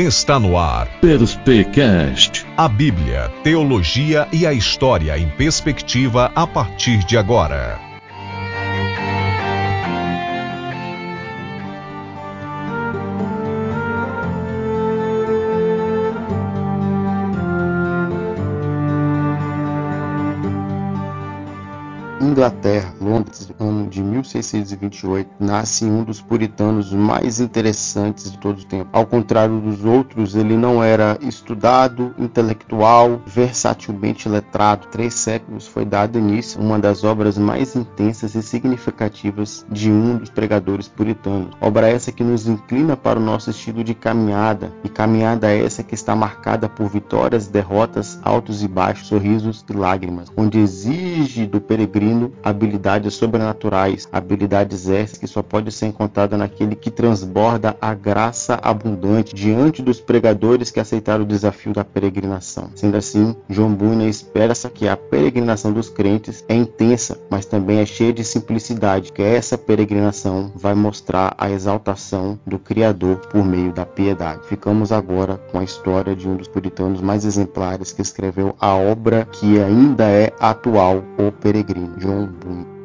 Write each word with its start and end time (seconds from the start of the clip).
Está 0.00 0.40
no 0.40 0.56
ar 0.56 0.88
Perspecast. 1.02 2.46
a 2.56 2.66
Bíblia, 2.66 3.30
teologia 3.44 4.26
e 4.32 4.46
a 4.46 4.52
história 4.54 5.18
em 5.18 5.28
perspectiva 5.28 6.32
a 6.34 6.46
partir 6.46 7.04
de 7.04 7.18
agora. 7.18 7.78
Inglaterra, 22.22 22.94
Londres, 23.20 23.52
ano 23.60 23.86
de 23.88 24.02
1628, 24.02 25.30
nasce 25.38 25.84
um 25.84 26.02
dos 26.02 26.20
puritanos 26.20 26.92
mais 26.92 27.38
interessantes 27.38 28.30
de 28.30 28.38
todos 28.38 28.62
os 28.62 28.64
tempos. 28.64 28.88
Ao 28.92 29.06
contrário 29.06 29.60
dos 29.60 29.84
outros, 29.84 30.34
ele 30.34 30.56
não 30.56 30.82
era 30.82 31.18
estudado, 31.20 32.14
intelectual, 32.18 33.20
versatilmente 33.26 34.28
letrado. 34.28 34.86
Três 34.88 35.14
séculos 35.14 35.66
foi 35.66 35.84
dado 35.84 36.18
início 36.18 36.60
a 36.60 36.64
uma 36.64 36.78
das 36.78 37.04
obras 37.04 37.36
mais 37.36 37.76
intensas 37.76 38.34
e 38.34 38.42
significativas 38.42 39.66
de 39.70 39.90
um 39.90 40.16
dos 40.16 40.30
pregadores 40.30 40.88
puritanos. 40.88 41.54
Obra 41.60 41.88
essa 41.88 42.10
que 42.10 42.24
nos 42.24 42.46
inclina 42.46 42.96
para 42.96 43.18
o 43.18 43.22
nosso 43.22 43.50
estilo 43.50 43.84
de 43.84 43.94
caminhada, 43.94 44.72
e 44.82 44.88
caminhada 44.88 45.50
essa 45.52 45.82
que 45.82 45.94
está 45.94 46.16
marcada 46.16 46.68
por 46.68 46.88
vitórias, 46.88 47.48
derrotas, 47.48 48.18
altos 48.22 48.62
e 48.62 48.68
baixos, 48.68 49.08
sorrisos 49.08 49.64
e 49.68 49.72
lágrimas, 49.72 50.28
onde 50.36 50.58
exige 50.58 51.46
do 51.46 51.60
peregrino 51.60 52.32
habilidades 52.42 53.09
sobrenaturais, 53.14 54.08
habilidades 54.12 54.88
essas 54.88 55.18
que 55.18 55.26
só 55.26 55.42
pode 55.42 55.72
ser 55.72 55.86
encontrada 55.86 56.36
naquele 56.36 56.74
que 56.74 56.90
transborda 56.90 57.76
a 57.80 57.94
graça 57.94 58.58
abundante 58.62 59.34
diante 59.34 59.82
dos 59.82 60.00
pregadores 60.00 60.70
que 60.70 60.80
aceitaram 60.80 61.24
o 61.24 61.26
desafio 61.26 61.72
da 61.72 61.84
peregrinação. 61.84 62.70
Sendo 62.74 62.96
assim, 62.96 63.34
João 63.48 63.72
Bunyan 63.72 64.08
espera 64.08 64.50
que 64.74 64.88
a 64.88 64.96
peregrinação 64.96 65.72
dos 65.72 65.88
crentes 65.88 66.44
é 66.48 66.54
intensa, 66.54 67.18
mas 67.30 67.46
também 67.46 67.78
é 67.78 67.86
cheia 67.86 68.12
de 68.12 68.24
simplicidade, 68.24 69.12
que 69.12 69.22
essa 69.22 69.56
peregrinação 69.56 70.50
vai 70.54 70.74
mostrar 70.74 71.34
a 71.38 71.50
exaltação 71.50 72.38
do 72.46 72.58
Criador 72.58 73.16
por 73.28 73.44
meio 73.44 73.72
da 73.72 73.86
piedade. 73.86 74.46
Ficamos 74.48 74.90
agora 74.90 75.36
com 75.52 75.58
a 75.58 75.64
história 75.64 76.16
de 76.16 76.28
um 76.28 76.36
dos 76.36 76.48
puritanos 76.48 77.00
mais 77.00 77.24
exemplares 77.24 77.92
que 77.92 78.02
escreveu 78.02 78.54
a 78.60 78.74
obra 78.74 79.26
que 79.30 79.60
ainda 79.60 80.04
é 80.04 80.32
atual, 80.40 81.04
O 81.18 81.30
Peregrino. 81.30 81.96
John 81.98 82.26
Bunyan. 82.26 82.79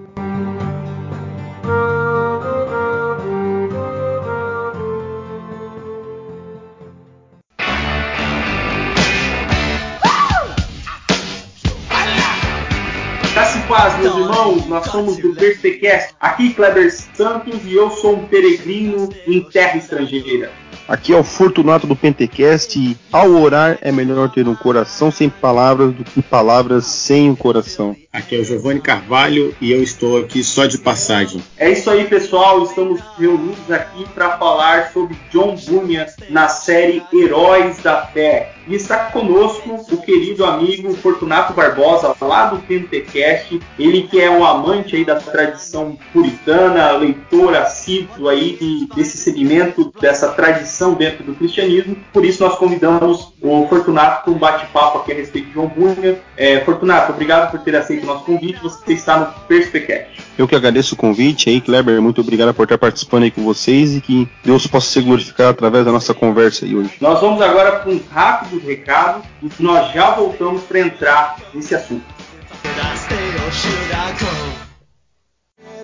E 13.55 13.67
paz, 13.67 13.99
meus 13.99 14.15
irmãos, 14.15 14.65
nós 14.67 14.85
somos 14.85 15.17
do 15.17 15.33
Perspecast. 15.33 16.13
Aqui 16.19 16.53
Kleber 16.53 16.91
Santos 16.91 17.65
e 17.65 17.75
eu 17.75 17.89
sou 17.89 18.15
um 18.15 18.27
peregrino 18.27 19.09
em 19.27 19.41
terra 19.41 19.77
estrangeira. 19.77 20.51
Aqui 20.87 21.13
é 21.13 21.17
o 21.17 21.23
Fortunato 21.23 21.87
do 21.87 21.95
Pentecast 21.95 22.77
e 22.77 22.95
ao 23.11 23.31
orar 23.31 23.79
é 23.81 23.91
melhor 23.91 24.29
ter 24.29 24.47
um 24.47 24.53
coração 24.53 25.09
sem 25.11 25.29
palavras 25.29 25.91
do 25.93 26.03
que 26.03 26.21
palavras 26.21 26.85
sem 26.85 27.27
um 27.31 27.35
coração. 27.35 27.95
Aqui 28.13 28.35
é 28.35 28.39
o 28.39 28.45
Giovanni 28.45 28.79
Carvalho 28.79 29.53
e 29.59 29.71
eu 29.71 29.81
estou 29.81 30.19
aqui 30.19 30.43
só 30.43 30.67
de 30.67 30.77
passagem. 30.77 31.43
É 31.57 31.71
isso 31.71 31.89
aí, 31.89 32.05
pessoal. 32.05 32.63
Estamos 32.63 33.01
reunidos 33.17 33.69
aqui 33.71 34.05
para 34.13 34.37
falar 34.37 34.91
sobre 34.93 35.17
John 35.31 35.55
Bunyan 35.55 36.05
na 36.29 36.47
série 36.47 37.01
Heróis 37.11 37.79
da 37.79 38.05
Fé. 38.05 38.51
E 38.67 38.73
está 38.75 38.97
conosco 39.11 39.85
o 39.91 39.97
querido 40.01 40.45
amigo 40.45 40.93
Fortunato 40.95 41.53
Barbosa, 41.53 42.15
lá 42.21 42.45
do 42.45 42.59
Pentecast. 42.59 43.59
Ele 43.77 44.03
que 44.03 44.19
é 44.21 44.29
um 44.29 44.45
amante 44.45 44.95
aí 44.95 45.03
da 45.05 45.15
tradição 45.15 45.97
puritana, 46.13 46.91
leitor 46.91 47.55
assíduo 47.55 48.29
aí 48.29 48.57
de- 48.59 48.87
desse 48.95 49.17
segmento, 49.17 49.91
dessa 49.99 50.29
tradição 50.29 50.74
dentro 50.95 51.23
do 51.23 51.33
cristianismo. 51.35 51.95
Por 52.11 52.25
isso 52.25 52.43
nós 52.43 52.57
convidamos 52.57 53.33
o 53.41 53.67
Fortunato 53.67 54.23
para 54.23 54.33
um 54.33 54.37
bate-papo 54.37 54.99
aqui 54.99 55.11
a 55.11 55.15
respeito 55.15 55.47
de 55.47 55.53
John 55.53 55.67
Bunyan. 55.67 56.15
É, 56.35 56.59
Fortunato, 56.61 57.11
obrigado 57.11 57.51
por 57.51 57.59
ter 57.61 57.75
aceito 57.75 58.03
o 58.03 58.07
nosso 58.07 58.25
convite. 58.25 58.59
Você 58.61 58.93
está 58.93 59.17
no 59.17 59.25
Perspecast. 59.47 60.21
Eu 60.37 60.47
que 60.47 60.55
agradeço 60.55 60.95
o 60.95 60.97
convite 60.97 61.49
aí, 61.49 61.61
Kleber, 61.61 62.01
muito 62.01 62.19
obrigado 62.21 62.53
por 62.53 62.63
estar 62.63 62.77
participando 62.77 63.23
aí 63.23 63.31
com 63.31 63.43
vocês 63.43 63.95
e 63.95 64.01
que 64.01 64.27
Deus 64.43 64.67
possa 64.67 64.87
ser 64.87 65.01
glorificado 65.03 65.49
através 65.49 65.85
da 65.85 65.91
nossa 65.91 66.13
conversa 66.13 66.65
aí 66.65 66.75
hoje. 66.75 66.91
Nós 66.99 67.21
vamos 67.21 67.41
agora 67.41 67.79
para 67.79 67.91
um 67.91 68.01
rápido 68.11 68.59
recado 68.65 69.21
e 69.41 69.49
nós 69.59 69.93
já 69.93 70.11
voltamos 70.11 70.63
para 70.63 70.79
entrar 70.79 71.37
nesse 71.53 71.73
assunto. 71.73 72.03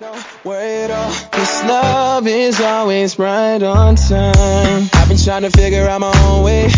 Up, 0.04 0.16
oh, 0.16 0.90
oh. 0.90 1.28
this 1.32 1.62
love 1.62 2.26
is 2.26 2.60
always 2.60 3.18
right 3.20 3.62
on 3.62 3.94
time. 3.94 4.88
I've 4.94 5.08
been 5.08 5.16
trying 5.16 5.42
to 5.42 5.50
figure 5.50 5.86
out 5.86 6.00
my 6.00 6.12
own 6.26 6.42
way, 6.42 6.70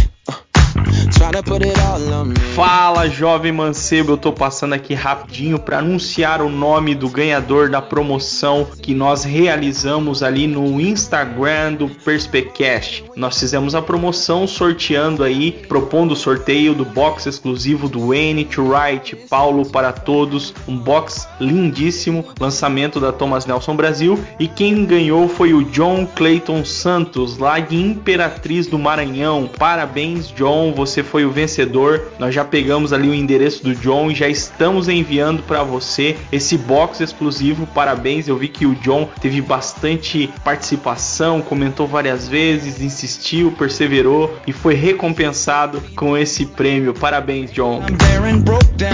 Fala, 2.54 3.08
jovem 3.08 3.50
mancebo, 3.50 4.12
eu 4.12 4.16
tô 4.16 4.30
passando 4.30 4.74
aqui 4.74 4.92
rapidinho 4.92 5.58
para 5.58 5.78
anunciar 5.78 6.42
o 6.42 6.50
nome 6.50 6.94
do 6.94 7.08
ganhador 7.08 7.70
da 7.70 7.80
promoção 7.80 8.66
que 8.82 8.94
nós 8.94 9.24
realizamos 9.24 10.22
ali 10.22 10.46
no 10.46 10.80
Instagram 10.80 11.72
do 11.72 11.88
Perspecast. 11.88 13.04
Nós 13.16 13.40
fizemos 13.40 13.74
a 13.74 13.80
promoção 13.80 14.46
sorteando 14.46 15.24
aí, 15.24 15.50
propondo 15.66 16.12
o 16.12 16.16
sorteio 16.16 16.74
do 16.74 16.84
box 16.84 17.26
exclusivo 17.26 17.88
do 17.88 18.12
N 18.12 18.44
to 18.44 18.70
Right 18.70 19.16
Paulo 19.28 19.66
para 19.66 19.92
todos, 19.92 20.54
um 20.68 20.76
box 20.76 21.26
lindíssimo, 21.40 22.24
lançamento 22.38 23.00
da 23.00 23.12
Thomas 23.12 23.46
Nelson 23.46 23.74
Brasil 23.74 24.22
e 24.38 24.46
quem 24.46 24.84
ganhou 24.84 25.28
foi 25.28 25.54
o 25.54 25.64
John 25.64 26.06
Clayton 26.06 26.64
Santos, 26.64 27.38
lá 27.38 27.58
de 27.58 27.76
Imperatriz 27.76 28.66
do 28.66 28.78
Maranhão. 28.78 29.48
Parabéns, 29.58 30.28
John, 30.28 30.72
você 30.72 31.02
foi 31.02 31.13
o 31.22 31.30
vencedor. 31.30 32.08
Nós 32.18 32.34
já 32.34 32.44
pegamos 32.44 32.92
ali 32.92 33.08
o 33.08 33.14
endereço 33.14 33.62
do 33.62 33.74
John 33.74 34.10
e 34.10 34.14
já 34.14 34.26
estamos 34.28 34.88
enviando 34.88 35.42
para 35.42 35.62
você 35.62 36.16
esse 36.32 36.56
box 36.56 37.00
exclusivo. 37.00 37.66
Parabéns, 37.66 38.26
eu 38.26 38.36
vi 38.38 38.48
que 38.48 38.64
o 38.64 38.74
John 38.76 39.08
teve 39.20 39.42
bastante 39.42 40.30
participação, 40.42 41.42
comentou 41.42 41.86
várias 41.86 42.26
vezes, 42.26 42.80
insistiu, 42.80 43.52
perseverou 43.52 44.34
e 44.46 44.52
foi 44.52 44.74
recompensado 44.74 45.82
com 45.94 46.16
esse 46.16 46.46
prêmio. 46.46 46.94
Parabéns, 46.94 47.52
John. 47.52 47.82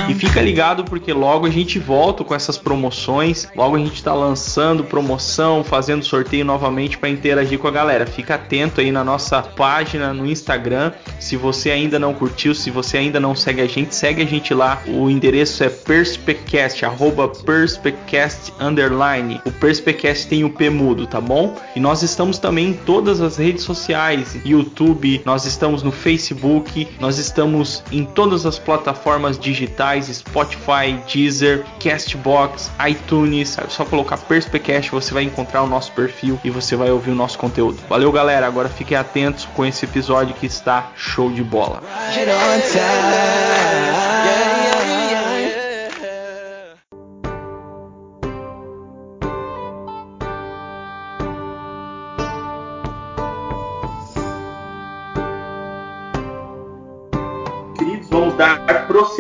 E 0.08 0.14
fica 0.14 0.40
ligado 0.42 0.84
porque 0.84 1.12
logo 1.12 1.46
a 1.46 1.50
gente 1.50 1.78
volta 1.78 2.24
com 2.24 2.34
essas 2.34 2.58
promoções. 2.58 3.48
Logo 3.54 3.76
a 3.76 3.78
gente 3.78 4.02
tá 4.02 4.12
lançando 4.12 4.84
promoção, 4.84 5.62
fazendo 5.62 6.04
sorteio 6.04 6.44
novamente 6.44 6.98
para 6.98 7.08
interagir 7.08 7.58
com 7.58 7.68
a 7.68 7.70
galera. 7.70 8.06
Fica 8.06 8.34
atento 8.34 8.80
aí 8.80 8.90
na 8.90 9.04
nossa 9.04 9.42
página 9.42 10.12
no 10.12 10.26
Instagram. 10.26 10.92
Se 11.18 11.36
você 11.36 11.70
ainda 11.70 11.98
não 11.98 12.09
curtiu, 12.14 12.54
se 12.54 12.70
você 12.70 12.98
ainda 12.98 13.20
não 13.20 13.34
segue 13.34 13.60
a 13.60 13.66
gente, 13.66 13.94
segue 13.94 14.22
a 14.22 14.26
gente 14.26 14.52
lá. 14.54 14.82
O 14.86 15.08
endereço 15.10 15.62
é 15.64 15.68
Perspecast, 15.68 16.84
arroba 16.84 17.28
Perspecast 17.28 18.52
underline. 18.60 19.40
O 19.44 19.50
Perspecast 19.52 20.28
tem 20.28 20.44
o 20.44 20.50
P 20.50 20.70
mudo, 20.70 21.06
tá 21.06 21.20
bom? 21.20 21.56
E 21.74 21.80
nós 21.80 22.02
estamos 22.02 22.38
também 22.38 22.68
em 22.68 22.72
todas 22.72 23.20
as 23.20 23.36
redes 23.36 23.64
sociais, 23.64 24.36
YouTube, 24.44 25.22
nós 25.24 25.44
estamos 25.44 25.82
no 25.82 25.92
Facebook, 25.92 26.88
nós 26.98 27.18
estamos 27.18 27.82
em 27.92 28.04
todas 28.04 28.46
as 28.46 28.58
plataformas 28.58 29.38
digitais, 29.38 30.06
Spotify, 30.06 30.98
Deezer, 31.12 31.64
Castbox, 31.82 32.70
iTunes. 32.88 33.58
É 33.58 33.68
só 33.68 33.84
colocar 33.84 34.16
Perspecast, 34.16 34.90
você 34.90 35.12
vai 35.12 35.24
encontrar 35.24 35.62
o 35.62 35.66
nosso 35.66 35.92
perfil 35.92 36.38
e 36.44 36.50
você 36.50 36.76
vai 36.76 36.90
ouvir 36.90 37.10
o 37.10 37.14
nosso 37.14 37.38
conteúdo. 37.38 37.78
Valeu, 37.88 38.10
galera. 38.12 38.46
Agora 38.46 38.68
fiquem 38.68 38.96
atentos 38.96 39.46
com 39.54 39.64
esse 39.64 39.84
episódio 39.84 40.34
que 40.34 40.46
está 40.46 40.90
show 40.96 41.30
de 41.30 41.42
bola. 41.42 41.82
Right 42.08 42.28
on 42.28 42.60
time. 42.72 44.19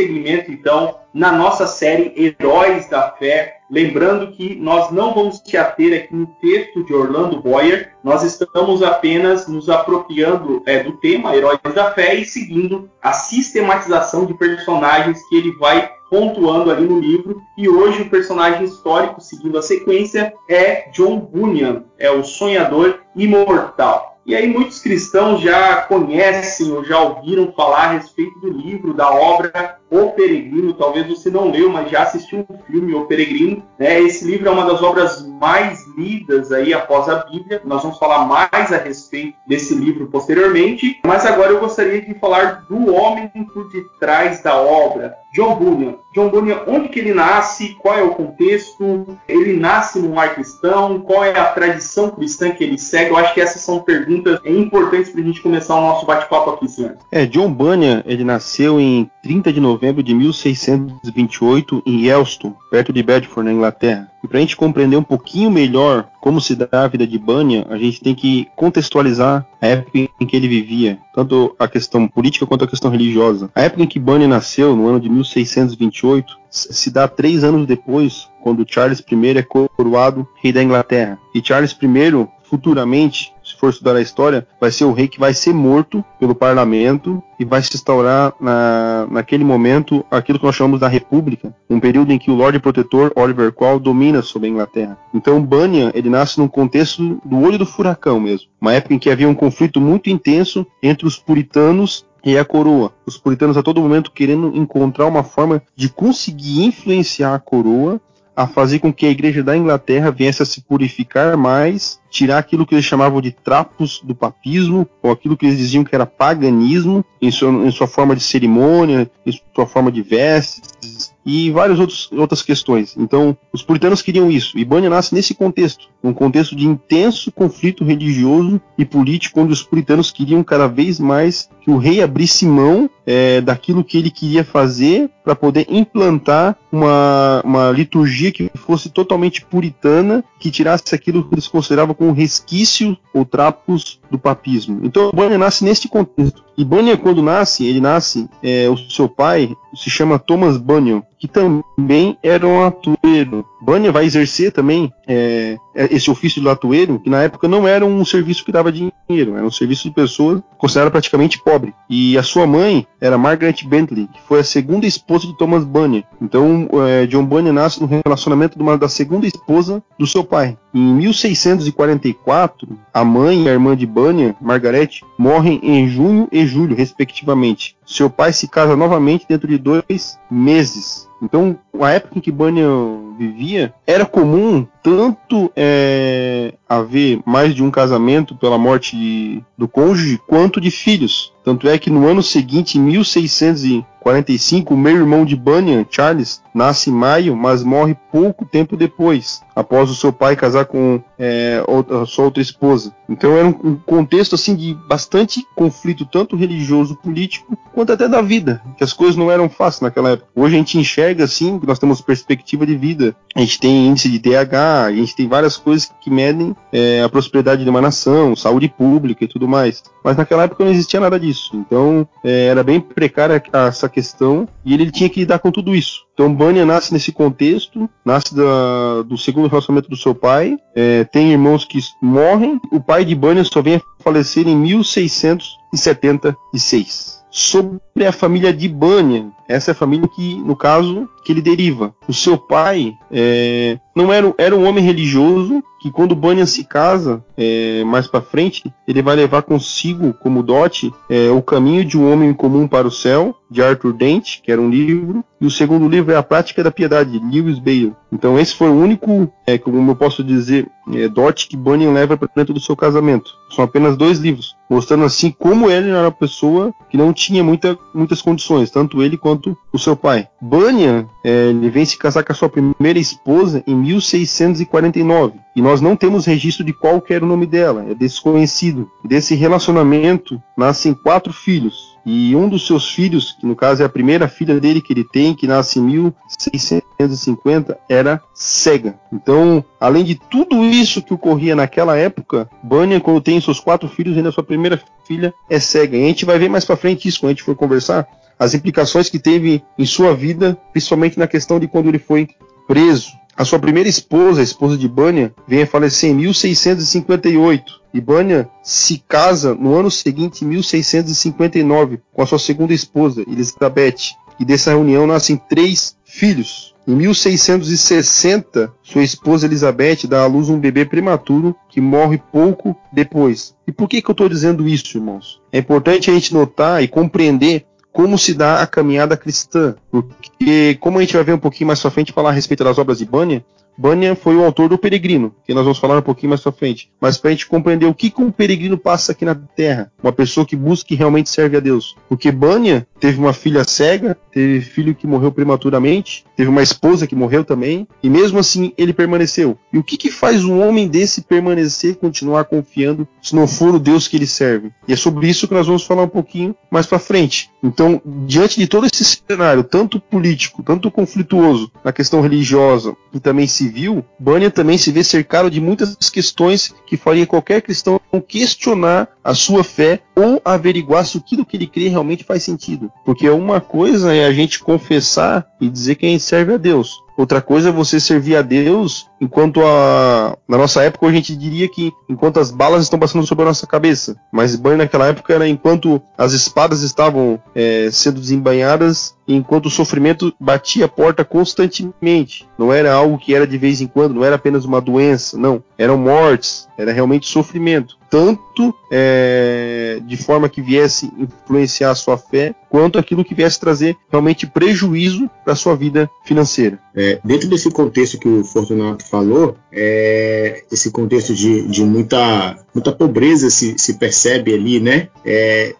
Prosseguimento 0.00 0.50
então 0.50 0.96
na 1.12 1.32
nossa 1.32 1.66
série 1.66 2.12
Heróis 2.16 2.88
da 2.88 3.10
Fé. 3.10 3.58
Lembrando 3.70 4.32
que 4.32 4.56
nós 4.56 4.90
não 4.90 5.14
vamos 5.14 5.40
te 5.40 5.56
ater 5.56 6.04
aqui 6.04 6.14
no 6.14 6.26
texto 6.40 6.84
de 6.84 6.94
Orlando 6.94 7.40
Boyer, 7.40 7.92
nós 8.02 8.22
estamos 8.22 8.82
apenas 8.82 9.46
nos 9.46 9.68
apropriando 9.68 10.62
é, 10.66 10.82
do 10.82 10.92
tema 10.98 11.34
Heróis 11.36 11.60
da 11.74 11.92
Fé 11.92 12.14
e 12.14 12.24
seguindo 12.24 12.90
a 13.02 13.12
sistematização 13.12 14.24
de 14.24 14.34
personagens 14.34 15.20
que 15.28 15.36
ele 15.36 15.52
vai 15.56 15.90
pontuando 16.08 16.70
ali 16.70 16.86
no 16.86 16.98
livro. 16.98 17.40
E 17.56 17.68
hoje 17.68 18.02
o 18.02 18.10
personagem 18.10 18.64
histórico, 18.64 19.20
seguindo 19.20 19.58
a 19.58 19.62
sequência, 19.62 20.32
é 20.48 20.90
John 20.90 21.20
Bunyan, 21.20 21.84
é 21.98 22.10
o 22.10 22.24
sonhador 22.24 23.00
imortal. 23.14 24.09
E 24.30 24.34
aí 24.36 24.46
muitos 24.46 24.78
cristãos 24.78 25.40
já 25.40 25.78
conhecem 25.82 26.70
ou 26.70 26.84
já 26.84 27.00
ouviram 27.00 27.50
falar 27.50 27.86
a 27.86 27.92
respeito 27.94 28.38
do 28.38 28.48
livro, 28.48 28.94
da 28.94 29.10
obra 29.10 29.76
O 29.90 30.10
Peregrino. 30.10 30.72
Talvez 30.72 31.08
você 31.08 31.28
não 31.28 31.50
leu, 31.50 31.68
mas 31.68 31.90
já 31.90 32.04
assistiu 32.04 32.46
o 32.48 32.58
filme 32.64 32.94
O 32.94 33.06
Peregrino. 33.06 33.60
Né? 33.76 34.00
Esse 34.00 34.24
livro 34.24 34.46
é 34.46 34.52
uma 34.52 34.64
das 34.66 34.80
obras 34.84 35.26
mais 35.26 35.84
lidas 35.98 36.52
aí 36.52 36.72
após 36.72 37.08
a 37.08 37.24
Bíblia. 37.24 37.60
Nós 37.64 37.82
vamos 37.82 37.98
falar 37.98 38.24
mais 38.24 38.72
a 38.72 38.76
respeito 38.76 39.36
desse 39.48 39.74
livro 39.74 40.06
posteriormente. 40.06 41.00
Mas 41.04 41.26
agora 41.26 41.50
eu 41.50 41.58
gostaria 41.58 42.00
de 42.00 42.14
falar 42.14 42.66
do 42.68 42.94
homem 42.94 43.28
por 43.52 43.68
detrás 43.68 44.40
da 44.44 44.54
obra, 44.54 45.12
John 45.34 45.56
Bunyan. 45.56 45.96
John 46.12 46.28
Bunyan, 46.28 46.62
onde 46.66 46.88
que 46.88 46.98
ele 46.98 47.14
nasce? 47.14 47.76
Qual 47.78 47.96
é 47.96 48.02
o 48.02 48.14
contexto? 48.14 49.16
Ele 49.28 49.58
nasce 49.58 49.98
num 49.98 50.14
lar 50.14 50.34
cristão? 50.34 51.00
Qual 51.00 51.24
é 51.24 51.38
a 51.38 51.46
tradição 51.46 52.10
cristã 52.10 52.50
que 52.50 52.64
ele 52.64 52.78
segue? 52.78 53.10
Eu 53.10 53.16
acho 53.16 53.32
que 53.32 53.40
essas 53.40 53.62
são 53.62 53.80
perguntas 53.80 54.40
importantes 54.44 55.10
para 55.10 55.20
a 55.20 55.24
gente 55.24 55.40
começar 55.40 55.76
o 55.76 55.80
nosso 55.80 56.04
bate-papo 56.04 56.50
aqui, 56.50 56.68
senhor. 56.68 56.96
É, 57.12 57.26
John 57.26 57.52
Bunyan, 57.52 58.02
ele 58.04 58.24
nasceu 58.24 58.80
em 58.80 59.08
30 59.22 59.52
de 59.52 59.60
novembro 59.60 60.02
de 60.02 60.12
1628 60.14 61.82
em 61.86 62.06
Elston, 62.06 62.54
perto 62.70 62.92
de 62.92 63.02
Bedford, 63.02 63.48
na 63.48 63.54
Inglaterra. 63.54 64.10
E 64.22 64.28
para 64.28 64.38
a 64.38 64.40
gente 64.40 64.56
compreender 64.56 64.96
um 64.96 65.02
pouquinho 65.02 65.50
melhor 65.50 66.08
como 66.20 66.40
se 66.40 66.54
dá 66.54 66.68
a 66.72 66.88
vida 66.88 67.06
de 67.06 67.18
Bunyan, 67.18 67.64
a 67.70 67.78
gente 67.78 68.00
tem 68.00 68.14
que 68.14 68.48
contextualizar 68.54 69.46
a 69.60 69.66
época 69.66 69.98
em 70.20 70.26
que 70.26 70.36
ele 70.36 70.48
vivia, 70.48 70.98
tanto 71.14 71.54
a 71.58 71.66
questão 71.66 72.06
política 72.06 72.46
quanto 72.46 72.64
a 72.64 72.68
questão 72.68 72.90
religiosa. 72.90 73.50
A 73.54 73.62
época 73.62 73.82
em 73.82 73.86
que 73.86 73.98
Bunyan 73.98 74.28
nasceu, 74.28 74.76
no 74.76 74.86
ano 74.86 75.00
de 75.00 75.08
1628, 75.08 76.38
se 76.50 76.90
dá 76.90 77.08
três 77.08 77.42
anos 77.44 77.66
depois, 77.66 78.28
quando 78.42 78.66
Charles 78.68 79.00
I 79.00 79.38
é 79.38 79.42
coroado 79.42 80.28
rei 80.42 80.52
da 80.52 80.62
Inglaterra. 80.62 81.18
E 81.34 81.40
Charles 81.42 81.72
I, 81.72 82.28
futuramente, 82.50 83.32
se 83.44 83.56
for 83.56 83.70
estudar 83.70 83.94
a 83.94 84.00
história, 84.00 84.46
vai 84.60 84.72
ser 84.72 84.84
o 84.84 84.92
rei 84.92 85.06
que 85.06 85.20
vai 85.20 85.32
ser 85.32 85.54
morto 85.54 86.04
pelo 86.18 86.34
parlamento 86.34 87.22
e 87.38 87.44
vai 87.44 87.62
se 87.62 87.76
instaurar 87.76 88.34
na, 88.40 89.06
naquele 89.08 89.44
momento 89.44 90.04
aquilo 90.10 90.38
que 90.38 90.44
nós 90.44 90.56
chamamos 90.56 90.80
da 90.80 90.88
República, 90.88 91.54
um 91.70 91.78
período 91.78 92.12
em 92.12 92.18
que 92.18 92.30
o 92.30 92.34
Lorde 92.34 92.58
Protetor 92.58 93.12
Oliver 93.14 93.52
Cromwell 93.52 93.78
domina 93.78 94.20
sobre 94.20 94.48
a 94.48 94.50
Inglaterra. 94.50 94.98
Então 95.14 95.40
Bunyan 95.40 95.92
ele 95.94 96.10
nasce 96.10 96.38
num 96.38 96.48
contexto 96.48 97.20
do 97.24 97.40
olho 97.40 97.56
do 97.56 97.64
furacão 97.64 98.18
mesmo, 98.18 98.48
uma 98.60 98.72
época 98.72 98.94
em 98.94 98.98
que 98.98 99.10
havia 99.10 99.28
um 99.28 99.34
conflito 99.34 99.80
muito 99.80 100.10
intenso 100.10 100.66
entre 100.82 101.06
os 101.06 101.16
puritanos 101.16 102.04
e 102.24 102.36
a 102.36 102.44
coroa. 102.44 102.92
Os 103.06 103.16
puritanos 103.16 103.56
a 103.56 103.62
todo 103.62 103.80
momento 103.80 104.10
querendo 104.10 104.54
encontrar 104.54 105.06
uma 105.06 105.22
forma 105.22 105.62
de 105.76 105.88
conseguir 105.88 106.64
influenciar 106.64 107.34
a 107.34 107.38
coroa 107.38 108.00
a 108.40 108.46
fazer 108.46 108.78
com 108.78 108.90
que 108.90 109.04
a 109.04 109.10
igreja 109.10 109.42
da 109.42 109.54
Inglaterra 109.54 110.10
viesse 110.10 110.42
a 110.42 110.46
se 110.46 110.62
purificar 110.62 111.36
mais, 111.36 112.00
tirar 112.10 112.38
aquilo 112.38 112.66
que 112.66 112.74
eles 112.74 112.84
chamavam 112.84 113.20
de 113.20 113.30
trapos 113.30 114.00
do 114.02 114.14
papismo, 114.14 114.86
ou 115.02 115.10
aquilo 115.10 115.36
que 115.36 115.46
eles 115.46 115.58
diziam 115.58 115.84
que 115.84 115.94
era 115.94 116.04
paganismo, 116.04 117.04
em 117.22 117.30
sua, 117.30 117.50
em 117.50 117.70
sua 117.70 117.86
forma 117.86 118.16
de 118.16 118.22
cerimônia, 118.22 119.10
em 119.24 119.32
sua 119.54 119.66
forma 119.66 119.90
de 119.92 120.02
vestes, 120.02 121.14
e 121.24 121.50
várias 121.50 121.78
outros, 121.78 122.10
outras 122.12 122.42
questões. 122.42 122.96
Então, 122.96 123.36
os 123.52 123.62
puritanos 123.62 124.02
queriam 124.02 124.30
isso, 124.30 124.58
e 124.58 124.64
Bunyan 124.64 124.90
nasce 124.90 125.14
nesse 125.14 125.34
contexto, 125.34 125.88
um 126.02 126.12
contexto 126.12 126.56
de 126.56 126.66
intenso 126.66 127.30
conflito 127.30 127.84
religioso 127.84 128.60
e 128.76 128.84
político, 128.84 129.40
onde 129.40 129.52
os 129.52 129.62
puritanos 129.62 130.10
queriam 130.10 130.42
cada 130.42 130.66
vez 130.66 130.98
mais 130.98 131.48
que 131.60 131.70
o 131.70 131.76
rei 131.76 132.02
abrisse 132.02 132.46
mão 132.46 132.88
é, 133.06 133.40
daquilo 133.40 133.84
que 133.84 133.98
ele 133.98 134.10
queria 134.10 134.42
fazer 134.42 135.10
para 135.22 135.34
poder 135.34 135.66
implantar 135.68 136.56
uma, 136.72 137.42
uma 137.44 137.70
liturgia 137.70 138.32
que 138.32 138.50
fosse 138.54 138.88
totalmente 138.88 139.44
puritana, 139.44 140.24
que 140.38 140.50
tirasse 140.50 140.94
aquilo 140.94 141.22
que 141.22 141.34
eles 141.34 141.46
consideravam 141.46 141.94
como 142.00 142.12
resquício 142.12 142.96
ou 143.12 143.26
trapos 143.26 144.00
do 144.10 144.18
papismo. 144.18 144.80
Então, 144.82 145.10
Bunyan 145.12 145.36
nasce 145.36 145.62
neste 145.62 145.86
contexto. 145.86 146.42
E 146.60 146.64
Bunyan, 146.64 146.98
quando 146.98 147.22
nasce, 147.22 147.64
ele 147.64 147.80
nasce, 147.80 148.28
é, 148.42 148.68
o 148.68 148.76
seu 148.76 149.08
pai 149.08 149.56
se 149.74 149.88
chama 149.88 150.18
Thomas 150.18 150.58
Bunyan, 150.58 151.02
que 151.18 151.26
também 151.26 152.18
era 152.22 152.46
um 152.46 152.62
atueiro. 152.62 153.46
Bunyan 153.60 153.92
vai 153.92 154.06
exercer 154.06 154.52
também 154.52 154.92
é, 155.06 155.58
esse 155.74 156.10
ofício 156.10 156.40
de 156.40 156.46
latoeiro, 156.46 156.98
que 156.98 157.10
na 157.10 157.22
época 157.22 157.46
não 157.46 157.68
era 157.68 157.84
um 157.84 158.04
serviço 158.04 158.44
que 158.44 158.50
dava 158.50 158.72
dinheiro, 158.72 159.36
era 159.36 159.44
um 159.44 159.50
serviço 159.50 159.88
de 159.88 159.94
pessoa 159.94 160.42
considerada 160.56 160.90
praticamente 160.90 161.38
pobre. 161.38 161.74
E 161.88 162.16
a 162.16 162.22
sua 162.22 162.46
mãe 162.46 162.86
era 163.00 163.18
Margaret 163.18 163.56
Bentley, 163.66 164.08
que 164.12 164.20
foi 164.26 164.40
a 164.40 164.44
segunda 164.44 164.86
esposa 164.86 165.26
de 165.26 165.36
Thomas 165.36 165.62
Bunyan. 165.62 166.02
Então, 166.20 166.68
é, 166.86 167.06
John 167.06 167.24
Bunyan 167.24 167.52
nasce 167.52 167.80
no 167.80 167.86
relacionamento 167.86 168.56
de 168.56 168.62
uma, 168.62 168.78
da 168.78 168.88
segunda 168.88 169.26
esposa 169.26 169.82
do 169.98 170.06
seu 170.06 170.24
pai. 170.24 170.56
Em 170.72 170.94
1644, 170.94 172.78
a 172.94 173.04
mãe 173.04 173.44
e 173.44 173.48
a 173.48 173.52
irmã 173.52 173.76
de 173.76 173.86
Bunyan, 173.86 174.34
Margaret, 174.40 175.00
morrem 175.18 175.60
em 175.62 175.88
junho 175.88 176.28
e 176.32 176.46
julho, 176.50 176.76
respectivamente. 176.76 177.76
Seu 177.86 178.10
pai 178.10 178.32
se 178.32 178.48
casa 178.48 178.76
novamente 178.76 179.26
dentro 179.28 179.48
de 179.48 179.56
dois 179.56 180.18
meses. 180.30 181.08
Então, 181.22 181.58
a 181.80 181.90
época 181.90 182.18
em 182.18 182.20
que 182.20 182.32
Bunyan 182.32 183.14
vivia, 183.20 183.74
era 183.86 184.06
comum 184.06 184.66
tanto 184.82 185.52
é, 185.54 186.54
haver 186.66 187.20
mais 187.26 187.54
de 187.54 187.62
um 187.62 187.70
casamento 187.70 188.34
pela 188.34 188.56
morte 188.56 188.96
de, 188.96 189.42
do 189.58 189.68
cônjuge, 189.68 190.18
quanto 190.26 190.58
de 190.58 190.70
filhos. 190.70 191.30
Tanto 191.44 191.68
é 191.68 191.78
que 191.78 191.90
no 191.90 192.06
ano 192.06 192.22
seguinte, 192.22 192.78
em 192.78 192.80
1600 192.80 193.64
e 193.64 193.86
45, 194.00 194.76
meu 194.76 194.96
irmão 194.96 195.24
de 195.24 195.36
Bunyan, 195.36 195.84
Charles, 195.88 196.42
nasce 196.54 196.90
em 196.90 196.92
maio, 196.92 197.36
mas 197.36 197.62
morre 197.62 197.96
pouco 198.10 198.44
tempo 198.44 198.76
depois, 198.76 199.42
após 199.54 199.90
o 199.90 199.94
seu 199.94 200.12
pai 200.12 200.34
casar 200.34 200.64
com 200.64 201.00
é, 201.18 201.62
outra, 201.66 202.06
sua 202.06 202.24
outra 202.24 202.42
esposa. 202.42 202.94
Então 203.08 203.36
era 203.36 203.46
um, 203.46 203.54
um, 203.64 203.76
contexto 203.76 204.34
assim 204.34 204.54
de 204.54 204.74
bastante 204.88 205.44
conflito, 205.54 206.06
tanto 206.06 206.36
religioso, 206.36 206.96
político, 206.96 207.58
quanto 207.74 207.92
até 207.92 208.08
da 208.08 208.22
vida, 208.22 208.62
que 208.76 208.84
as 208.84 208.92
coisas 208.92 209.16
não 209.16 209.30
eram 209.30 209.48
fáceis 209.48 209.82
naquela 209.82 210.10
época. 210.10 210.28
Hoje 210.34 210.54
a 210.54 210.58
gente 210.58 210.78
enxerga 210.78 211.24
assim, 211.24 211.58
que 211.58 211.66
nós 211.66 211.78
temos 211.78 212.00
perspectiva 212.00 212.64
de 212.66 212.76
vida, 212.76 213.14
a 213.34 213.40
gente 213.40 213.60
tem 213.60 213.88
índice 213.88 214.08
de 214.08 214.18
TH, 214.18 214.84
a 214.84 214.92
gente 214.92 215.14
tem 215.14 215.28
várias 215.28 215.56
coisas 215.56 215.92
que 216.00 216.10
medem 216.10 216.56
é, 216.72 217.02
a 217.02 217.08
prosperidade 217.08 217.64
de 217.64 217.70
uma 217.70 217.80
nação, 217.80 218.34
saúde 218.34 218.68
pública 218.68 219.24
e 219.24 219.28
tudo 219.28 219.46
mais. 219.46 219.82
Mas 220.02 220.16
naquela 220.16 220.44
época 220.44 220.64
não 220.64 220.70
existia 220.70 221.00
nada 221.00 221.20
disso. 221.20 221.50
Então 221.54 222.08
é, 222.24 222.46
era 222.46 222.62
bem 222.62 222.80
precária 222.80 223.42
essa 223.52 223.88
questão 223.90 224.48
e 224.64 224.72
ele, 224.72 224.90
tinha 224.90 225.10
que 225.10 225.20
lidar 225.20 225.38
com 225.38 225.50
tudo 225.50 225.74
isso. 225.74 226.06
Então 226.14 226.34
Bunyan 226.34 226.64
nasce 226.66 226.92
nesse 226.92 227.12
contexto, 227.12 227.88
nasce 228.04 228.34
da, 228.34 229.02
do 229.02 229.16
segundo 229.18 229.48
relacionamento 229.48 229.90
do 229.90 229.96
seu 229.96 230.14
pai, 230.14 230.56
é, 230.74 231.04
tem 231.04 231.32
irmãos 231.32 231.64
que 231.64 231.78
morrem. 232.00 232.60
O 232.72 232.80
pai 232.80 233.04
de 233.04 233.14
Bunyan 233.14 233.44
só 233.44 233.60
vem 233.60 233.74
a 233.76 233.82
falecer 234.02 234.48
em 234.48 234.56
1676 234.56 237.20
sobre 237.30 238.06
a 238.06 238.12
família 238.12 238.52
de 238.52 238.68
Bunyan. 238.68 239.30
Essa 239.48 239.70
é 239.70 239.72
a 239.72 239.76
família 239.76 240.08
que, 240.08 240.34
no 240.40 240.56
caso, 240.56 241.08
que 241.24 241.32
ele 241.32 241.42
deriva. 241.42 241.94
O 242.08 242.12
seu 242.12 242.36
pai 242.38 242.94
é, 243.10 243.78
não 243.94 244.12
era, 244.12 244.32
era 244.38 244.56
um 244.56 244.66
homem 244.66 244.84
religioso 244.84 245.62
que, 245.80 245.90
quando 245.90 246.14
Bunyan 246.14 246.46
se 246.46 246.64
casa, 246.64 247.24
é, 247.36 247.82
mais 247.84 248.06
para 248.06 248.20
frente, 248.20 248.72
ele 248.86 249.02
vai 249.02 249.16
levar 249.16 249.42
consigo 249.42 250.12
como 250.12 250.42
dote 250.42 250.92
é, 251.08 251.30
o 251.30 251.40
caminho 251.40 251.84
de 251.84 251.98
um 251.98 252.12
homem 252.12 252.34
comum 252.34 252.68
para 252.68 252.86
o 252.86 252.90
céu, 252.90 253.34
de 253.50 253.62
Arthur 253.62 253.94
Dent, 253.94 254.40
que 254.42 254.52
era 254.52 254.60
um 254.60 254.70
livro, 254.70 255.24
e 255.40 255.46
o 255.46 255.50
segundo 255.50 255.88
livro 255.88 256.12
é 256.12 256.16
A 256.16 256.22
Prática 256.22 256.62
da 256.62 256.70
Piedade, 256.70 257.18
de 257.18 257.40
Lewis 257.40 257.58
Bale. 257.58 257.94
Então 258.12 258.38
esse 258.38 258.54
foi 258.54 258.68
o 258.68 258.74
único, 258.74 259.32
é, 259.46 259.56
como 259.56 259.90
eu 259.90 259.96
posso 259.96 260.22
dizer, 260.22 260.68
é, 260.94 261.08
dote 261.08 261.48
que 261.48 261.56
Bunyan 261.56 261.92
leva 261.92 262.16
para 262.16 262.28
dentro 262.36 262.52
do 262.52 262.60
seu 262.60 262.76
casamento. 262.76 263.30
São 263.50 263.64
apenas 263.64 263.96
dois 263.96 264.18
livros, 264.18 264.54
mostrando 264.68 265.04
assim 265.04 265.30
como 265.30 265.70
ele 265.70 265.88
era 265.88 266.02
uma 266.02 266.12
pessoa 266.12 266.72
que 266.90 266.96
não 266.96 267.12
tinha 267.12 267.42
muita, 267.42 267.76
muitas 267.94 268.20
condições, 268.20 268.70
tanto 268.70 269.02
ele 269.02 269.16
quanto 269.16 269.56
o 269.72 269.78
seu 269.78 269.96
pai. 269.96 270.28
Bunyan, 270.40 271.06
ele 271.22 271.70
vem 271.70 271.84
se 271.84 271.98
casar 271.98 272.24
com 272.24 272.32
a 272.32 272.34
sua 272.34 272.48
primeira 272.48 272.98
esposa 272.98 273.62
em 273.66 273.74
1649, 273.74 275.38
e 275.54 275.62
nós 275.62 275.80
não 275.80 275.96
temos 275.96 276.26
registro 276.26 276.64
de 276.64 276.72
qual 276.72 277.02
era 277.08 277.24
o 277.24 277.28
nome 277.28 277.46
dela, 277.46 277.86
é 277.88 277.94
desconhecido. 277.94 278.90
Desse 279.04 279.34
relacionamento 279.34 280.42
nascem 280.56 280.94
quatro 280.94 281.32
filhos, 281.32 281.90
e 282.04 282.34
um 282.34 282.48
dos 282.48 282.66
seus 282.66 282.90
filhos, 282.90 283.36
que 283.38 283.46
no 283.46 283.54
caso 283.54 283.82
é 283.82 283.84
a 283.84 283.88
primeira 283.88 284.26
filha 284.26 284.58
dele 284.58 284.80
que 284.80 284.92
ele 284.92 285.04
tem, 285.04 285.34
que 285.34 285.46
nasce 285.46 285.78
em 285.78 285.82
1650, 285.82 287.78
era 287.88 288.20
cega. 288.34 288.98
Então, 289.12 289.62
além 289.78 290.04
de 290.04 290.14
tudo 290.14 290.64
isso 290.64 291.02
que 291.02 291.12
ocorria 291.12 291.54
naquela 291.54 291.96
época, 291.96 292.48
Bunyan, 292.62 293.00
quando 293.00 293.20
tem 293.20 293.40
seus 293.40 293.60
quatro 293.60 293.88
filhos, 293.88 294.16
ainda 294.16 294.32
sua 294.32 294.42
primeira 294.42 294.80
filha 295.04 295.34
é 295.48 295.60
cega. 295.60 295.96
E 295.96 296.04
a 296.04 296.06
gente 296.06 296.24
vai 296.24 296.38
ver 296.38 296.48
mais 296.48 296.64
para 296.64 296.76
frente 296.76 297.06
isso 297.06 297.20
quando 297.20 297.30
a 297.30 297.34
gente 297.34 297.42
for 297.42 297.54
conversar, 297.54 298.08
as 298.40 298.54
implicações 298.54 299.10
que 299.10 299.18
teve 299.18 299.62
em 299.78 299.84
sua 299.84 300.14
vida, 300.14 300.56
principalmente 300.72 301.18
na 301.18 301.28
questão 301.28 301.60
de 301.60 301.68
quando 301.68 301.88
ele 301.88 301.98
foi 301.98 302.26
preso. 302.66 303.10
A 303.36 303.44
sua 303.44 303.58
primeira 303.58 303.88
esposa, 303.88 304.40
a 304.40 304.44
esposa 304.44 304.78
de 304.78 304.88
Bunyan, 304.88 305.30
vem 305.46 305.62
a 305.62 305.66
falecer 305.66 306.10
em 306.10 306.14
1658. 306.14 307.80
E 307.92 308.00
Bunyan 308.00 308.48
se 308.62 309.02
casa 309.06 309.54
no 309.54 309.74
ano 309.74 309.90
seguinte, 309.90 310.42
em 310.42 310.48
1659, 310.48 312.00
com 312.12 312.22
a 312.22 312.26
sua 312.26 312.38
segunda 312.38 312.72
esposa, 312.72 313.22
Elizabeth. 313.22 314.14
e 314.38 314.44
dessa 314.44 314.70
reunião 314.70 315.06
nascem 315.06 315.36
três 315.36 315.96
filhos. 316.02 316.74
Em 316.88 316.94
1660, 316.94 318.72
sua 318.82 319.02
esposa 319.02 319.46
Elizabeth 319.46 320.06
dá 320.08 320.22
à 320.22 320.26
luz 320.26 320.48
um 320.48 320.58
bebê 320.58 320.84
prematuro 320.84 321.54
que 321.68 321.80
morre 321.80 322.20
pouco 322.32 322.74
depois. 322.90 323.54
E 323.66 323.72
por 323.72 323.86
que, 323.88 324.00
que 324.00 324.10
eu 324.10 324.12
estou 324.12 324.28
dizendo 324.28 324.66
isso, 324.66 324.96
irmãos? 324.96 325.40
É 325.52 325.58
importante 325.58 326.10
a 326.10 326.14
gente 326.14 326.32
notar 326.32 326.82
e 326.82 326.88
compreender 326.88 327.66
como 327.92 328.16
se 328.16 328.34
dá 328.34 328.62
a 328.62 328.66
caminhada 328.66 329.16
cristã. 329.16 329.74
Porque, 329.90 330.76
como 330.80 330.98
a 330.98 331.00
gente 331.00 331.14
vai 331.14 331.24
ver 331.24 331.34
um 331.34 331.38
pouquinho 331.38 331.68
mais 331.68 331.80
pra 331.80 331.90
frente 331.90 332.12
falar 332.12 332.30
a 332.30 332.32
respeito 332.32 332.64
das 332.64 332.78
obras 332.78 332.98
de 332.98 333.04
Bunyan, 333.04 333.42
Bunyan 333.80 334.14
foi 334.14 334.36
o 334.36 334.44
autor 334.44 334.68
do 334.68 334.76
Peregrino, 334.76 335.34
que 335.42 335.54
nós 335.54 335.64
vamos 335.64 335.78
falar 335.78 335.96
um 335.96 336.02
pouquinho 336.02 336.28
mais 336.28 336.42
pra 336.42 336.52
frente. 336.52 336.90
Mas 337.00 337.16
para 337.16 337.30
a 337.30 337.32
gente 337.32 337.46
compreender 337.46 337.86
o 337.86 337.94
que, 337.94 338.10
que 338.10 338.20
um 338.20 338.30
peregrino 338.30 338.76
passa 338.76 339.12
aqui 339.12 339.24
na 339.24 339.34
Terra, 339.34 339.90
uma 340.02 340.12
pessoa 340.12 340.44
que 340.44 340.54
busca 340.54 340.92
e 340.92 340.96
realmente 340.96 341.30
serve 341.30 341.56
a 341.56 341.60
Deus. 341.60 341.96
Porque 342.06 342.30
Bunyan 342.30 342.84
teve 343.00 343.18
uma 343.18 343.32
filha 343.32 343.64
cega, 343.64 344.18
teve 344.30 344.60
filho 344.60 344.94
que 344.94 345.06
morreu 345.06 345.32
prematuramente, 345.32 346.26
teve 346.36 346.50
uma 346.50 346.62
esposa 346.62 347.06
que 347.06 347.14
morreu 347.14 347.42
também, 347.42 347.88
e 348.02 348.10
mesmo 348.10 348.38
assim 348.38 348.74
ele 348.76 348.92
permaneceu. 348.92 349.56
E 349.72 349.78
o 349.78 349.82
que, 349.82 349.96
que 349.96 350.10
faz 350.10 350.44
um 350.44 350.60
homem 350.60 350.86
desse 350.86 351.22
permanecer, 351.22 351.96
continuar 351.96 352.44
confiando, 352.44 353.08
se 353.22 353.34
não 353.34 353.48
for 353.48 353.74
o 353.74 353.78
Deus 353.78 354.06
que 354.06 354.18
ele 354.18 354.26
serve? 354.26 354.70
E 354.86 354.92
é 354.92 354.96
sobre 354.96 355.26
isso 355.26 355.48
que 355.48 355.54
nós 355.54 355.66
vamos 355.66 355.84
falar 355.84 356.02
um 356.02 356.08
pouquinho 356.08 356.54
mais 356.70 356.86
para 356.86 356.98
frente. 356.98 357.50
Então, 357.62 358.00
diante 358.26 358.60
de 358.60 358.66
todo 358.66 358.86
esse 358.86 359.04
cenário, 359.04 359.64
tanto 359.64 359.98
político, 359.98 360.62
tanto 360.62 360.90
conflituoso, 360.90 361.72
na 361.82 361.92
questão 361.92 362.20
religiosa 362.20 362.94
e 363.12 363.18
também 363.18 363.46
civil, 363.46 363.69
Bunyan 364.18 364.50
também 364.50 364.76
se 364.78 364.90
vê 364.90 365.02
cercado 365.04 365.50
de 365.50 365.60
muitas 365.60 366.10
questões 366.10 366.74
que 366.86 366.96
faria 366.96 367.26
qualquer 367.26 367.62
cristão 367.62 368.00
questionar 368.20 369.08
a 369.22 369.34
sua 369.34 369.62
fé 369.62 370.00
ou 370.16 370.40
averiguar 370.44 371.04
se 371.04 371.18
aquilo 371.18 371.44
que 371.44 371.56
ele 371.56 371.66
crê 371.66 371.88
realmente 371.88 372.24
faz 372.24 372.42
sentido. 372.42 372.90
Porque 373.04 373.28
uma 373.28 373.60
coisa 373.60 374.14
é 374.14 374.26
a 374.26 374.32
gente 374.32 374.60
confessar 374.60 375.46
e 375.60 375.68
dizer 375.68 375.96
que 375.96 376.06
a 376.06 376.08
gente 376.08 376.22
serve 376.22 376.54
a 376.54 376.56
Deus. 376.56 377.00
Outra 377.20 377.42
coisa 377.42 377.68
é 377.68 377.72
você 377.72 378.00
servir 378.00 378.34
a 378.34 378.40
Deus 378.40 379.06
enquanto 379.20 379.60
a. 379.62 380.38
Na 380.48 380.56
nossa 380.56 380.82
época, 380.82 381.06
a 381.06 381.12
gente 381.12 381.36
diria 381.36 381.68
que 381.68 381.92
enquanto 382.08 382.40
as 382.40 382.50
balas 382.50 382.82
estão 382.82 382.98
passando 382.98 383.26
sobre 383.26 383.42
a 383.42 383.48
nossa 383.48 383.66
cabeça. 383.66 384.16
Mas 384.32 384.56
banho 384.56 384.78
naquela 384.78 385.08
época 385.08 385.34
era 385.34 385.46
enquanto 385.46 386.00
as 386.16 386.32
espadas 386.32 386.80
estavam 386.80 387.38
é, 387.54 387.90
sendo 387.92 388.20
desembanhadas 388.20 389.14
enquanto 389.28 389.66
o 389.66 389.70
sofrimento 389.70 390.34
batia 390.40 390.86
a 390.86 390.88
porta 390.88 391.22
constantemente. 391.22 392.48
Não 392.58 392.72
era 392.72 392.92
algo 392.92 393.18
que 393.18 393.34
era 393.34 393.46
de 393.46 393.58
vez 393.58 393.82
em 393.82 393.86
quando, 393.86 394.14
não 394.14 394.24
era 394.24 394.36
apenas 394.36 394.64
uma 394.64 394.80
doença, 394.80 395.36
não. 395.36 395.62
Eram 395.76 395.98
mortes, 395.98 396.68
era 396.78 396.90
realmente 396.90 397.28
sofrimento. 397.28 397.99
Tanto 398.10 398.74
é, 398.90 400.00
de 400.04 400.16
forma 400.16 400.48
que 400.48 400.60
viesse 400.60 401.10
influenciar 401.16 401.92
a 401.92 401.94
sua 401.94 402.18
fé, 402.18 402.54
quanto 402.68 402.98
aquilo 402.98 403.24
que 403.24 403.34
viesse 403.34 403.60
trazer 403.60 403.96
realmente 404.10 404.46
prejuízo 404.46 405.30
para 405.44 405.52
a 405.52 405.56
sua 405.56 405.76
vida 405.76 406.10
financeira. 406.24 406.78
É, 406.94 407.20
dentro 407.24 407.48
desse 407.48 407.70
contexto 407.70 408.18
que 408.18 408.28
o 408.28 408.44
Fortunato 408.44 409.06
falou, 409.06 409.56
é, 409.72 410.64
esse 410.72 410.90
contexto 410.90 411.34
de, 411.34 411.62
de 411.68 411.82
muita, 411.82 412.58
muita 412.74 412.90
pobreza 412.90 413.48
se, 413.48 413.78
se 413.78 413.94
percebe 413.94 414.52
ali, 414.52 414.80
né? 414.80 415.08
É, 415.24 415.74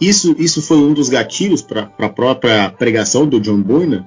isso, 0.00 0.36
isso 0.38 0.62
foi 0.62 0.76
um 0.78 0.94
dos 0.94 1.08
gatilhos 1.08 1.62
para 1.62 1.90
a 1.98 2.08
própria 2.08 2.70
pregação 2.70 3.26
do 3.26 3.40
John 3.40 3.60
Boyne, 3.60 4.04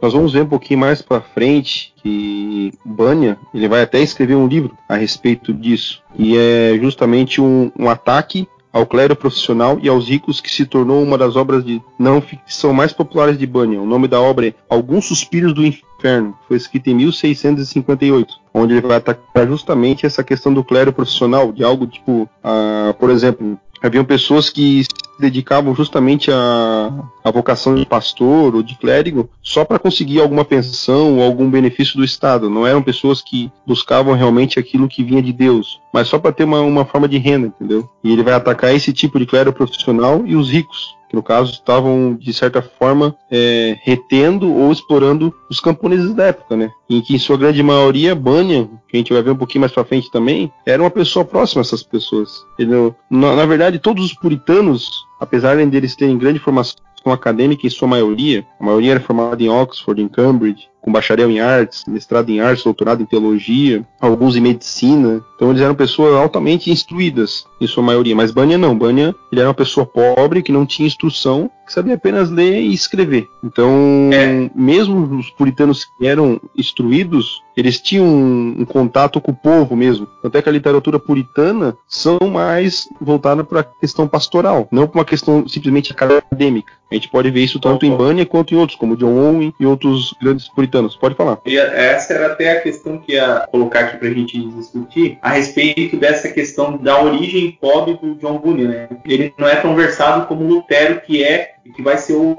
Nós 0.00 0.12
vamos 0.12 0.32
ver 0.32 0.42
um 0.42 0.48
pouquinho 0.48 0.80
mais 0.80 1.02
para 1.02 1.20
frente 1.20 1.92
que 1.96 2.72
Bunyan 2.84 3.36
ele 3.52 3.68
vai 3.68 3.82
até 3.82 4.00
escrever 4.00 4.34
um 4.34 4.46
livro 4.46 4.76
a 4.88 4.96
respeito 4.96 5.52
disso 5.52 6.02
e 6.16 6.36
é 6.36 6.78
justamente 6.80 7.40
um, 7.40 7.70
um 7.78 7.88
ataque 7.88 8.48
ao 8.72 8.86
clero 8.86 9.16
profissional 9.16 9.78
e 9.82 9.88
aos 9.88 10.08
ricos 10.08 10.40
que 10.40 10.50
se 10.50 10.66
tornou 10.66 11.02
uma 11.02 11.18
das 11.18 11.36
obras 11.36 11.64
de 11.64 11.82
não 11.98 12.20
ficção 12.20 12.72
mais 12.72 12.92
populares 12.92 13.38
de 13.38 13.46
Bunyan. 13.46 13.80
O 13.80 13.86
nome 13.86 14.06
da 14.06 14.20
obra 14.20 14.48
é 14.48 14.54
Alguns 14.68 15.06
Suspiros 15.06 15.54
do 15.54 15.64
Inferno. 15.64 16.36
Foi 16.46 16.56
escrito 16.56 16.88
em 16.88 16.94
1658, 16.94 18.34
onde 18.52 18.74
ele 18.74 18.86
vai 18.86 18.98
atacar 18.98 19.46
justamente 19.46 20.06
essa 20.06 20.22
questão 20.22 20.52
do 20.52 20.62
clero 20.62 20.92
profissional, 20.92 21.52
de 21.52 21.64
algo 21.64 21.86
tipo, 21.86 22.22
uh, 22.22 22.94
por 22.98 23.10
exemplo, 23.10 23.58
haviam 23.82 24.04
pessoas 24.04 24.50
que 24.50 24.84
se 24.84 24.90
dedicavam 25.18 25.74
justamente 25.74 26.30
à, 26.30 26.92
à 27.24 27.30
vocação 27.30 27.74
de 27.74 27.84
pastor 27.84 28.54
ou 28.54 28.62
de 28.62 28.76
clérigo 28.76 29.28
só 29.42 29.64
para 29.64 29.78
conseguir 29.78 30.20
alguma 30.20 30.44
pensão 30.44 31.18
ou 31.18 31.22
algum 31.22 31.50
benefício 31.50 31.96
do 31.96 32.04
Estado. 32.04 32.48
Não 32.48 32.66
eram 32.66 32.82
pessoas 32.82 33.20
que 33.20 33.50
buscavam 33.66 34.14
realmente 34.14 34.58
aquilo 34.58 34.88
que 34.88 35.02
vinha 35.02 35.22
de 35.22 35.32
Deus, 35.32 35.80
mas 35.92 36.08
só 36.08 36.18
para 36.18 36.32
ter 36.32 36.44
uma, 36.44 36.60
uma 36.60 36.84
forma 36.84 37.08
de 37.08 37.18
renda, 37.18 37.48
entendeu? 37.48 37.88
E 38.02 38.12
ele 38.12 38.22
vai 38.22 38.34
atacar 38.34 38.74
esse 38.74 38.92
tipo 38.92 39.18
de 39.18 39.26
clero 39.26 39.52
profissional 39.52 40.22
e 40.26 40.36
os 40.36 40.50
ricos 40.50 40.97
que 41.08 41.16
no 41.16 41.22
caso 41.22 41.52
estavam 41.52 42.14
de 42.14 42.32
certa 42.32 42.60
forma 42.60 43.16
é, 43.30 43.76
retendo 43.82 44.52
ou 44.52 44.70
explorando 44.70 45.34
os 45.50 45.60
camponeses 45.60 46.14
da 46.14 46.26
época, 46.26 46.56
né? 46.56 46.70
Em 46.88 47.00
que 47.00 47.14
em 47.14 47.18
sua 47.18 47.36
grande 47.36 47.62
maioria 47.62 48.14
Bunyan, 48.14 48.68
que 48.88 48.96
a 48.96 48.98
gente 48.98 49.12
vai 49.12 49.22
ver 49.22 49.30
um 49.30 49.36
pouquinho 49.36 49.60
mais 49.60 49.72
para 49.72 49.84
frente 49.84 50.10
também, 50.10 50.52
era 50.66 50.82
uma 50.82 50.90
pessoa 50.90 51.24
próxima 51.24 51.60
a 51.60 51.64
essas 51.64 51.82
pessoas. 51.82 52.44
Ele, 52.58 52.92
na, 53.10 53.36
na 53.36 53.46
verdade, 53.46 53.78
todos 53.78 54.04
os 54.04 54.14
puritanos, 54.14 54.90
apesar 55.20 55.56
de 55.56 55.76
eles 55.76 55.96
terem 55.96 56.18
grande 56.18 56.38
formação 56.38 56.76
acadêmica 57.06 57.66
em 57.66 57.70
sua 57.70 57.88
maioria, 57.88 58.46
a 58.60 58.64
maioria 58.64 58.92
era 58.92 59.00
formada 59.00 59.42
em 59.42 59.48
Oxford, 59.48 60.02
em 60.02 60.08
Cambridge, 60.08 60.68
com 60.88 60.92
bacharel 60.92 61.30
em 61.30 61.38
artes, 61.38 61.84
mestrado 61.86 62.30
em 62.30 62.40
artes, 62.40 62.64
doutorado 62.64 63.02
em 63.02 63.06
teologia, 63.06 63.86
alguns 64.00 64.34
em 64.34 64.40
medicina. 64.40 65.22
Então 65.36 65.50
eles 65.50 65.62
eram 65.62 65.74
pessoas 65.74 66.14
altamente 66.14 66.70
instruídas, 66.70 67.46
em 67.60 67.66
sua 67.66 67.82
maioria. 67.82 68.16
Mas 68.16 68.30
Bunyan 68.30 68.58
não. 68.58 68.76
Bunyan 68.76 69.14
ele 69.30 69.40
era 69.40 69.48
uma 69.48 69.54
pessoa 69.54 69.86
pobre 69.86 70.42
que 70.42 70.50
não 70.50 70.64
tinha 70.64 70.86
instrução, 70.86 71.50
que 71.66 71.72
sabia 71.72 71.94
apenas 71.94 72.30
ler 72.30 72.62
e 72.62 72.72
escrever. 72.72 73.28
Então, 73.44 74.10
é. 74.12 74.50
mesmo 74.54 75.18
os 75.18 75.30
puritanos 75.30 75.84
que 75.84 76.06
eram 76.06 76.40
instruídos, 76.56 77.42
eles 77.56 77.80
tinham 77.80 78.06
um, 78.06 78.56
um, 78.60 78.64
contato 78.64 79.20
com 79.20 79.32
o 79.32 79.36
povo 79.36 79.76
mesmo. 79.76 80.08
Até 80.24 80.40
que 80.40 80.48
a 80.48 80.52
literatura 80.52 80.98
puritana 80.98 81.76
são 81.86 82.18
mais 82.32 82.88
voltada 83.00 83.44
para 83.44 83.60
a 83.60 83.64
questão 83.64 84.08
pastoral, 84.08 84.66
não 84.72 84.86
para 84.86 84.98
uma 84.98 85.04
questão 85.04 85.46
simplesmente 85.46 85.92
acadêmica. 85.92 86.72
A 86.90 86.94
gente 86.94 87.08
pode 87.08 87.30
ver 87.30 87.44
isso 87.44 87.60
tanto 87.60 87.84
em 87.84 87.94
Bunyan 87.94 88.24
quanto 88.24 88.54
em 88.54 88.56
outros, 88.56 88.78
como 88.78 88.96
John 88.96 89.18
Owen 89.18 89.52
e 89.60 89.66
outros 89.66 90.14
grandes 90.22 90.48
puritanos. 90.48 90.77
Pode 91.00 91.14
falar. 91.14 91.38
E 91.46 91.58
essa 91.58 92.14
era 92.14 92.32
até 92.32 92.52
a 92.52 92.60
questão 92.60 92.98
que 92.98 93.12
ia 93.12 93.46
colocar 93.50 93.80
aqui 93.80 93.96
para 93.96 94.08
a 94.08 94.12
gente 94.12 94.38
discutir, 94.50 95.18
a 95.22 95.30
respeito 95.30 95.96
dessa 95.96 96.28
questão 96.28 96.76
da 96.76 97.02
origem 97.02 97.58
pobre 97.60 97.94
do 97.94 98.14
John 98.16 98.38
Bunyan. 98.38 98.68
Né? 98.68 98.88
Ele 99.04 99.34
não 99.38 99.48
é 99.48 99.56
tão 99.56 99.74
versado 99.74 100.26
como 100.26 100.44
Lutero, 100.44 101.00
que 101.00 101.22
é 101.22 101.54
que 101.74 101.82
vai 101.82 101.98
ser 101.98 102.14
o, 102.14 102.36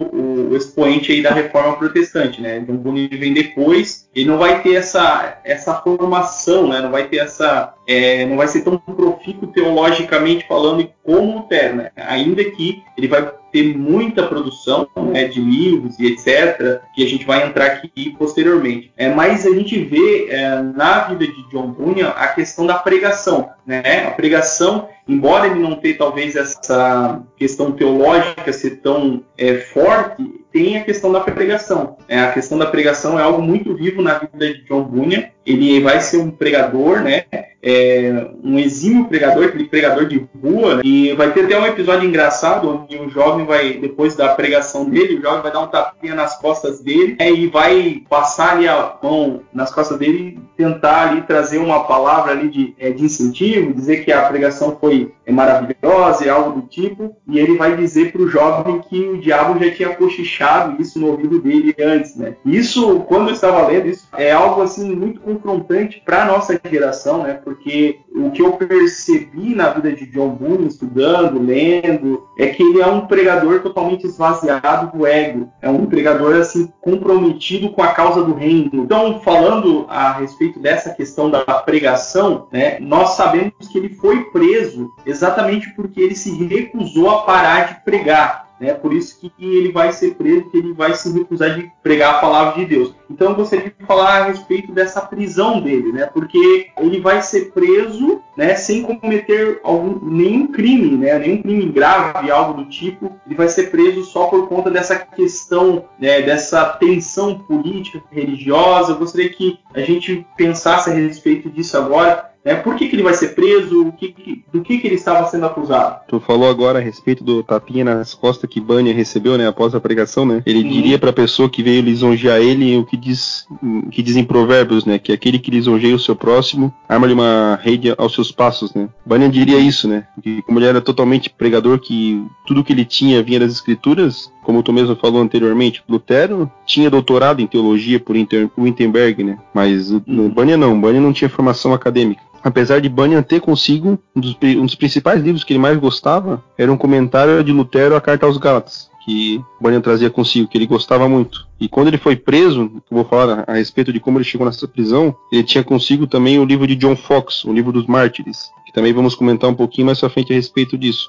o, 0.52 0.56
expoente 0.56 1.12
aí 1.12 1.22
da 1.22 1.32
reforma 1.32 1.78
protestante, 1.78 2.42
né? 2.42 2.60
John 2.60 2.78
Bunyan 2.78 3.10
vem 3.12 3.34
depois, 3.34 4.10
ele 4.16 4.28
não 4.28 4.38
vai 4.38 4.62
ter 4.62 4.76
essa, 4.76 5.40
essa 5.44 5.76
formação, 5.76 6.68
né? 6.68 6.82
Não 6.82 6.92
vai 6.92 7.08
ter 7.08 7.18
essa, 7.18 7.74
é, 7.88 8.26
não 8.26 8.38
vai 8.38 8.48
ser 8.48 8.62
tão 8.62 8.78
profícuo 8.78 9.48
teologicamente 9.48 10.48
falando 10.48 10.90
como 11.04 11.38
Lutero, 11.38 11.78
né? 11.78 11.92
Ainda 11.96 12.44
que 12.44 12.84
ele 12.98 13.08
vai 13.08 13.32
ter 13.52 13.76
muita 13.76 14.28
produção 14.28 14.88
né, 14.96 15.26
de 15.26 15.42
livros 15.42 16.00
e 16.00 16.08
etc., 16.08 16.82
que 16.94 17.04
a 17.04 17.08
gente 17.08 17.26
vai 17.26 17.48
entrar 17.48 17.66
aqui 17.66 18.16
posteriormente. 18.18 18.92
É, 18.96 19.10
mas 19.10 19.46
a 19.46 19.50
gente 19.52 19.80
vê 19.84 20.28
é, 20.30 20.62
na 20.62 21.02
vida 21.02 21.26
de 21.26 21.50
John 21.50 21.68
Bunyan 21.72 22.10
a 22.10 22.28
questão 22.28 22.66
da 22.66 22.76
pregação. 22.76 23.50
Né? 23.66 24.06
A 24.08 24.12
pregação, 24.12 24.90
embora 25.10 25.48
ele 25.48 25.60
não 25.60 25.76
tenha 25.76 25.98
talvez 25.98 26.36
essa 26.36 27.22
questão 27.36 27.72
teológica 27.72 28.54
ser 28.54 28.78
tão 28.78 29.24
é, 29.36 29.56
forte, 29.56 30.24
tem 30.52 30.78
a 30.78 30.84
questão 30.84 31.12
da 31.12 31.22
pregação. 31.22 31.98
É, 32.08 32.20
a 32.20 32.32
questão 32.32 32.58
da 32.60 32.68
pregação 32.68 33.20
é 33.20 33.24
algo 33.24 33.42
muito 33.42 33.76
vivo 33.76 34.04
na 34.04 34.20
vida 34.20 34.54
de 34.54 34.64
John 34.66 34.84
Bunyan. 34.84 35.26
Ele 35.50 35.82
vai 35.82 36.00
ser 36.00 36.18
um 36.18 36.30
pregador, 36.30 37.02
né? 37.02 37.24
É, 37.62 38.30
um 38.42 38.58
exímio 38.58 39.06
pregador, 39.06 39.46
aquele 39.46 39.66
pregador 39.66 40.06
de 40.06 40.26
rua. 40.42 40.76
Né? 40.76 40.82
E 40.86 41.14
vai 41.14 41.34
ter 41.34 41.44
até 41.44 41.60
um 41.60 41.66
episódio 41.66 42.08
engraçado 42.08 42.70
onde 42.70 42.96
o 42.98 43.10
jovem 43.10 43.46
vai, 43.46 43.74
depois 43.74 44.16
da 44.16 44.30
pregação 44.30 44.86
dele, 44.86 45.18
o 45.18 45.22
jovem 45.22 45.42
vai 45.42 45.52
dar 45.52 45.62
um 45.62 45.68
tapinha 45.68 46.16
nas 46.16 46.38
costas 46.38 46.80
dele 46.80 47.18
né? 47.20 47.32
e 47.32 47.48
vai 47.48 48.04
passar 48.10 48.54
ali 48.54 48.68
a 48.68 48.96
mão 49.04 49.42
nas 49.54 49.74
costas 49.74 49.98
dele 49.98 50.38
e 50.38 50.64
tentar 50.64 51.10
ali 51.10 51.22
trazer 51.24 51.58
uma 51.58 51.84
palavra 51.84 52.32
ali 52.32 52.48
de, 52.48 52.76
é, 52.80 52.92
de 52.92 53.04
incentivo, 53.04 53.74
dizer 53.74 54.06
que 54.06 54.12
a 54.12 54.22
pregação 54.24 54.78
foi 54.80 55.12
é 55.30 55.32
maravilhosa 55.32 56.26
e 56.26 56.30
algo 56.30 56.60
do 56.60 56.68
tipo. 56.68 57.16
E 57.28 57.38
ele 57.38 57.56
vai 57.56 57.78
dizer 57.78 58.12
para 58.12 58.22
o 58.22 58.28
jovem 58.28 58.82
que 58.82 59.00
o 59.00 59.18
diabo 59.20 59.64
já 59.64 59.72
tinha 59.72 59.90
cochichado 59.90 60.82
isso 60.82 61.00
no 61.00 61.08
ouvido 61.08 61.40
dele 61.40 61.74
antes, 61.80 62.16
né? 62.16 62.36
Isso, 62.44 63.02
quando 63.02 63.28
eu 63.28 63.34
estava 63.34 63.68
lendo, 63.68 63.88
isso 63.88 64.08
é 64.18 64.32
algo 64.32 64.62
assim 64.64 64.94
muito 64.96 65.22
confrontante 65.40 66.02
para 66.06 66.26
nossa 66.26 66.60
geração, 66.70 67.24
né? 67.24 67.34
Porque 67.34 68.00
o 68.14 68.32
que 68.32 68.42
eu 68.42 68.54
percebi 68.54 69.56
na 69.56 69.70
vida 69.70 69.92
de 69.94 70.06
John 70.06 70.30
Boone, 70.30 70.68
estudando, 70.68 71.42
lendo, 71.42 72.28
é 72.38 72.48
que 72.48 72.62
ele 72.62 72.82
é 72.82 72.88
um 72.88 73.08
pregador 73.08 73.62
totalmente 73.62 74.06
esvaziado 74.06 74.98
do 74.98 75.06
ego. 75.06 75.50
É 75.62 75.70
um 75.70 75.86
pregador 75.86 76.36
assim 76.36 76.72
comprometido 76.82 77.70
com 77.70 77.82
a 77.82 77.94
causa 77.94 78.24
do 78.24 78.34
reino. 78.34 78.84
Então, 78.84 79.22
falando 79.22 79.86
a 79.90 80.14
respeito 80.14 80.60
dessa 80.60 80.92
questão 80.92 81.30
da 81.30 81.44
pregação, 81.44 82.48
né? 82.52 82.78
Nós 82.80 83.12
sabemos 83.12 83.68
que 83.72 83.78
ele 83.78 83.90
foi 83.90 84.26
preso 84.26 84.92
exatamente 85.06 85.70
porque 85.76 86.02
ele 86.02 86.16
se 86.16 86.32
recusou 86.46 87.10
a 87.10 87.22
parar 87.24 87.68
de 87.68 87.84
pregar. 87.84 88.49
Né? 88.60 88.74
Por 88.74 88.94
isso 88.94 89.20
que 89.20 89.32
ele 89.40 89.72
vai 89.72 89.92
ser 89.92 90.16
preso, 90.16 90.50
que 90.50 90.58
ele 90.58 90.74
vai 90.74 90.94
se 90.94 91.12
recusar 91.12 91.56
de 91.56 91.72
pregar 91.82 92.16
a 92.16 92.20
palavra 92.20 92.60
de 92.60 92.66
Deus. 92.66 92.94
Então 93.10 93.30
eu 93.30 93.36
gostaria 93.36 93.74
de 93.78 93.86
falar 93.86 94.22
a 94.22 94.26
respeito 94.26 94.72
dessa 94.72 95.02
prisão 95.02 95.62
dele, 95.62 95.92
né? 95.92 96.06
Porque 96.08 96.68
ele 96.78 97.00
vai 97.00 97.22
ser 97.22 97.52
preso, 97.52 98.22
né, 98.38 98.56
sem 98.56 98.84
cometer 98.84 99.60
algum, 99.64 100.00
nenhum 100.10 100.48
crime, 100.48 100.98
né? 100.98 101.18
Nenhum 101.18 101.42
crime 101.42 101.66
grave, 101.68 102.30
algo 102.30 102.62
do 102.62 102.70
tipo. 102.70 103.20
Ele 103.26 103.36
vai 103.36 103.48
ser 103.48 103.72
preso 103.72 104.04
só 104.04 104.26
por 104.26 104.48
conta 104.48 104.70
dessa 104.70 104.96
questão, 104.98 105.86
né, 106.00 106.22
dessa 106.22 106.66
tensão 106.66 107.40
política, 107.40 108.02
religiosa. 108.12 108.92
Eu 108.92 108.98
gostaria 108.98 109.30
que 109.30 109.60
a 109.74 109.82
gente 109.82 110.26
pensasse 110.38 110.90
a 110.90 110.94
respeito 110.94 111.50
disso 111.50 111.78
agora 111.78 112.29
né? 112.44 112.56
Por 112.56 112.76
que, 112.76 112.88
que 112.88 112.96
ele 112.96 113.04
vai 113.04 113.14
ser 113.14 113.30
preso? 113.30 113.92
Que, 113.98 114.12
que, 114.12 114.44
do 114.52 114.62
que, 114.62 114.78
que 114.78 114.88
ele 114.88 114.96
estava 114.96 115.28
sendo 115.28 115.46
acusado? 115.46 116.02
Tu 116.08 116.20
falou 116.20 116.50
agora 116.50 116.80
a 116.80 116.82
respeito 116.82 117.24
do 117.24 117.44
tapinha 117.44 117.84
nas 117.84 118.14
costas 118.14 118.50
que 118.50 118.62
Bunyan 118.62 118.94
recebeu, 118.94 119.38
né, 119.38 119.48
após 119.48 119.76
a 119.76 119.80
pregação, 119.80 120.26
né? 120.26 120.42
Ele 120.46 120.64
uhum. 120.64 120.70
diria 120.70 121.00
para 121.00 121.10
a 121.10 121.14
pessoa 121.14 121.50
que 121.50 121.64
veio 121.64 121.82
lisonjear 121.82 122.38
ele 122.38 122.78
o 122.78 122.86
que 122.86 122.98
diz, 122.98 123.46
que 123.92 124.02
diz 124.02 124.16
em 124.16 124.24
Provérbios, 124.24 124.86
né, 124.86 124.98
que 124.98 125.12
aquele 125.12 125.40
que 125.40 125.52
lisonjeia 125.52 125.96
o 125.96 126.00
seu 126.00 126.16
próximo 126.16 126.74
arma-lhe 126.88 127.14
uma 127.14 127.60
rede 127.62 127.94
aos 127.98 128.14
seus 128.14 128.32
passos, 128.32 128.74
né? 128.74 128.90
Bunyan 129.06 129.30
diria 129.30 129.60
isso, 129.60 129.88
né? 129.88 130.08
Que 130.22 130.42
como 130.44 130.60
ele 130.60 130.68
era 130.68 130.82
totalmente 130.82 131.30
pregador, 131.30 131.80
que 131.80 132.24
tudo 132.46 132.64
que 132.64 132.74
ele 132.74 132.86
tinha 132.86 133.22
vinha 133.22 133.40
das 133.40 133.52
escrituras, 133.52 134.32
como 134.50 134.64
tu 134.64 134.74
mesmo 134.74 134.96
falou 134.96 135.22
anteriormente, 135.22 135.84
Lutero 135.88 136.52
tinha 136.66 136.90
doutorado 136.90 137.40
em 137.40 137.46
teologia 137.46 138.00
por 138.00 138.16
Wittenberg, 138.58 139.24
né? 139.24 139.38
Mas 139.54 139.92
o 139.92 140.02
uhum. 140.08 140.28
Bunyan 140.28 140.58
não, 140.58 140.82
Bunyan 140.82 141.02
não 141.02 141.14
tinha 141.14 141.30
formação 141.30 141.72
acadêmica. 141.72 142.24
Apesar 142.44 142.82
de 142.82 142.90
Bunyan 142.90 143.22
ter 143.22 143.42
consigo 143.42 144.00
um 144.16 144.20
dos, 144.20 144.36
um 144.42 144.66
dos, 144.66 144.74
principais 144.74 145.22
livros 145.22 145.44
que 145.44 145.54
ele 145.54 145.60
mais 145.60 145.78
gostava, 145.78 146.44
era 146.58 146.74
um 146.74 146.78
comentário 146.78 147.44
de 147.44 147.52
Lutero 147.52 147.96
à 147.96 148.02
Carta 148.02 148.26
aos 148.26 148.38
Gálatas, 148.38 148.90
que 149.06 149.40
Bunyan 149.62 149.82
trazia 149.82 150.10
consigo, 150.10 150.48
que 150.48 150.58
ele 150.58 150.66
gostava 150.66 151.08
muito. 151.08 151.48
E 151.60 151.70
quando 151.70 151.90
ele 151.90 152.00
foi 152.00 152.16
preso, 152.16 152.72
eu 152.90 152.98
vou 152.98 153.06
falar 153.06 153.46
a, 153.48 153.52
a 153.52 153.56
respeito 153.58 153.94
de 153.94 154.00
como 154.00 154.18
ele 154.18 154.26
chegou 154.26 154.48
nessa 154.48 154.68
prisão, 154.68 155.16
ele 155.32 155.44
tinha 155.44 155.64
consigo 155.64 156.08
também 156.08 156.40
o 156.40 156.46
livro 156.46 156.66
de 156.66 156.76
John 156.76 156.96
Fox, 156.96 157.46
o 157.46 157.54
livro 157.54 157.72
dos 157.72 157.86
Mártires, 157.86 158.50
que 158.66 158.74
também 158.74 158.94
vamos 158.94 159.14
comentar 159.14 159.48
um 159.48 159.54
pouquinho 159.56 159.86
mais 159.86 160.04
à 160.04 160.10
frente 160.10 160.34
a 160.34 160.36
respeito 160.36 160.76
disso. 160.76 161.08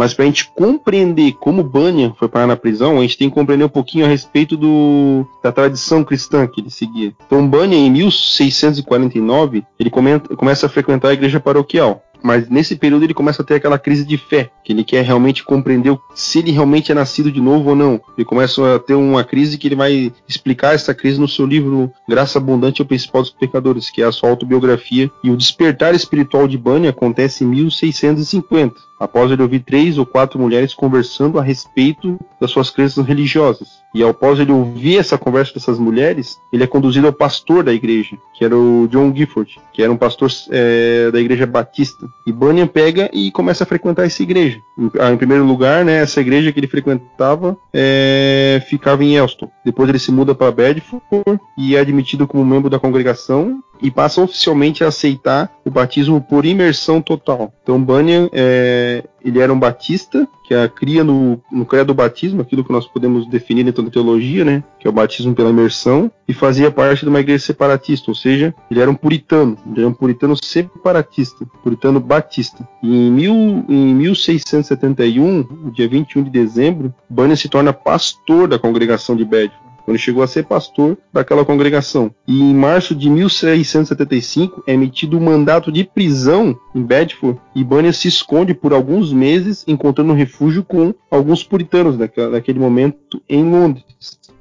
Mas 0.00 0.14
para 0.14 0.24
a 0.24 0.28
gente 0.28 0.50
compreender 0.56 1.32
como 1.32 1.62
Bunyan 1.62 2.14
foi 2.14 2.26
parar 2.26 2.46
na 2.46 2.56
prisão, 2.56 2.96
a 2.96 3.02
gente 3.02 3.18
tem 3.18 3.28
que 3.28 3.34
compreender 3.34 3.66
um 3.66 3.68
pouquinho 3.68 4.06
a 4.06 4.08
respeito 4.08 4.56
do, 4.56 5.26
da 5.42 5.52
tradição 5.52 6.02
cristã 6.02 6.46
que 6.46 6.62
ele 6.62 6.70
seguia. 6.70 7.12
Então 7.26 7.46
Bunyan, 7.46 7.76
em 7.76 7.90
1649, 7.90 9.62
ele 9.78 9.90
comenta, 9.90 10.34
começa 10.34 10.64
a 10.64 10.70
frequentar 10.70 11.08
a 11.08 11.12
igreja 11.12 11.38
paroquial. 11.38 12.02
Mas 12.22 12.48
nesse 12.48 12.76
período 12.76 13.04
ele 13.04 13.14
começa 13.14 13.42
a 13.42 13.44
ter 13.44 13.54
aquela 13.54 13.78
crise 13.78 14.04
de 14.04 14.16
fé, 14.16 14.50
que 14.64 14.72
ele 14.72 14.84
quer 14.84 15.04
realmente 15.04 15.44
compreender 15.44 15.96
se 16.14 16.38
ele 16.38 16.50
realmente 16.50 16.92
é 16.92 16.94
nascido 16.94 17.30
de 17.30 17.40
novo 17.40 17.70
ou 17.70 17.76
não. 17.76 18.00
Ele 18.16 18.24
começa 18.24 18.76
a 18.76 18.78
ter 18.78 18.94
uma 18.94 19.24
crise 19.24 19.58
que 19.58 19.68
ele 19.68 19.74
vai 19.74 20.12
explicar 20.28 20.74
essa 20.74 20.94
crise 20.94 21.20
no 21.20 21.28
seu 21.28 21.46
livro 21.46 21.92
Graça 22.08 22.38
Abundante 22.38 22.80
ao 22.80 22.88
Principal 22.88 23.22
dos 23.22 23.30
Pecadores, 23.30 23.90
que 23.90 24.02
é 24.02 24.06
a 24.06 24.12
sua 24.12 24.30
autobiografia. 24.30 25.10
E 25.24 25.30
o 25.30 25.36
despertar 25.36 25.94
espiritual 25.94 26.46
de 26.46 26.58
Bunyan 26.58 26.90
acontece 26.90 27.44
em 27.44 27.48
1650, 27.48 28.74
após 29.00 29.32
ele 29.32 29.42
ouvir 29.42 29.60
três 29.60 29.96
ou 29.96 30.04
quatro 30.04 30.38
mulheres 30.38 30.74
conversando 30.74 31.38
a 31.38 31.42
respeito 31.42 32.20
das 32.38 32.50
suas 32.50 32.68
crenças 32.70 33.06
religiosas. 33.06 33.80
E 33.94 34.04
após 34.04 34.38
ele 34.38 34.52
ouvir 34.52 34.98
essa 34.98 35.18
conversa 35.18 35.54
dessas 35.54 35.78
mulheres, 35.78 36.38
ele 36.52 36.62
é 36.62 36.66
conduzido 36.66 37.06
ao 37.06 37.12
pastor 37.12 37.64
da 37.64 37.72
igreja, 37.72 38.16
que 38.34 38.44
era 38.44 38.56
o 38.56 38.86
John 38.88 39.12
Gifford, 39.14 39.58
que 39.72 39.82
era 39.82 39.90
um 39.90 39.96
pastor 39.96 40.30
é, 40.50 41.10
da 41.10 41.18
igreja 41.18 41.46
batista. 41.46 42.06
E 42.26 42.32
Bunyan 42.32 42.66
pega 42.66 43.10
e 43.12 43.32
começa 43.32 43.64
a 43.64 43.66
frequentar 43.66 44.04
essa 44.04 44.22
igreja. 44.22 44.58
Em, 44.78 44.90
ah, 45.00 45.10
em 45.10 45.16
primeiro 45.16 45.44
lugar, 45.44 45.84
né, 45.84 45.96
essa 46.02 46.20
igreja 46.20 46.52
que 46.52 46.60
ele 46.60 46.68
frequentava 46.68 47.56
é, 47.72 48.62
ficava 48.68 49.02
em 49.02 49.16
Elston. 49.16 49.50
Depois 49.64 49.88
ele 49.88 49.98
se 49.98 50.12
muda 50.12 50.34
para 50.34 50.52
Bedford 50.52 51.02
e 51.58 51.74
é 51.74 51.80
admitido 51.80 52.28
como 52.28 52.44
membro 52.44 52.70
da 52.70 52.78
congregação 52.78 53.60
e 53.82 53.90
passa 53.90 54.20
oficialmente 54.22 54.84
a 54.84 54.88
aceitar 54.88 55.50
o 55.64 55.70
batismo 55.70 56.20
por 56.20 56.44
imersão 56.44 57.00
total. 57.00 57.52
Então 57.62 57.82
Bunyan 57.82 58.28
é, 58.32 58.89
ele 59.24 59.38
era 59.38 59.52
um 59.52 59.58
batista 59.58 60.26
que 60.44 60.54
a 60.54 60.68
cria 60.68 61.04
no, 61.04 61.40
no 61.50 61.64
credo 61.64 61.94
batismo, 61.94 62.40
aquilo 62.40 62.64
que 62.64 62.72
nós 62.72 62.86
podemos 62.86 63.26
definir 63.28 63.64
dentro 63.64 63.82
da 63.82 63.90
teologia, 63.90 64.44
né, 64.44 64.64
que 64.78 64.86
é 64.86 64.90
o 64.90 64.92
batismo 64.92 65.34
pela 65.34 65.50
imersão, 65.50 66.10
e 66.26 66.32
fazia 66.32 66.70
parte 66.70 67.04
de 67.04 67.08
uma 67.08 67.20
igreja 67.20 67.44
separatista, 67.44 68.10
ou 68.10 68.14
seja, 68.14 68.54
ele 68.70 68.80
era 68.80 68.90
um 68.90 68.94
puritano, 68.94 69.56
ele 69.66 69.80
era 69.80 69.88
um 69.88 69.92
puritano 69.92 70.34
separatista, 70.36 71.46
puritano 71.62 72.00
batista. 72.00 72.68
E 72.82 72.88
em, 72.88 73.10
mil, 73.12 73.64
em 73.68 73.94
1671, 73.94 75.46
no 75.48 75.70
dia 75.70 75.88
21 75.88 76.24
de 76.24 76.30
dezembro, 76.30 76.92
Bunyan 77.08 77.36
se 77.36 77.48
torna 77.48 77.72
pastor 77.72 78.48
da 78.48 78.58
congregação 78.58 79.14
de 79.14 79.24
Bedford 79.24 79.69
quando 79.90 79.98
chegou 79.98 80.22
a 80.22 80.26
ser 80.28 80.44
pastor 80.44 80.96
daquela 81.12 81.44
congregação. 81.44 82.14
E 82.24 82.40
em 82.40 82.54
março 82.54 82.94
de 82.94 83.10
1675 83.10 84.62
é 84.64 84.72
emitido 84.72 85.18
um 85.18 85.20
mandato 85.20 85.72
de 85.72 85.82
prisão 85.82 86.56
em 86.72 86.80
Bedford 86.80 87.40
e 87.56 87.64
Bunyan 87.64 87.90
se 87.90 88.06
esconde 88.06 88.54
por 88.54 88.72
alguns 88.72 89.12
meses, 89.12 89.64
encontrando 89.66 90.12
refúgio 90.12 90.62
com 90.62 90.94
alguns 91.10 91.42
puritanos 91.42 91.98
naquele 91.98 92.60
momento 92.60 93.20
em 93.28 93.42
Londres. 93.42 93.84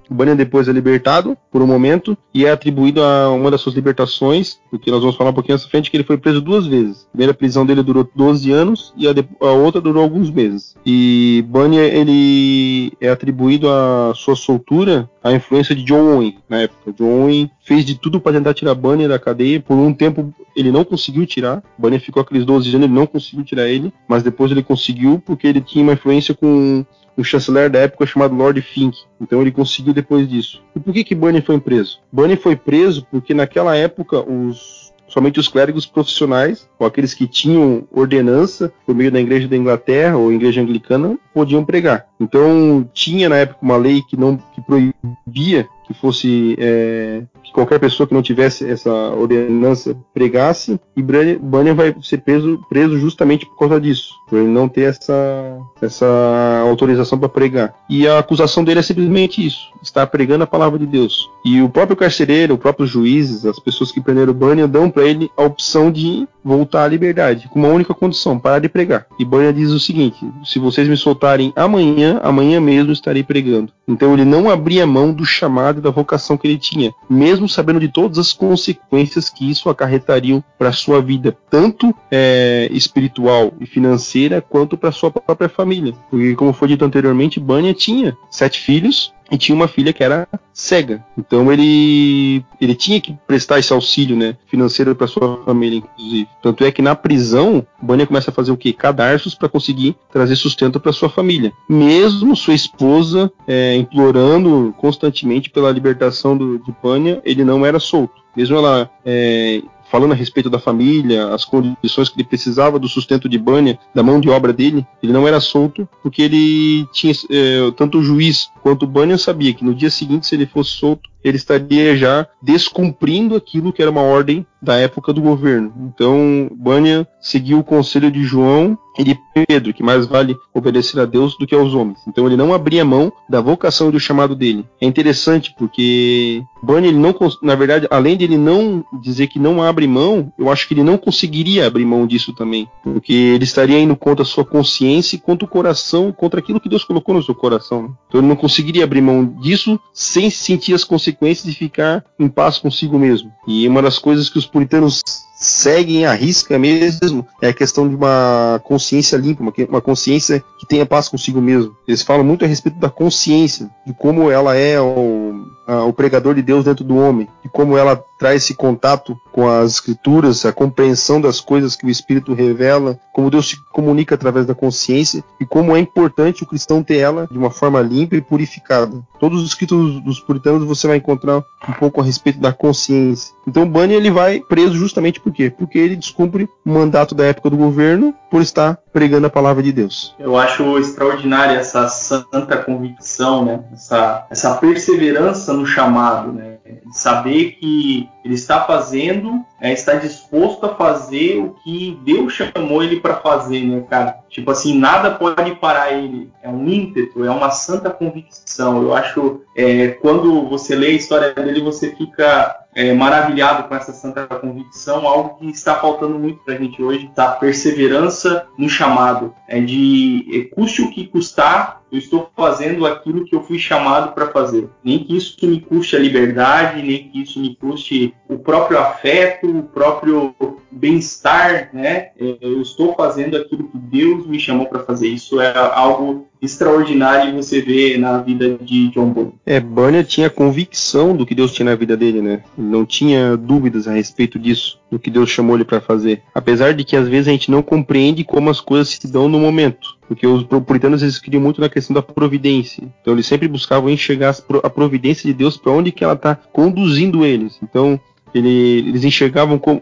Bunyan 0.09 0.35
depois 0.35 0.67
é 0.67 0.71
libertado 0.71 1.37
por 1.51 1.61
um 1.61 1.67
momento 1.67 2.17
e 2.33 2.45
é 2.45 2.51
atribuído 2.51 3.03
a 3.03 3.29
uma 3.29 3.51
das 3.51 3.61
suas 3.61 3.75
libertações, 3.75 4.59
porque 4.69 4.91
nós 4.91 5.01
vamos 5.01 5.15
falar 5.15 5.29
um 5.29 5.33
pouquinho 5.33 5.55
nessa 5.55 5.69
frente, 5.69 5.89
que 5.89 5.97
ele 5.97 6.03
foi 6.03 6.17
preso 6.17 6.41
duas 6.41 6.65
vezes. 6.65 7.05
A 7.07 7.11
primeira 7.11 7.33
prisão 7.33 7.65
dele 7.65 7.83
durou 7.83 8.09
12 8.15 8.51
anos 8.51 8.93
e 8.97 9.07
a, 9.07 9.13
de, 9.13 9.27
a 9.41 9.51
outra 9.51 9.79
durou 9.79 10.01
alguns 10.03 10.29
meses. 10.29 10.75
E 10.85 11.43
Bunyan 11.47 11.83
ele 11.83 12.91
é 12.99 13.09
atribuído 13.09 13.69
a 13.69 14.13
sua 14.15 14.35
soltura 14.35 15.09
à 15.23 15.31
influência 15.31 15.75
de 15.75 15.83
John 15.83 16.15
Owen 16.15 16.37
na 16.49 16.61
época. 16.61 16.93
John 16.93 17.23
Owen 17.23 17.51
fez 17.63 17.85
de 17.85 17.95
tudo 17.95 18.19
para 18.19 18.37
tentar 18.37 18.53
tirar 18.53 18.73
Bunyan 18.75 19.07
da 19.07 19.19
cadeia. 19.19 19.59
Por 19.59 19.75
um 19.75 19.93
tempo 19.93 20.33
ele 20.55 20.71
não 20.71 20.83
conseguiu 20.83 21.25
tirar. 21.25 21.63
Bunyan 21.77 21.99
ficou 21.99 22.21
aqueles 22.21 22.45
12 22.45 22.69
anos, 22.69 22.83
ele 22.85 22.93
não 22.93 23.05
conseguiu 23.05 23.43
tirar 23.43 23.67
ele, 23.67 23.93
mas 24.07 24.23
depois 24.23 24.51
ele 24.51 24.63
conseguiu 24.63 25.21
porque 25.25 25.47
ele 25.47 25.61
tinha 25.61 25.83
uma 25.83 25.93
influência 25.93 26.33
com 26.33 26.85
um 27.19 27.23
chanceler 27.23 27.69
da 27.69 27.79
época 27.79 28.05
chamado 28.05 28.35
Lord 28.35 28.61
Fink. 28.61 28.97
Então 29.19 29.41
ele 29.41 29.51
conseguiu 29.51 29.93
depois 29.93 30.27
disso. 30.27 30.61
E 30.75 30.79
por 30.79 30.93
que 30.93 31.03
que 31.03 31.15
Bunny 31.15 31.41
foi 31.41 31.59
preso? 31.59 31.99
Bunny 32.11 32.35
foi 32.35 32.55
preso 32.55 33.05
porque 33.11 33.33
naquela 33.33 33.75
época 33.75 34.19
os 34.21 34.89
somente 35.09 35.39
os 35.39 35.47
clérigos 35.47 35.85
profissionais, 35.85 36.69
ou 36.77 36.85
aqueles 36.85 37.13
que 37.13 37.27
tinham 37.27 37.87
ordenança 37.91 38.71
por 38.85 38.95
meio 38.95 39.11
da 39.11 39.19
igreja 39.19 39.47
da 39.47 39.57
Inglaterra 39.57 40.15
ou 40.17 40.31
igreja 40.31 40.61
anglicana, 40.61 41.17
podiam 41.33 41.65
pregar. 41.65 42.07
Então 42.19 42.87
tinha 42.93 43.27
na 43.27 43.37
época 43.37 43.59
uma 43.61 43.75
lei 43.75 44.01
que 44.07 44.15
não 44.15 44.37
que 44.37 44.61
proibia 44.61 45.67
que 45.87 45.93
fosse 45.95 46.55
é, 46.59 47.23
que 47.49 47.53
qualquer 47.53 47.79
pessoa 47.79 48.07
que 48.07 48.13
não 48.13 48.21
tivesse 48.21 48.69
essa 48.69 48.91
ordenança 48.91 49.97
pregasse 50.13 50.79
e 50.95 51.01
Bunyan 51.01 51.73
vai 51.73 51.95
ser 52.01 52.19
preso, 52.19 52.59
preso 52.69 52.97
justamente 52.97 53.45
por 53.45 53.57
causa 53.57 53.81
disso, 53.81 54.13
por 54.29 54.37
ele 54.37 54.47
não 54.47 54.69
ter 54.69 54.81
essa, 54.81 55.57
essa 55.81 56.61
autorização 56.63 57.17
para 57.17 57.27
pregar. 57.27 57.73
E 57.89 58.07
a 58.07 58.19
acusação 58.19 58.63
dele 58.63 58.79
é 58.79 58.83
simplesmente 58.83 59.45
isso: 59.45 59.71
estar 59.81 60.05
pregando 60.07 60.43
a 60.43 60.47
palavra 60.47 60.77
de 60.77 60.85
Deus. 60.85 61.29
E 61.43 61.61
o 61.61 61.69
próprio 61.69 61.97
carcereiro, 61.97 62.53
os 62.53 62.59
próprios 62.59 62.89
juízes, 62.89 63.45
as 63.45 63.59
pessoas 63.59 63.91
que 63.91 64.01
prenderam 64.01 64.33
Bunyan 64.33 64.69
dão 64.69 64.89
para 64.89 65.03
ele 65.03 65.29
a 65.35 65.43
opção 65.43 65.91
de 65.91 66.27
voltar 66.43 66.83
à 66.83 66.87
liberdade, 66.87 67.49
com 67.49 67.59
uma 67.59 67.69
única 67.69 67.93
condição: 67.93 68.39
parar 68.39 68.59
de 68.59 68.69
pregar. 68.69 69.07
E 69.17 69.25
Bunyan 69.25 69.53
diz 69.53 69.71
o 69.71 69.79
seguinte: 69.79 70.25
se 70.43 70.59
vocês 70.59 70.87
me 70.87 70.97
soltarem 70.97 71.51
amanhã, 71.55 72.19
amanhã 72.23 72.61
mesmo 72.61 72.91
estarei 72.91 73.23
pregando. 73.23 73.71
Então 73.87 74.13
ele 74.13 74.25
não 74.25 74.49
abria 74.49 74.85
mão 74.85 75.11
do 75.11 75.25
chamado 75.25 75.81
da 75.81 75.89
vocação 75.89 76.37
que 76.37 76.47
ele 76.47 76.57
tinha, 76.57 76.93
mesmo 77.09 77.38
sabendo 77.47 77.79
de 77.79 77.87
todas 77.87 78.17
as 78.17 78.33
consequências 78.33 79.29
que 79.29 79.49
isso 79.49 79.69
acarretariam 79.69 80.43
para 80.57 80.71
sua 80.71 81.01
vida, 81.01 81.35
tanto 81.49 81.93
é, 82.11 82.67
espiritual 82.71 83.53
e 83.59 83.65
financeira, 83.65 84.41
quanto 84.41 84.77
para 84.77 84.91
sua 84.91 85.11
própria 85.11 85.49
família. 85.49 85.93
Porque, 86.09 86.35
como 86.35 86.53
foi 86.53 86.69
dito 86.69 86.85
anteriormente, 86.85 87.39
Bunyan 87.39 87.73
tinha 87.73 88.17
sete 88.29 88.59
filhos, 88.59 89.13
e 89.31 89.37
tinha 89.37 89.55
uma 89.55 89.67
filha 89.67 89.93
que 89.93 90.03
era 90.03 90.27
cega. 90.53 91.03
Então 91.17 91.51
ele 91.51 92.43
ele 92.59 92.75
tinha 92.75 92.99
que 92.99 93.15
prestar 93.27 93.59
esse 93.59 93.71
auxílio, 93.71 94.15
né, 94.15 94.35
financeiro 94.47 94.95
para 94.95 95.07
sua 95.07 95.41
família, 95.43 95.77
inclusive. 95.77 96.27
Tanto 96.41 96.63
é 96.63 96.71
que 96.71 96.81
na 96.81 96.95
prisão, 96.95 97.65
Bunyan 97.81 98.05
começa 98.05 98.31
a 98.31 98.33
fazer 98.33 98.51
o 98.51 98.57
quê? 98.57 98.73
Cadarços 98.73 99.35
para 99.35 99.49
conseguir 99.49 99.95
trazer 100.11 100.35
sustento 100.35 100.79
para 100.79 100.91
sua 100.91 101.09
família. 101.09 101.51
Mesmo 101.69 102.35
sua 102.35 102.53
esposa 102.53 103.31
é, 103.47 103.75
implorando 103.75 104.73
constantemente 104.77 105.49
pela 105.49 105.71
libertação 105.71 106.35
do, 106.37 106.59
de 106.59 106.73
Bunyan, 106.81 107.19
ele 107.23 107.43
não 107.43 107.65
era 107.65 107.79
solto. 107.79 108.19
Mesmo 108.35 108.57
ela 108.57 108.89
é, 109.05 109.61
falando 109.89 110.11
a 110.11 110.15
respeito 110.15 110.49
da 110.49 110.59
família, 110.59 111.33
as 111.33 111.43
condições 111.43 112.09
que 112.09 112.15
ele 112.15 112.27
precisava 112.27 112.79
do 112.79 112.87
sustento 112.87 113.27
de 113.27 113.37
Bunyan, 113.37 113.77
da 113.93 114.03
mão 114.03 114.19
de 114.19 114.29
obra 114.29 114.53
dele, 114.53 114.85
ele 115.01 115.11
não 115.11 115.27
era 115.27 115.39
solto 115.39 115.87
porque 116.01 116.21
ele 116.21 116.87
tinha 116.93 117.13
é, 117.29 117.71
tanto 117.75 117.99
o 117.99 118.03
juiz 118.03 118.49
quanto 118.61 118.83
o 118.83 118.87
Bunyan 118.87 119.17
sabia 119.17 119.53
que 119.53 119.65
no 119.65 119.73
dia 119.73 119.89
seguinte, 119.89 120.27
se 120.27 120.35
ele 120.35 120.45
fosse 120.45 120.71
solto, 120.71 121.09
ele 121.23 121.37
estaria 121.37 121.95
já 121.95 122.27
descumprindo 122.41 123.35
aquilo 123.35 123.73
que 123.73 123.81
era 123.81 123.91
uma 123.91 124.01
ordem 124.01 124.45
da 124.61 124.75
época 124.75 125.13
do 125.13 125.21
governo. 125.21 125.73
Então, 125.93 126.49
Bania 126.51 127.07
seguiu 127.21 127.59
o 127.59 127.63
conselho 127.63 128.11
de 128.11 128.23
João 128.23 128.77
e 128.97 129.03
de 129.03 129.17
Pedro, 129.47 129.73
que 129.73 129.81
mais 129.81 130.05
vale 130.05 130.35
obedecer 130.53 130.99
a 130.99 131.05
Deus 131.05 131.37
do 131.37 131.47
que 131.47 131.55
aos 131.55 131.73
homens. 131.73 131.99
Então, 132.05 132.25
ele 132.25 132.35
não 132.35 132.53
abria 132.53 132.83
mão 132.83 133.11
da 133.29 133.39
vocação 133.39 133.87
e 133.87 133.91
do 133.93 133.99
chamado 133.99 134.35
dele. 134.35 134.65
É 134.81 134.85
interessante 134.85 135.55
porque 135.57 136.43
Bania, 136.61 136.89
ele 136.89 136.97
não, 136.97 137.15
na 137.41 137.55
verdade, 137.55 137.87
além 137.89 138.17
de 138.17 138.25
ele 138.25 138.37
não 138.37 138.83
dizer 139.01 139.27
que 139.27 139.39
não 139.39 139.63
abre 139.63 139.87
mão, 139.87 140.33
eu 140.37 140.51
acho 140.51 140.67
que 140.67 140.73
ele 140.73 140.83
não 140.83 140.97
conseguiria 140.97 141.65
abrir 141.65 141.85
mão 141.85 142.05
disso 142.05 142.33
também, 142.33 142.67
porque 142.83 143.13
ele 143.13 143.45
estaria 143.45 143.79
indo 143.79 143.95
contra 143.95 144.23
a 144.23 144.27
sua 144.27 144.43
consciência 144.43 145.15
e 145.15 145.19
contra 145.19 145.45
o 145.45 145.49
coração, 145.49 146.11
contra 146.11 146.41
aquilo 146.41 146.59
que 146.59 146.67
Deus 146.67 146.83
colocou 146.83 147.15
no 147.15 147.23
seu 147.23 147.35
coração. 147.35 147.95
Então, 148.09 148.19
ele 148.19 148.27
não 148.27 148.35
conseguiria 148.35 148.83
abrir 148.83 149.01
mão 149.01 149.25
disso 149.25 149.79
sem 149.93 150.29
sentir 150.29 150.73
as 150.73 150.83
consequências 150.83 151.08
de 151.45 151.53
ficar 151.53 152.03
em 152.17 152.27
paz 152.27 152.57
consigo 152.57 152.97
mesmo. 152.97 153.31
E 153.47 153.67
uma 153.67 153.81
das 153.81 153.97
coisas 153.97 154.29
que 154.29 154.37
os 154.37 154.45
puritanos 154.45 155.01
seguem 155.39 156.05
a 156.05 156.13
risca 156.13 156.59
mesmo 156.59 157.25
é 157.41 157.47
a 157.47 157.53
questão 157.53 157.87
de 157.87 157.95
uma 157.95 158.59
consciência 158.65 159.15
limpa, 159.15 159.41
uma, 159.41 159.53
uma 159.69 159.81
consciência 159.81 160.43
que 160.59 160.67
tenha 160.67 160.85
paz 160.85 161.07
consigo 161.07 161.39
mesmo. 161.39 161.75
Eles 161.87 162.03
falam 162.03 162.25
muito 162.25 162.43
a 162.43 162.47
respeito 162.47 162.77
da 162.77 162.89
consciência, 162.89 163.69
de 163.87 163.93
como 163.93 164.29
ela 164.29 164.55
é 164.55 164.79
o, 164.81 165.45
a, 165.65 165.85
o 165.85 165.93
pregador 165.93 166.35
de 166.35 166.41
Deus 166.41 166.65
dentro 166.65 166.83
do 166.83 166.97
homem, 166.97 167.27
de 167.41 167.49
como 167.49 167.77
ela 167.77 168.03
traz 168.19 168.43
esse 168.43 168.53
contato 168.53 169.17
com 169.31 169.47
as 169.47 169.73
escrituras, 169.73 170.45
a 170.45 170.51
compreensão 170.51 171.21
das 171.21 171.39
coisas 171.39 171.75
que 171.75 171.85
o 171.85 171.89
Espírito 171.89 172.33
revela, 172.33 172.99
como 173.13 173.31
Deus 173.31 173.49
se 173.49 173.57
comunica 173.71 174.15
através 174.15 174.45
da 174.45 174.53
consciência 174.53 175.23
e 175.39 175.45
como 175.45 175.75
é 175.75 175.79
importante 175.79 176.43
o 176.43 176.45
cristão 176.45 176.83
ter 176.83 176.97
ela 176.97 177.27
de 177.31 177.37
uma 177.37 177.49
forma 177.49 177.81
limpa 177.81 178.17
e 178.17 178.21
purificada. 178.21 179.01
Todos 179.19 179.41
os 179.41 179.49
escritos 179.49 180.01
dos 180.01 180.19
puritanos 180.19 180.65
você 180.65 180.87
vai 180.87 180.97
encontrar 180.97 181.37
um 181.37 181.73
pouco 181.79 182.01
a 182.01 182.03
respeito 182.03 182.39
da 182.39 182.51
consciência. 182.51 183.33
Então 183.47 183.65
Bunny 183.65 183.93
ele 183.93 184.11
vai 184.11 184.41
preso 184.41 184.73
justamente 184.73 185.19
por 185.21 185.28
quê? 185.31 185.49
Porque 185.49 185.77
ele 185.77 185.95
descumpre 185.95 186.47
o 186.65 186.69
mandato 186.69 187.15
da 187.15 187.25
época 187.25 187.49
do 187.49 187.57
governo 187.57 188.13
por 188.29 188.41
estar 188.41 188.77
pregando 188.91 189.27
a 189.27 189.29
palavra 189.29 189.63
de 189.63 189.71
Deus. 189.71 190.15
Eu 190.19 190.37
acho 190.37 190.77
extraordinária 190.77 191.57
essa 191.57 191.87
santa 191.87 192.57
convicção, 192.57 193.45
né? 193.45 193.63
Essa, 193.73 194.27
essa 194.29 194.55
perseverança 194.55 195.53
no 195.53 195.65
chamado, 195.65 196.31
né? 196.31 196.57
Saber 196.91 197.57
que 197.59 198.07
ele 198.23 198.35
está 198.35 198.63
fazendo, 198.63 199.43
é, 199.59 199.73
está 199.73 199.95
disposto 199.95 200.65
a 200.65 200.75
fazer 200.75 201.39
o 201.39 201.55
que 201.63 201.99
Deus 202.03 202.33
chamou 202.33 202.83
ele 202.83 202.99
para 202.99 203.15
fazer, 203.15 203.63
né, 203.63 203.83
cara? 203.89 204.19
Tipo 204.29 204.51
assim, 204.51 204.77
nada 204.77 205.11
pode 205.11 205.55
parar 205.55 205.91
ele. 205.91 206.31
É 206.41 206.49
um 206.49 206.67
ímpeto, 206.67 207.23
é 207.23 207.31
uma 207.31 207.49
santa 207.49 207.89
convicção. 207.89 208.83
Eu 208.83 208.93
acho, 208.93 209.41
é, 209.55 209.89
quando 209.89 210.47
você 210.47 210.75
lê 210.75 210.87
a 210.87 210.91
história 210.91 211.33
dele, 211.33 211.61
você 211.61 211.95
fica 211.95 212.58
é, 212.75 212.93
maravilhado 212.93 213.67
com 213.67 213.75
essa 213.75 213.91
santa 213.91 214.25
convicção, 214.27 215.07
algo 215.07 215.37
que 215.39 215.49
está 215.49 215.75
faltando 215.75 216.19
muito 216.19 216.39
para 216.43 216.53
a 216.53 216.57
gente 216.57 216.81
hoje, 216.81 217.09
tá? 217.15 217.31
Perseverança 217.31 218.47
no 218.57 218.69
chamado, 218.69 219.33
é 219.47 219.59
de 219.59 220.25
é, 220.31 220.55
custe 220.55 220.81
o 220.81 220.91
que 220.91 221.07
custar, 221.07 221.81
eu 221.91 221.97
estou 221.97 222.29
fazendo 222.35 222.85
aquilo 222.85 223.25
que 223.25 223.35
eu 223.35 223.41
fui 223.41 223.57
chamado 223.57 224.13
para 224.13 224.27
fazer. 224.27 224.69
Nem 224.83 224.99
que 225.03 225.17
isso 225.17 225.35
me 225.43 225.59
custe 225.59 225.95
a 225.95 225.99
liberdade, 225.99 226.83
nem 226.83 227.09
que 227.09 227.23
isso 227.23 227.39
me 227.39 227.55
custe 227.55 228.13
o 228.27 228.37
próprio 228.37 228.77
afeto, 228.77 229.49
o 229.49 229.63
próprio 229.63 230.35
bem-estar, 230.71 231.69
né? 231.73 232.11
É, 232.19 232.37
eu 232.41 232.61
estou 232.61 232.93
fazendo 232.93 233.35
aquilo 233.35 233.67
que 233.69 233.77
Deus 233.77 234.27
me 234.27 234.39
chamou 234.39 234.67
para 234.67 234.83
fazer. 234.83 235.07
Isso 235.07 235.41
é 235.41 235.51
algo 235.57 236.28
extraordinário 236.41 237.35
você 237.35 237.61
vê 237.61 237.97
na 237.97 238.17
vida 238.19 238.57
de 238.61 238.89
John 238.89 239.11
Bunyan. 239.11 239.31
É, 239.45 239.59
Bunyan 239.59 240.03
tinha 240.03 240.29
convicção 240.29 241.15
do 241.15 241.25
que 241.25 241.35
Deus 241.35 241.51
tinha 241.51 241.65
na 241.69 241.75
vida 241.75 241.97
dele, 241.97 242.21
né? 242.21 242.43
Não 242.57 242.85
tinha 242.85 243.35
dúvidas 243.35 243.87
a 243.87 243.93
respeito 243.93 244.39
disso, 244.39 244.79
do 244.89 244.97
que 244.97 245.09
Deus 245.09 245.29
chamou 245.29 245.55
ele 245.55 245.65
para 245.65 245.81
fazer. 245.81 246.21
Apesar 246.33 246.73
de 246.73 246.83
que 246.83 246.95
às 246.95 247.07
vezes 247.07 247.27
a 247.27 247.31
gente 247.31 247.51
não 247.51 247.61
compreende 247.61 248.23
como 248.23 248.49
as 248.49 248.61
coisas 248.61 248.89
se 248.89 249.07
dão 249.07 249.27
no 249.27 249.39
momento. 249.39 249.97
Porque 250.07 250.25
os 250.25 250.43
puritanos 250.43 251.03
eles 251.03 251.19
queriam 251.19 251.41
muito 251.41 251.61
na 251.61 251.69
questão 251.69 251.93
da 251.93 252.01
providência. 252.01 252.83
Então 253.01 253.13
eles 253.13 253.27
sempre 253.27 253.47
buscavam 253.47 253.89
enxergar 253.89 254.35
a 254.63 254.69
providência 254.69 255.27
de 255.27 255.33
Deus 255.33 255.57
para 255.57 255.71
onde 255.71 255.91
que 255.91 256.03
ela 256.03 256.13
está 256.13 256.35
conduzindo 256.35 257.25
eles. 257.25 257.59
Então 257.61 257.99
ele, 258.33 258.79
eles 258.87 259.03
enxergavam 259.03 259.57
como, 259.57 259.79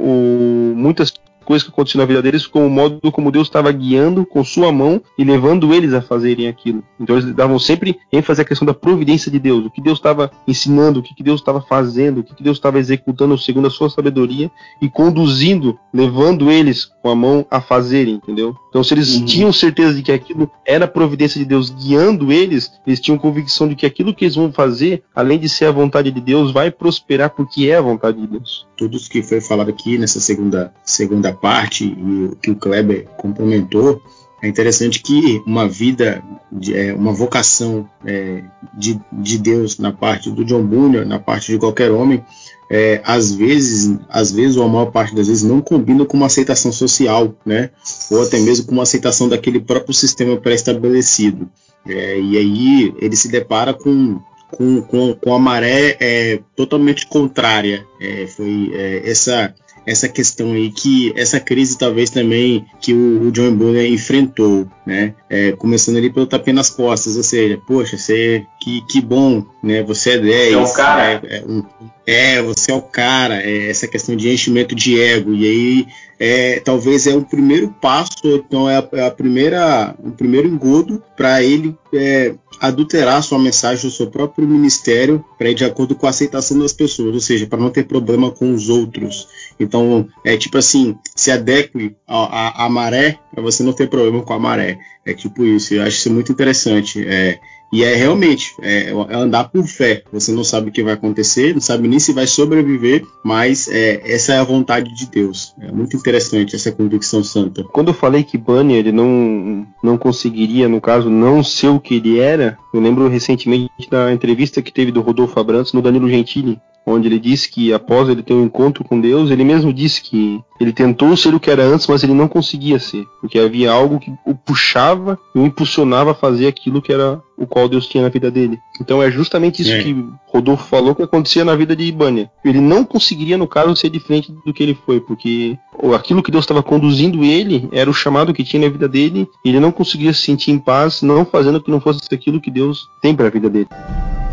muitas 0.75 1.13
coisas 1.47 1.65
que 1.65 1.71
aconteciam 1.71 2.01
na 2.01 2.05
vida 2.05 2.21
deles 2.21 2.45
como 2.45 2.65
o 2.65 2.69
modo 2.69 3.09
como 3.09 3.31
Deus 3.31 3.47
estava 3.47 3.71
guiando 3.71 4.25
com 4.25 4.43
sua 4.43 4.69
mão 4.69 5.01
e 5.17 5.23
levando 5.23 5.73
eles 5.73 5.93
a 5.93 6.01
fazerem 6.01 6.49
aquilo. 6.49 6.83
Então 6.99 7.17
eles 7.17 7.33
davam 7.33 7.57
sempre 7.57 7.97
ênfase 8.11 8.41
à 8.41 8.45
questão 8.45 8.65
da 8.65 8.73
providência 8.73 9.31
de 9.31 9.39
Deus, 9.39 9.65
o 9.65 9.71
que 9.71 9.81
Deus 9.81 9.97
estava 9.97 10.29
ensinando, 10.45 10.99
o 10.99 11.03
que 11.03 11.23
Deus 11.23 11.39
estava 11.39 11.61
fazendo, 11.61 12.19
o 12.19 12.23
que 12.23 12.43
Deus 12.43 12.57
estava 12.57 12.79
executando 12.79 13.37
segundo 13.37 13.67
a 13.67 13.71
sua 13.71 13.89
sabedoria 13.89 14.51
e 14.81 14.89
conduzindo, 14.89 15.79
levando 15.93 16.51
eles 16.51 16.91
com 17.01 17.09
a 17.09 17.15
mão 17.15 17.45
a 17.49 17.61
fazerem, 17.61 18.15
entendeu? 18.15 18.53
Então 18.77 18.83
se 18.83 18.93
eles 18.93 19.15
uhum. 19.15 19.25
tinham 19.25 19.51
certeza 19.51 19.95
de 19.95 20.03
que 20.03 20.11
aquilo 20.11 20.51
era 20.63 20.85
a 20.85 20.87
providência 20.87 21.39
de 21.39 21.45
Deus 21.47 21.71
guiando 21.71 22.31
eles, 22.31 22.71
eles 22.85 22.99
tinham 22.99 23.17
convicção 23.17 23.67
de 23.67 23.75
que 23.75 23.87
aquilo 23.87 24.13
que 24.13 24.23
eles 24.23 24.35
vão 24.35 24.53
fazer, 24.53 25.01
além 25.15 25.39
de 25.39 25.49
ser 25.49 25.65
a 25.65 25.71
vontade 25.71 26.11
de 26.11 26.21
Deus, 26.21 26.51
vai 26.51 26.69
prosperar 26.69 27.31
porque 27.31 27.69
é 27.71 27.77
a 27.77 27.81
vontade 27.81 28.21
de 28.21 28.27
Deus. 28.27 28.67
Tudo 28.77 28.95
isso 28.95 29.09
que 29.09 29.23
foi 29.23 29.41
falado 29.41 29.69
aqui 29.69 29.97
nessa 29.97 30.19
segunda 30.19 30.71
segunda 30.85 31.33
parte 31.33 31.85
e 31.85 32.35
que 32.39 32.51
o 32.51 32.55
Kleber 32.55 33.07
complementou, 33.17 33.99
é 34.43 34.47
interessante 34.47 35.01
que 35.01 35.41
uma 35.47 35.67
vida, 35.67 36.23
é, 36.71 36.93
uma 36.93 37.11
vocação 37.11 37.89
é, 38.05 38.43
de, 38.77 39.01
de 39.11 39.39
Deus 39.39 39.79
na 39.79 39.91
parte 39.91 40.29
do 40.29 40.45
John 40.45 40.61
Bunyan, 40.61 41.05
na 41.05 41.17
parte 41.17 41.51
de 41.51 41.57
qualquer 41.57 41.89
homem, 41.89 42.23
é, 42.69 43.01
às 43.03 43.31
vezes, 43.31 43.97
às 44.09 44.31
vezes 44.31 44.57
ou 44.57 44.63
a 44.63 44.67
maior 44.67 44.91
parte 44.91 45.15
das 45.15 45.27
vezes 45.27 45.43
não 45.43 45.61
combina 45.61 46.05
com 46.05 46.17
uma 46.17 46.25
aceitação 46.25 46.71
social, 46.71 47.33
né? 47.45 47.69
Ou 48.11 48.21
até 48.21 48.39
mesmo 48.39 48.65
com 48.65 48.73
uma 48.73 48.83
aceitação 48.83 49.29
daquele 49.29 49.59
próprio 49.59 49.93
sistema 49.93 50.37
pré-estabelecido. 50.37 51.49
É, 51.87 52.19
e 52.19 52.37
aí 52.37 52.93
ele 52.99 53.15
se 53.15 53.29
depara 53.29 53.73
com 53.73 54.19
com, 54.51 54.81
com, 54.81 55.13
com 55.13 55.33
a 55.33 55.39
maré 55.39 55.97
é, 55.99 56.39
totalmente 56.55 57.05
contrária. 57.07 57.85
É, 57.99 58.27
foi 58.27 58.71
é, 58.73 59.09
essa 59.09 59.53
essa 59.85 60.09
questão 60.09 60.51
aí 60.51 60.69
que 60.69 61.13
essa 61.15 61.39
crise 61.39 61.77
talvez 61.77 62.09
também 62.09 62.65
que 62.81 62.93
o, 62.93 63.27
o 63.27 63.31
John 63.31 63.55
Bunyan 63.55 63.87
enfrentou, 63.87 64.67
né? 64.85 65.15
É, 65.29 65.53
começando 65.53 65.95
ali 65.95 66.09
pelo 66.09 66.27
tapinha 66.27 66.55
nas 66.55 66.69
costas, 66.69 67.15
ou 67.15 67.23
seja, 67.23 67.57
poxa, 67.65 67.97
você 67.97 68.45
que, 68.59 68.81
que 68.87 69.01
bom, 69.01 69.45
né? 69.61 69.83
Você 69.83 70.11
é 70.11 70.17
10, 70.17 70.53
é 70.53 70.57
o 70.57 70.73
cara. 70.73 71.03
É, 71.03 71.37
é, 71.37 71.43
um, 71.45 71.63
é, 72.05 72.41
você 72.41 72.71
é 72.71 72.75
o 72.75 72.81
cara, 72.81 73.41
é 73.43 73.69
essa 73.69 73.87
questão 73.87 74.15
de 74.15 74.29
enchimento 74.29 74.73
de 74.73 74.99
ego, 74.99 75.33
e 75.33 75.45
aí 75.45 75.87
é, 76.19 76.59
talvez 76.59 77.05
é 77.05 77.15
o 77.15 77.21
primeiro 77.21 77.69
passo, 77.81 78.13
então 78.25 78.69
é 78.69 78.77
a, 78.77 78.89
é 78.93 79.05
a 79.05 79.11
primeira, 79.11 79.95
o 79.99 80.11
primeiro 80.11 80.47
engodo 80.47 81.03
para 81.15 81.43
ele 81.43 81.75
é, 81.93 82.33
adulterar 82.59 83.21
sua 83.21 83.37
mensagem, 83.37 83.87
o 83.87 83.91
seu 83.91 84.07
próprio 84.07 84.47
ministério, 84.47 85.23
para 85.37 85.49
ir 85.49 85.55
de 85.55 85.65
acordo 85.65 85.95
com 85.95 86.07
a 86.07 86.09
aceitação 86.09 86.57
das 86.59 86.73
pessoas, 86.73 87.13
ou 87.13 87.19
seja, 87.19 87.45
para 87.45 87.59
não 87.59 87.69
ter 87.69 87.83
problema 87.83 88.31
com 88.31 88.53
os 88.53 88.69
outros. 88.69 89.27
Então, 89.59 90.07
é 90.25 90.35
tipo 90.37 90.57
assim, 90.57 90.95
se 91.15 91.31
adeque 91.31 91.95
à, 92.07 92.67
maré 92.69 93.19
para 93.31 93.43
você 93.43 93.61
não 93.63 93.73
ter 93.73 93.87
problema 93.89 94.23
com 94.23 94.33
a 94.33 94.39
maré. 94.39 94.79
É 95.05 95.13
tipo 95.13 95.45
isso, 95.45 95.73
eu 95.73 95.83
acho 95.83 95.97
isso 95.97 96.11
muito 96.11 96.31
interessante. 96.31 97.05
É, 97.07 97.39
e 97.71 97.83
é 97.83 97.95
realmente 97.95 98.53
é, 98.61 98.89
é, 98.89 99.15
andar 99.15 99.45
por 99.45 99.65
fé. 99.65 100.03
Você 100.11 100.31
não 100.31 100.43
sabe 100.43 100.69
o 100.69 100.71
que 100.71 100.83
vai 100.83 100.93
acontecer, 100.93 101.53
não 101.53 101.61
sabe 101.61 101.87
nem 101.87 101.99
se 101.99 102.13
vai 102.13 102.25
sobreviver, 102.25 103.05
mas 103.23 103.67
é, 103.67 104.01
essa 104.05 104.33
é 104.33 104.39
a 104.39 104.43
vontade 104.43 104.93
de 104.95 105.09
Deus. 105.09 105.53
É 105.59 105.71
muito 105.71 105.95
interessante 105.97 106.55
essa 106.55 106.71
convicção 106.71 107.23
santa. 107.23 107.63
Quando 107.63 107.89
eu 107.89 107.93
falei 107.93 108.23
que 108.23 108.37
Bunny 108.37 108.75
ele 108.75 108.91
não, 108.91 109.67
não 109.83 109.97
conseguiria, 109.97 110.69
no 110.69 110.79
caso, 110.79 111.09
não 111.09 111.43
ser 111.43 111.67
o 111.67 111.79
que 111.79 111.95
ele 111.95 112.19
era, 112.19 112.57
eu 112.73 112.79
lembro 112.79 113.07
recentemente 113.07 113.89
da 113.89 114.11
entrevista 114.11 114.61
que 114.61 114.71
teve 114.71 114.91
do 114.91 115.01
Rodolfo 115.01 115.39
Abrantes 115.39 115.73
no 115.73 115.81
Danilo 115.81 116.09
Gentili, 116.09 116.59
onde 116.87 117.07
ele 117.07 117.19
disse 117.19 117.49
que 117.49 117.73
após 117.73 118.07
ele 118.07 118.23
ter 118.23 118.33
um 118.33 118.45
encontro 118.45 118.83
com 118.83 118.99
Deus, 118.99 119.29
ele 119.29 119.43
mesmo 119.43 119.73
disse 119.73 120.01
que 120.01 120.39
ele 120.59 120.71
tentou 120.71 121.15
ser 121.15 121.35
o 121.35 121.39
que 121.39 121.51
era 121.51 121.63
antes, 121.63 121.85
mas 121.85 122.01
ele 122.01 122.13
não 122.13 122.27
conseguia 122.27 122.79
ser, 122.79 123.05
porque 123.21 123.37
havia 123.37 123.71
algo 123.71 123.99
que 123.99 124.11
o 124.25 124.33
puxava 124.33 125.19
e 125.35 125.39
o 125.39 125.45
impulsionava 125.45 126.11
a 126.11 126.15
fazer 126.15 126.47
aquilo 126.47 126.81
que 126.81 126.91
era 126.91 127.21
o 127.37 127.45
qual 127.45 127.69
Deus 127.69 127.87
tinha 127.87 128.01
na 128.01 128.09
vida 128.09 128.31
dele. 128.31 128.57
Então 128.81 129.03
é 129.03 129.11
justamente 129.11 129.61
isso 129.61 129.83
que 129.83 129.95
Rodolfo 130.25 130.63
falou 130.67 130.95
que 130.95 131.03
acontecia 131.03 131.45
na 131.45 131.55
vida 131.55 131.75
de 131.75 131.83
Ibânia. 131.83 132.31
Ele 132.43 132.59
não 132.59 132.83
conseguiria, 132.83 133.37
no 133.37 133.47
caso, 133.47 133.75
ser 133.75 133.89
diferente 133.89 134.33
do 134.43 134.53
que 134.53 134.63
ele 134.63 134.77
foi, 134.85 134.99
porque 134.99 135.57
aquilo 135.93 136.23
que 136.23 136.31
Deus 136.31 136.45
estava 136.45 136.63
conduzindo 136.63 137.23
ele 137.23 137.69
era 137.71 137.89
o 137.89 137.93
chamado 137.93 138.33
que 138.33 138.43
tinha 138.43 138.63
na 138.63 138.69
vida 138.69 138.87
dele, 138.87 139.27
e 139.45 139.49
ele 139.49 139.59
não 139.59 139.71
conseguia 139.71 140.13
se 140.13 140.21
sentir 140.21 140.51
em 140.51 140.57
paz, 140.57 141.01
não 141.01 141.25
fazendo 141.25 141.61
que 141.61 141.69
não 141.69 141.81
fosse 141.81 142.01
aquilo 142.11 142.41
que 142.41 142.49
Deus 142.49 142.89
tem 143.01 143.15
para 143.15 143.27
a 143.27 143.31
vida 143.31 143.49
dele. 143.49 143.67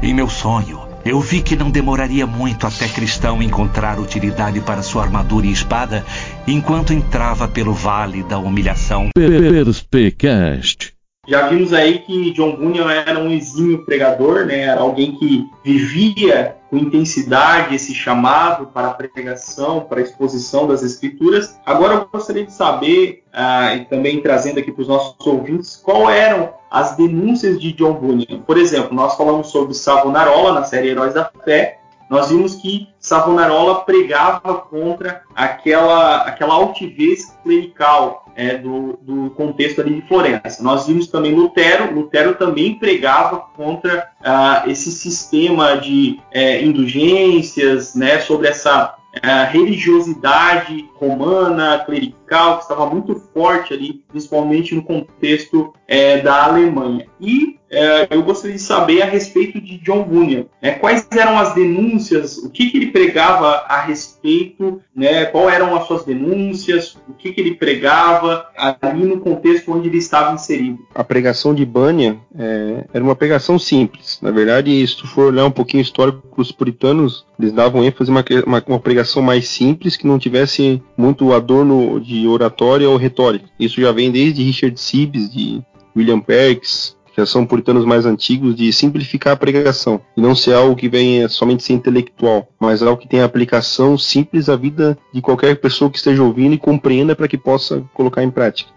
Em 0.02 0.14
meu 0.14 0.28
sonho, 0.28 0.80
eu 1.04 1.20
vi 1.20 1.42
que 1.42 1.54
não 1.54 1.70
demoraria 1.70 2.26
muito 2.26 2.66
até 2.66 2.88
Cristão 2.88 3.42
encontrar 3.42 4.00
utilidade 4.00 4.60
para 4.60 4.82
sua 4.82 5.02
armadura 5.02 5.46
e 5.46 5.52
espada, 5.52 6.04
enquanto 6.46 6.92
entrava 6.92 7.46
pelo 7.46 7.74
vale 7.74 8.22
da 8.22 8.38
humilhação. 8.38 9.08
Perspecast. 9.14 10.93
Já 11.26 11.48
vimos 11.48 11.72
aí 11.72 12.00
que 12.00 12.32
John 12.32 12.56
Bunyan 12.56 12.90
era 12.90 13.18
um 13.18 13.30
exímio 13.30 13.84
pregador, 13.84 14.44
né? 14.44 14.60
Era 14.60 14.80
alguém 14.80 15.16
que 15.16 15.48
vivia 15.64 16.56
com 16.68 16.76
intensidade 16.76 17.74
esse 17.74 17.94
chamado 17.94 18.66
para 18.66 18.88
a 18.88 18.94
pregação, 18.94 19.80
para 19.80 20.00
a 20.00 20.02
exposição 20.02 20.66
das 20.66 20.82
escrituras. 20.82 21.58
Agora 21.64 21.94
eu 21.94 22.08
gostaria 22.12 22.44
de 22.44 22.52
saber, 22.52 23.22
ah, 23.32 23.74
e 23.74 23.84
também 23.86 24.20
trazendo 24.20 24.58
aqui 24.58 24.70
para 24.70 24.82
os 24.82 24.88
nossos 24.88 25.26
ouvintes, 25.26 25.76
qual 25.76 26.10
eram 26.10 26.52
as 26.70 26.96
denúncias 26.96 27.60
de 27.60 27.72
John 27.72 27.94
Bunyan. 27.94 28.40
Por 28.44 28.58
exemplo, 28.58 28.94
nós 28.94 29.16
falamos 29.16 29.46
sobre 29.46 29.74
Savonarola 29.74 30.52
na 30.52 30.64
série 30.64 30.88
Heróis 30.88 31.14
da 31.14 31.30
Fé, 31.44 31.78
nós 32.14 32.28
vimos 32.28 32.54
que 32.54 32.86
Savonarola 33.00 33.80
pregava 33.80 34.54
contra 34.54 35.22
aquela, 35.34 36.18
aquela 36.18 36.54
altivez 36.54 37.36
clerical 37.42 38.24
é, 38.36 38.56
do, 38.56 38.96
do, 39.02 39.30
contexto 39.30 39.80
ali 39.80 40.00
de 40.00 40.06
Florença. 40.06 40.62
Nós 40.62 40.86
vimos 40.86 41.08
também 41.08 41.34
Lutero, 41.34 41.92
Lutero 41.92 42.36
também 42.36 42.78
pregava 42.78 43.38
contra 43.56 44.08
ah, 44.22 44.62
esse 44.68 44.92
sistema 44.92 45.76
de 45.76 46.20
é, 46.30 46.62
indulgências, 46.62 47.96
né, 47.96 48.20
sobre 48.20 48.46
essa 48.46 48.94
a 49.22 49.44
religiosidade 49.44 50.88
romana, 50.94 51.82
clerical, 51.84 52.56
que 52.56 52.62
estava 52.62 52.86
muito 52.86 53.14
forte 53.32 53.72
ali, 53.72 54.04
principalmente 54.08 54.74
no 54.74 54.82
contexto 54.82 55.72
é, 55.86 56.18
da 56.18 56.44
Alemanha. 56.44 57.06
E 57.20 57.58
é, 57.63 57.63
eu 58.10 58.22
gostaria 58.22 58.56
de 58.56 58.62
saber 58.62 59.02
a 59.02 59.06
respeito 59.06 59.60
de 59.60 59.78
John 59.78 60.02
Bunyan. 60.04 60.44
Né, 60.62 60.72
quais 60.72 61.06
eram 61.12 61.38
as 61.38 61.54
denúncias, 61.54 62.38
o 62.38 62.50
que, 62.50 62.70
que 62.70 62.78
ele 62.78 62.86
pregava 62.88 63.64
a 63.68 63.80
respeito, 63.80 64.80
né, 64.94 65.24
qual 65.26 65.48
eram 65.48 65.74
as 65.74 65.86
suas 65.86 66.04
denúncias, 66.04 66.96
o 67.08 67.14
que, 67.14 67.32
que 67.32 67.40
ele 67.40 67.54
pregava 67.54 68.46
ali 68.80 69.04
no 69.04 69.20
contexto 69.20 69.72
onde 69.72 69.88
ele 69.88 69.98
estava 69.98 70.34
inserido. 70.34 70.78
A 70.94 71.04
pregação 71.04 71.54
de 71.54 71.64
Bunyan 71.64 72.16
é, 72.38 72.84
era 72.92 73.04
uma 73.04 73.16
pregação 73.16 73.58
simples. 73.58 74.18
Na 74.22 74.30
verdade, 74.30 74.86
se 74.86 74.96
tu 74.96 75.06
for 75.06 75.26
olhar 75.26 75.44
um 75.44 75.50
pouquinho 75.50 75.82
histórico, 75.82 76.22
os 76.36 76.52
puritanos 76.52 77.24
eles 77.38 77.52
davam 77.52 77.84
ênfase 77.84 78.10
uma, 78.10 78.24
uma, 78.46 78.62
uma 78.66 78.78
pregação 78.78 79.20
mais 79.20 79.48
simples, 79.48 79.96
que 79.96 80.06
não 80.06 80.18
tivesse 80.18 80.80
muito 80.96 81.32
adorno 81.32 82.00
de 82.00 82.26
oratória 82.26 82.88
ou 82.88 82.96
retórica. 82.96 83.46
Isso 83.58 83.80
já 83.80 83.90
vem 83.90 84.10
desde 84.10 84.42
Richard 84.42 84.78
Sibbes, 84.80 85.32
de 85.32 85.60
William 85.96 86.20
Perks, 86.20 86.96
que 87.14 87.24
são 87.26 87.46
puritanos 87.46 87.84
mais 87.84 88.04
antigos, 88.04 88.54
de 88.54 88.72
simplificar 88.72 89.34
a 89.34 89.36
pregação. 89.36 90.00
E 90.16 90.20
não 90.20 90.34
ser 90.34 90.54
algo 90.54 90.76
que 90.76 90.88
venha 90.88 91.28
somente 91.28 91.62
ser 91.62 91.74
intelectual, 91.74 92.48
mas 92.58 92.82
algo 92.82 93.00
que 93.00 93.08
tenha 93.08 93.24
aplicação 93.24 93.96
simples 93.96 94.48
à 94.48 94.56
vida 94.56 94.98
de 95.12 95.20
qualquer 95.20 95.54
pessoa 95.60 95.90
que 95.90 95.98
esteja 95.98 96.22
ouvindo 96.22 96.54
e 96.54 96.58
compreenda 96.58 97.14
para 97.14 97.28
que 97.28 97.38
possa 97.38 97.82
colocar 97.94 98.22
em 98.22 98.30
prática. 98.30 98.70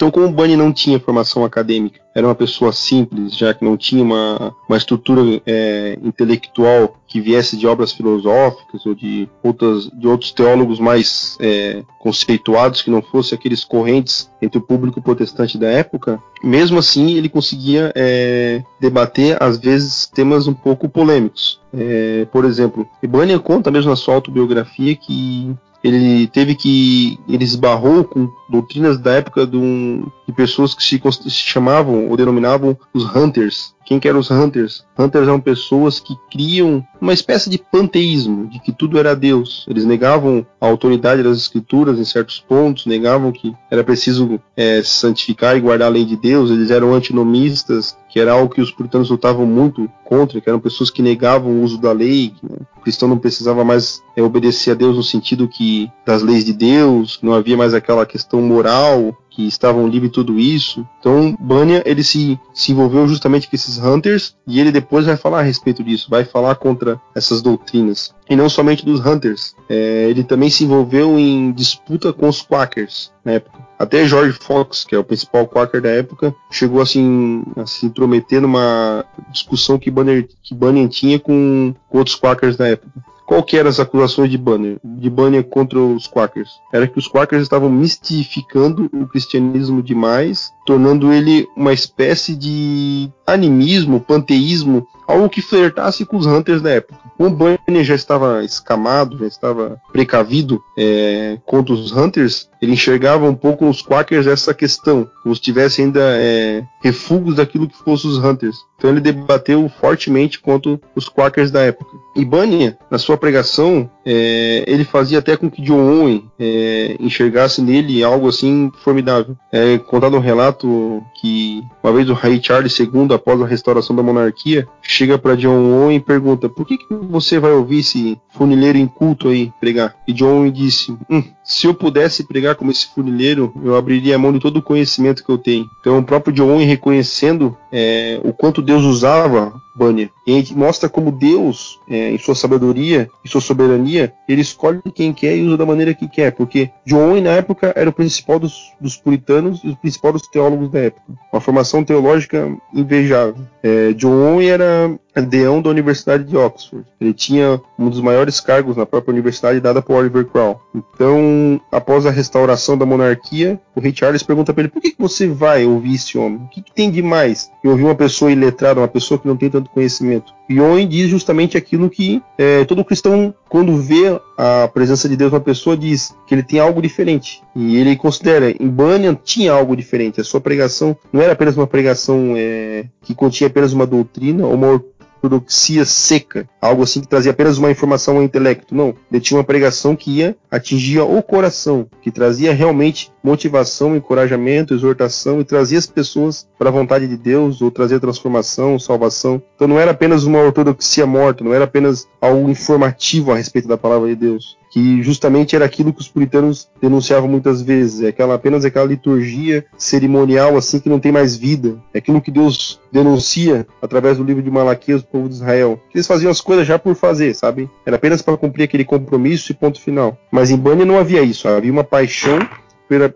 Então, 0.00 0.10
como 0.10 0.28
o 0.28 0.32
Bunny 0.32 0.56
não 0.56 0.72
tinha 0.72 0.98
formação 0.98 1.44
acadêmica, 1.44 2.00
era 2.14 2.26
uma 2.26 2.34
pessoa 2.34 2.72
simples, 2.72 3.36
já 3.36 3.52
que 3.52 3.62
não 3.62 3.76
tinha 3.76 4.02
uma, 4.02 4.56
uma 4.66 4.78
estrutura 4.78 5.20
é, 5.44 5.98
intelectual 6.02 6.96
que 7.06 7.20
viesse 7.20 7.54
de 7.54 7.66
obras 7.66 7.92
filosóficas 7.92 8.86
ou 8.86 8.94
de, 8.94 9.28
outras, 9.42 9.90
de 9.90 10.08
outros 10.08 10.32
teólogos 10.32 10.80
mais 10.80 11.36
é, 11.38 11.82
conceituados, 11.98 12.80
que 12.80 12.90
não 12.90 13.02
fossem 13.02 13.36
aqueles 13.36 13.62
correntes 13.62 14.30
entre 14.40 14.56
o 14.56 14.62
público 14.62 15.02
protestante 15.02 15.58
da 15.58 15.68
época, 15.68 16.18
mesmo 16.42 16.78
assim 16.78 17.18
ele 17.18 17.28
conseguia 17.28 17.92
é, 17.94 18.62
debater, 18.80 19.36
às 19.38 19.58
vezes, 19.58 20.06
temas 20.06 20.46
um 20.46 20.54
pouco 20.54 20.88
polêmicos. 20.88 21.60
É, 21.74 22.26
por 22.32 22.46
exemplo, 22.46 22.88
Bunyan 23.06 23.38
conta 23.38 23.70
mesmo 23.70 23.90
na 23.90 23.96
sua 23.96 24.14
autobiografia 24.14 24.96
que 24.96 25.54
ele 25.82 26.26
teve 26.26 26.54
que 26.54 27.18
ele 27.28 27.44
esbarrou 27.44 28.04
com 28.04 28.30
doutrinas 28.48 28.98
da 28.98 29.12
época 29.14 29.46
de, 29.46 29.56
um, 29.56 30.06
de 30.26 30.32
pessoas 30.32 30.74
que 30.74 30.82
se, 30.82 31.00
se, 31.12 31.30
chamavam 31.30 32.08
ou 32.08 32.16
denominavam 32.16 32.76
os 32.92 33.04
hunters. 33.14 33.74
Quem 33.90 33.98
que 33.98 34.06
eram 34.06 34.20
os 34.20 34.30
hunters? 34.30 34.84
Hunters 34.96 35.26
eram 35.26 35.40
pessoas 35.40 35.98
que 35.98 36.14
criam 36.30 36.86
uma 37.00 37.12
espécie 37.12 37.50
de 37.50 37.58
panteísmo, 37.58 38.46
de 38.46 38.60
que 38.60 38.70
tudo 38.70 38.96
era 39.00 39.16
Deus. 39.16 39.66
Eles 39.68 39.84
negavam 39.84 40.46
a 40.60 40.66
autoridade 40.68 41.24
das 41.24 41.36
escrituras 41.36 41.98
em 41.98 42.04
certos 42.04 42.38
pontos, 42.38 42.86
negavam 42.86 43.32
que 43.32 43.52
era 43.68 43.82
preciso 43.82 44.40
é, 44.56 44.80
santificar 44.84 45.56
e 45.56 45.60
guardar 45.60 45.88
a 45.88 45.90
lei 45.90 46.04
de 46.04 46.16
Deus. 46.16 46.52
Eles 46.52 46.70
eram 46.70 46.94
antinomistas, 46.94 47.96
que 48.08 48.20
era 48.20 48.30
algo 48.30 48.54
que 48.54 48.60
os 48.60 48.70
puritanos 48.70 49.10
lutavam 49.10 49.44
muito 49.44 49.90
contra, 50.04 50.40
que 50.40 50.48
eram 50.48 50.60
pessoas 50.60 50.88
que 50.88 51.02
negavam 51.02 51.50
o 51.50 51.62
uso 51.64 51.76
da 51.76 51.90
lei. 51.90 52.32
Né? 52.44 52.58
O 52.78 52.82
cristão 52.82 53.08
não 53.08 53.18
precisava 53.18 53.64
mais 53.64 54.00
é, 54.16 54.22
obedecer 54.22 54.70
a 54.70 54.74
Deus 54.74 54.94
no 54.94 55.02
sentido 55.02 55.48
que 55.48 55.90
das 56.06 56.22
leis 56.22 56.44
de 56.44 56.52
Deus, 56.52 57.18
não 57.20 57.34
havia 57.34 57.56
mais 57.56 57.74
aquela 57.74 58.06
questão 58.06 58.40
moral 58.40 59.16
que 59.30 59.46
estavam 59.46 59.86
livres 59.86 60.10
de 60.10 60.14
tudo 60.14 60.38
isso. 60.38 60.86
Então, 60.98 61.36
Banya 61.40 61.82
ele 61.86 62.02
se, 62.02 62.38
se 62.52 62.72
envolveu 62.72 63.06
justamente 63.06 63.48
com 63.48 63.56
esses 63.56 63.78
Hunters 63.78 64.36
e 64.46 64.60
ele 64.60 64.72
depois 64.72 65.06
vai 65.06 65.16
falar 65.16 65.40
a 65.40 65.42
respeito 65.42 65.82
disso, 65.82 66.10
vai 66.10 66.24
falar 66.24 66.56
contra 66.56 67.00
essas 67.14 67.40
doutrinas. 67.40 68.14
E 68.28 68.36
não 68.36 68.48
somente 68.48 68.84
dos 68.84 69.04
Hunters, 69.04 69.54
é, 69.68 70.08
ele 70.08 70.24
também 70.24 70.50
se 70.50 70.64
envolveu 70.64 71.18
em 71.18 71.52
disputa 71.52 72.12
com 72.12 72.28
os 72.28 72.42
Quakers 72.42 73.12
na 73.24 73.32
época. 73.32 73.70
Até 73.80 74.06
George 74.06 74.38
Fox, 74.38 74.84
que 74.84 74.94
é 74.94 74.98
o 74.98 75.04
principal 75.04 75.48
Quaker 75.48 75.80
da 75.80 75.88
época, 75.88 76.34
chegou 76.50 76.82
assim, 76.82 77.42
a 77.56 77.64
se 77.64 77.86
intrometer 77.86 78.38
numa 78.38 79.06
discussão 79.32 79.78
que 79.78 79.90
Bunyan, 79.90 80.22
que 80.42 80.88
tinha 80.90 81.18
com, 81.18 81.74
com 81.88 81.98
outros 81.98 82.14
Quakers 82.14 82.58
da 82.58 82.68
época. 82.68 82.92
Qual 83.30 83.44
que 83.44 83.56
eram 83.56 83.70
as 83.70 83.78
acusações 83.78 84.28
de 84.28 84.36
Banner, 84.36 84.80
de 84.82 85.08
Banner 85.08 85.44
contra 85.44 85.78
os 85.78 86.08
Quakers? 86.08 86.50
Era 86.72 86.88
que 86.88 86.98
os 86.98 87.06
Quakers 87.06 87.44
estavam 87.44 87.70
mistificando 87.70 88.90
o 88.92 89.06
cristianismo 89.06 89.80
demais, 89.80 90.52
tornando 90.66 91.12
ele 91.12 91.46
uma 91.56 91.72
espécie 91.72 92.34
de 92.34 93.08
animismo, 93.32 94.00
panteísmo, 94.00 94.86
algo 95.06 95.28
que 95.28 95.42
flertasse 95.42 96.04
com 96.04 96.16
os 96.16 96.26
Hunters 96.26 96.62
da 96.62 96.70
época. 96.70 96.98
O 97.18 97.28
Bunny 97.28 97.84
já 97.84 97.94
estava 97.94 98.44
escamado, 98.44 99.18
já 99.18 99.26
estava 99.26 99.80
precavido 99.92 100.62
é, 100.78 101.38
contra 101.44 101.74
os 101.74 101.92
Hunters, 101.92 102.48
ele 102.62 102.72
enxergava 102.72 103.26
um 103.26 103.34
pouco 103.34 103.64
nos 103.64 103.82
Quakers 103.82 104.26
essa 104.26 104.52
questão, 104.52 105.08
como 105.22 105.34
se 105.34 105.40
tivesse 105.40 105.82
ainda 105.82 106.00
é, 106.02 106.62
refugos 106.82 107.36
daquilo 107.36 107.68
que 107.68 107.76
fossem 107.76 108.10
os 108.10 108.18
Hunters. 108.18 108.56
Então 108.76 108.90
ele 108.90 109.00
debateu 109.00 109.70
fortemente 109.80 110.40
contra 110.40 110.80
os 110.94 111.08
Quakers 111.08 111.50
da 111.50 111.60
época. 111.60 111.90
E 112.16 112.24
Bunyan, 112.24 112.76
na 112.90 112.98
sua 112.98 113.16
pregação, 113.16 113.88
é, 114.04 114.64
ele 114.66 114.84
fazia 114.84 115.18
até 115.18 115.36
com 115.36 115.50
que 115.50 115.62
John 115.62 116.00
Owen 116.00 116.24
é, 116.38 116.96
enxergasse 116.98 117.62
nele 117.62 118.02
algo 118.02 118.28
assim 118.28 118.70
formidável. 118.82 119.36
É 119.52 119.78
contado 119.78 120.16
um 120.16 120.20
relato 120.20 121.02
que 121.20 121.62
uma 121.82 121.92
vez 121.92 122.08
o 122.08 122.14
rei 122.14 122.40
Charles 122.42 122.78
II, 122.78 122.88
após 123.20 123.40
a 123.40 123.46
restauração 123.46 123.94
da 123.94 124.02
monarquia, 124.02 124.66
chega 124.82 125.18
para 125.18 125.36
John 125.36 125.72
Owen 125.72 125.96
e 125.96 126.00
pergunta: 126.00 126.48
por 126.48 126.66
que, 126.66 126.78
que 126.78 126.94
você 126.94 127.38
vai 127.38 127.52
ouvir 127.52 127.80
esse 127.80 128.18
funileiro 128.30 128.78
inculto 128.78 129.28
aí 129.28 129.52
pregar? 129.60 129.94
E 130.08 130.12
John 130.12 130.40
Owen 130.40 130.52
disse: 130.52 130.96
hum, 131.08 131.22
se 131.50 131.66
eu 131.66 131.74
pudesse 131.74 132.22
pregar 132.22 132.54
como 132.54 132.70
esse 132.70 132.86
funileiro, 132.94 133.52
eu 133.64 133.76
abriria 133.76 134.14
a 134.14 134.18
mão 134.18 134.32
de 134.32 134.38
todo 134.38 134.58
o 134.58 134.62
conhecimento 134.62 135.24
que 135.24 135.30
eu 135.30 135.36
tenho. 135.36 135.68
Então, 135.80 135.98
o 135.98 136.04
próprio 136.04 136.32
John 136.32 136.58
reconhecendo 136.58 137.56
é, 137.72 138.20
o 138.22 138.32
quanto 138.32 138.62
Deus 138.62 138.84
usava 138.84 139.60
Bunyan. 139.74 140.08
E 140.24 140.54
mostra 140.54 140.88
como 140.88 141.10
Deus, 141.10 141.80
é, 141.88 142.12
em 142.12 142.18
sua 142.18 142.36
sabedoria 142.36 143.10
e 143.24 143.28
sua 143.28 143.40
soberania, 143.40 144.12
ele 144.28 144.42
escolhe 144.42 144.80
quem 144.94 145.12
quer 145.12 145.36
e 145.36 145.42
usa 145.42 145.56
da 145.56 145.66
maneira 145.66 145.92
que 145.92 146.08
quer. 146.08 146.30
Porque 146.30 146.70
John 146.86 147.20
na 147.20 147.30
época, 147.30 147.72
era 147.74 147.90
o 147.90 147.92
principal 147.92 148.38
dos, 148.38 148.72
dos 148.80 148.96
puritanos 148.96 149.60
e 149.64 149.70
o 149.70 149.76
principal 149.76 150.12
dos 150.12 150.28
teólogos 150.28 150.70
da 150.70 150.78
época. 150.78 151.02
Uma 151.32 151.40
formação 151.40 151.82
teológica 151.82 152.48
invejável. 152.72 153.44
É, 153.60 153.92
John 153.94 154.40
era 154.40 154.96
deão 155.20 155.60
da 155.60 155.70
Universidade 155.70 156.24
de 156.24 156.36
Oxford. 156.36 156.84
Ele 157.00 157.12
tinha 157.12 157.60
um 157.78 157.88
dos 157.88 158.00
maiores 158.00 158.40
cargos 158.40 158.76
na 158.76 158.86
própria 158.86 159.12
universidade 159.12 159.60
dada 159.60 159.80
por 159.82 159.94
Oliver 159.94 160.24
Cromwell. 160.26 160.60
Então, 160.74 161.60
após 161.70 162.06
a 162.06 162.10
restauração 162.10 162.76
da 162.76 162.86
monarquia, 162.86 163.58
o 163.74 163.80
rei 163.80 163.92
Charles 163.94 164.22
pergunta 164.22 164.52
para 164.52 164.62
ele: 164.62 164.72
por 164.72 164.80
que, 164.82 164.90
que 164.90 165.00
você 165.00 165.26
vai 165.26 165.64
ouvir 165.64 165.94
esse 165.94 166.18
homem? 166.18 166.38
O 166.38 166.48
que, 166.48 166.62
que 166.62 166.72
tem 166.72 166.90
de 166.90 167.02
mais 167.02 167.50
em 167.64 167.68
ouvir 167.68 167.84
uma 167.84 167.94
pessoa 167.94 168.30
iletrada, 168.30 168.80
uma 168.80 168.88
pessoa 168.88 169.18
que 169.18 169.26
não 169.26 169.36
tem 169.36 169.50
tanto 169.50 169.70
conhecimento? 169.70 170.32
E 170.50 170.60
Owen 170.60 170.88
diz 170.88 171.08
justamente 171.08 171.56
aquilo 171.56 171.88
que 171.88 172.20
é, 172.36 172.64
todo 172.64 172.84
cristão, 172.84 173.32
quando 173.48 173.76
vê 173.76 174.20
a 174.36 174.66
presença 174.66 175.08
de 175.08 175.16
Deus 175.16 175.32
uma 175.32 175.40
pessoa, 175.40 175.76
diz 175.76 176.12
que 176.26 176.34
ele 176.34 176.42
tem 176.42 176.58
algo 176.58 176.82
diferente. 176.82 177.40
E 177.54 177.76
ele 177.76 177.94
considera, 177.94 178.50
em 178.50 178.68
Bunyan 178.68 179.14
tinha 179.14 179.52
algo 179.52 179.76
diferente. 179.76 180.20
A 180.20 180.24
sua 180.24 180.40
pregação 180.40 180.96
não 181.12 181.22
era 181.22 181.34
apenas 181.34 181.56
uma 181.56 181.68
pregação 181.68 182.34
é, 182.36 182.86
que 183.00 183.14
continha 183.14 183.46
apenas 183.46 183.72
uma 183.72 183.86
doutrina 183.86 184.44
ou 184.44 184.54
uma 184.54 184.82
ortodoxia 185.22 185.84
seca, 185.84 186.48
algo 186.60 186.82
assim 186.82 187.00
que 187.00 187.08
trazia 187.08 187.32
apenas 187.32 187.58
uma 187.58 187.70
informação 187.70 188.16
ao 188.16 188.22
intelecto. 188.22 188.74
Não, 188.74 188.94
ele 189.10 189.20
tinha 189.20 189.38
uma 189.38 189.44
pregação 189.44 189.94
que 189.94 190.10
ia 190.10 190.36
atingir 190.50 191.00
o 191.00 191.22
coração, 191.22 191.86
que 192.02 192.10
trazia 192.10 192.54
realmente 192.54 193.12
motivação, 193.22 193.94
encorajamento, 193.94 194.74
exortação 194.74 195.40
e 195.40 195.44
trazia 195.44 195.78
as 195.78 195.86
pessoas 195.86 196.48
para 196.58 196.68
a 196.68 196.72
vontade 196.72 197.06
de 197.06 197.16
Deus 197.16 197.60
ou 197.60 197.70
trazia 197.70 198.00
transformação, 198.00 198.78
salvação. 198.78 199.42
Então 199.54 199.68
não 199.68 199.78
era 199.78 199.90
apenas 199.90 200.24
uma 200.24 200.40
ortodoxia 200.40 201.06
morta, 201.06 201.44
não 201.44 201.54
era 201.54 201.64
apenas 201.64 202.08
algo 202.20 202.48
informativo 202.48 203.32
a 203.32 203.36
respeito 203.36 203.68
da 203.68 203.76
palavra 203.76 204.08
de 204.08 204.16
Deus. 204.16 204.59
Que 204.70 205.02
justamente 205.02 205.56
era 205.56 205.64
aquilo 205.64 205.92
que 205.92 206.00
os 206.00 206.08
puritanos 206.08 206.68
denunciavam 206.80 207.28
muitas 207.28 207.60
vezes, 207.60 208.02
é 208.02 208.08
aquela 208.08 208.34
apenas 208.34 208.64
aquela 208.64 208.86
liturgia 208.86 209.64
cerimonial 209.76 210.56
assim 210.56 210.78
que 210.78 210.88
não 210.88 211.00
tem 211.00 211.12
mais 211.12 211.36
vida, 211.36 211.76
é 211.92 211.98
aquilo 211.98 212.20
que 212.20 212.30
Deus 212.30 212.80
denuncia 212.92 213.66
através 213.82 214.16
do 214.16 214.24
livro 214.24 214.42
de 214.42 214.50
Malaquias 214.50 215.02
do 215.02 215.08
povo 215.08 215.28
de 215.28 215.34
Israel. 215.34 215.80
Eles 215.94 216.06
faziam 216.06 216.30
as 216.30 216.40
coisas 216.40 216.66
já 216.66 216.78
por 216.78 216.94
fazer, 216.94 217.34
sabe? 217.34 217.68
Era 217.84 217.96
apenas 217.96 218.22
para 218.22 218.36
cumprir 218.36 218.64
aquele 218.64 218.84
compromisso 218.84 219.50
e 219.50 219.54
ponto 219.54 219.80
final. 219.80 220.16
Mas 220.30 220.50
em 220.50 220.56
Bânia 220.56 220.84
não 220.84 220.98
havia 220.98 221.22
isso, 221.22 221.48
havia 221.48 221.72
uma 221.72 221.84
paixão 221.84 222.38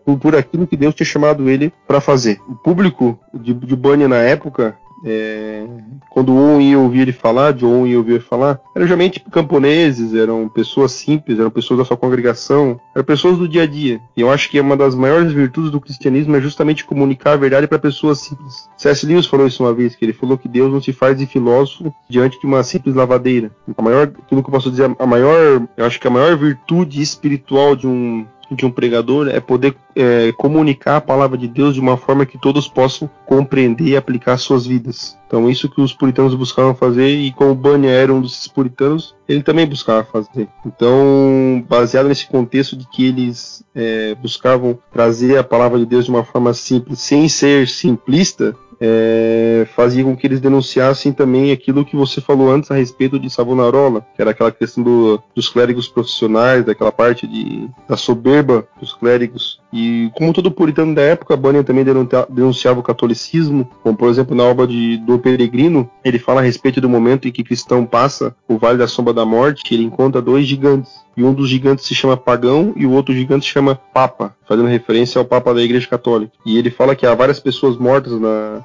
por, 0.05 0.19
por 0.19 0.37
aquilo 0.37 0.67
que 0.67 0.77
Deus 0.77 0.95
tinha 0.95 1.07
chamado 1.07 1.49
ele 1.49 1.73
para 1.87 2.01
fazer. 2.01 2.39
O 2.49 2.55
público 2.55 3.19
de, 3.33 3.53
de 3.53 3.77
Bânia 3.77 4.07
na 4.09 4.19
época 4.19 4.77
é, 5.05 5.67
quando 6.11 6.33
um 6.33 6.61
ia 6.61 6.79
ouvir 6.79 7.01
ele 7.01 7.13
falar, 7.13 7.53
de 7.53 7.65
um 7.65 7.87
ia 7.87 7.99
ouvir 7.99 8.13
ele 8.13 8.21
falar, 8.21 8.61
eram 8.75 8.87
geralmente 8.87 9.21
camponeses, 9.31 10.15
eram 10.15 10.49
pessoas 10.49 10.93
simples, 10.93 11.39
eram 11.39 11.51
pessoas 11.51 11.79
da 11.79 11.85
sua 11.85 11.97
congregação, 11.97 12.81
eram 12.95 13.05
pessoas 13.05 13.39
do 13.39 13.49
dia 13.49 13.63
a 13.63 13.67
dia. 13.67 14.01
E 14.17 14.21
eu 14.21 14.31
acho 14.31 14.51
que 14.51 14.61
uma 14.61 14.77
das 14.77 14.95
maiores 14.95 15.33
virtudes 15.33 15.71
do 15.71 15.81
cristianismo 15.81 16.37
é 16.37 16.41
justamente 16.41 16.85
comunicar 16.85 17.33
a 17.33 17.37
verdade 17.37 17.67
para 17.67 17.79
pessoas 17.79 18.21
simples. 18.21 18.69
C.S. 18.77 19.07
Lewis 19.07 19.27
falou 19.27 19.47
isso 19.47 19.63
uma 19.63 19.75
vez, 19.75 19.95
que 19.95 20.05
ele 20.05 20.13
falou 20.13 20.39
que 20.39 20.49
Deus 20.49 20.73
não 20.73 20.81
se 20.81 20.93
faz 20.93 21.19
de 21.19 21.27
filósofo 21.27 21.93
diante 22.09 22.39
de 22.41 22.47
uma 22.47 22.63
simples 22.63 22.95
lavadeira. 22.95 23.51
A 23.77 23.83
maior, 23.83 24.05
aquilo 24.05 24.43
que 24.43 24.49
eu 24.49 24.53
posso 24.53 24.71
dizer, 24.71 24.95
a 24.99 25.07
maior, 25.07 25.67
eu 25.77 25.85
acho 25.85 26.01
que 26.01 26.07
a 26.07 26.11
maior 26.11 26.37
virtude 26.37 27.01
espiritual 27.01 27.77
de 27.77 27.87
um 27.87 28.27
de 28.51 28.67
um 28.67 28.71
pregador 28.71 29.29
é 29.29 29.41
poder 29.41 29.75
é, 29.97 30.33
comunicar 30.33 30.97
a 30.97 31.01
palavra 31.01 31.39
de 31.39 31.49
Deus 31.49 31.75
de 31.75 31.81
uma 31.81 31.97
forma 31.97 32.27
que 32.27 32.39
todos 32.39 32.69
possam 32.69 33.09
compreender 33.27 33.89
e 33.89 33.97
aplicar 33.97 34.37
suas 34.37 34.67
vidas. 34.67 35.17
Então, 35.27 35.49
isso 35.51 35.69
que 35.69 35.81
os 35.81 35.93
puritanos 35.93 36.35
buscavam 36.35 36.75
fazer, 36.75 37.09
e 37.09 37.33
como 37.33 37.55
Bunyan 37.55 37.91
era 37.91 38.13
um 38.13 38.21
desses 38.21 38.47
puritanos, 38.47 39.15
ele 39.29 39.43
também 39.43 39.67
buscava 39.67 40.05
fazer. 40.05 40.49
Então, 40.65 41.65
baseado 41.69 42.09
nesse 42.09 42.27
contexto 42.27 42.77
de 42.77 42.87
que 42.89 43.07
eles 43.07 43.65
é, 43.75 44.15
buscavam 44.15 44.79
trazer 44.93 45.39
a 45.39 45.45
palavra 45.45 45.79
de 45.79 45.87
Deus 45.87 46.05
de 46.05 46.11
uma 46.11 46.25
forma 46.25 46.53
simples, 46.55 47.01
sem 47.01 47.29
ser 47.29 47.67
simplista, 47.67 48.55
é, 48.87 49.67
fazia 49.75 50.05
com 50.05 50.15
que 50.15 50.27
eles 50.27 50.41
denunciassem 50.41 51.11
também 51.11 51.51
aquilo 51.51 51.87
que 51.87 51.97
você 51.97 52.21
falou 52.21 52.51
antes 52.51 52.71
a 52.71 52.75
respeito 52.75 53.19
de 53.19 53.31
Savonarola, 53.31 54.07
que 54.15 54.21
era 54.21 54.33
aquela 54.33 54.53
questão 54.53 54.85
do, 54.85 55.23
dos 55.35 55.49
clérigos 55.49 55.89
profissionais, 55.89 56.67
daquela 56.67 56.93
parte 56.93 57.27
de, 57.27 57.67
da 57.89 57.97
soberba 57.97 58.69
dos 58.79 58.93
clérigos. 58.93 59.59
E 59.75 60.09
como 60.15 60.33
todo 60.33 60.53
puritano 60.53 60.95
da 60.95 61.03
época, 61.03 61.37
Bunyan 61.37 61.65
também 61.65 61.85
denunciava 62.29 62.79
o 62.79 62.83
catolicismo, 62.83 63.69
como 63.83 63.97
por 63.97 64.09
exemplo 64.09 64.33
na 64.33 64.45
obra 64.45 64.69
de 64.69 64.99
Do 64.99 65.19
Peregrino, 65.19 65.91
ele 66.05 66.21
fala 66.21 66.41
a 66.41 66.45
respeito 66.45 66.81
do 66.81 66.89
momento 66.89 67.27
em 67.27 67.33
que 67.33 67.43
cristão 67.43 67.85
passa 67.85 68.37
o 68.47 68.57
Vale 68.57 68.79
da 68.79 68.87
Sombra 68.87 69.13
da 69.13 69.25
Morte, 69.25 69.75
ele 69.75 69.83
encontra 69.83 70.23
dois 70.23 70.47
gigantes 70.47 71.05
e 71.17 71.23
um 71.23 71.33
dos 71.33 71.49
gigantes 71.49 71.87
se 71.87 71.95
chama 71.95 72.17
Pagão 72.17 72.73
e 72.77 72.87
o 72.87 72.93
outro 72.93 73.15
gigante 73.15 73.47
se 73.47 73.53
chama 73.53 73.79
Papa, 73.93 74.35
fazendo 74.47 74.69
referência 74.69 75.19
ao 75.19 75.25
Papa 75.25 75.55
da 75.55 75.63
Igreja 75.63 75.87
Católica. 75.87 76.33
E 76.45 76.59
ele 76.59 76.71
fala 76.71 76.97
que 76.97 77.07
há 77.07 77.15
várias 77.15 77.39
pessoas 77.41 77.77
mortas 77.77 78.13
na, 78.21 78.63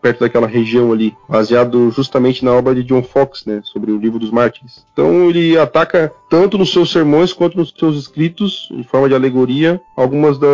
perto 0.00 0.20
daquela 0.20 0.46
região 0.46 0.92
ali, 0.92 1.14
baseado 1.28 1.90
justamente 1.90 2.44
na 2.44 2.52
obra 2.52 2.74
de 2.74 2.82
John 2.82 3.02
Fox, 3.02 3.44
né, 3.46 3.60
sobre 3.64 3.92
o 3.92 3.98
livro 3.98 4.18
dos 4.18 4.30
mártires. 4.30 4.84
Então 4.92 5.28
ele 5.30 5.56
ataca 5.56 6.12
tanto 6.28 6.58
nos 6.58 6.72
seus 6.72 6.90
sermões 6.90 7.32
quanto 7.32 7.56
nos 7.56 7.72
seus 7.76 7.96
escritos, 7.96 8.68
em 8.72 8.82
forma 8.82 9.08
de 9.08 9.14
alegoria, 9.14 9.80
algumas 9.96 10.38
das 10.38 10.51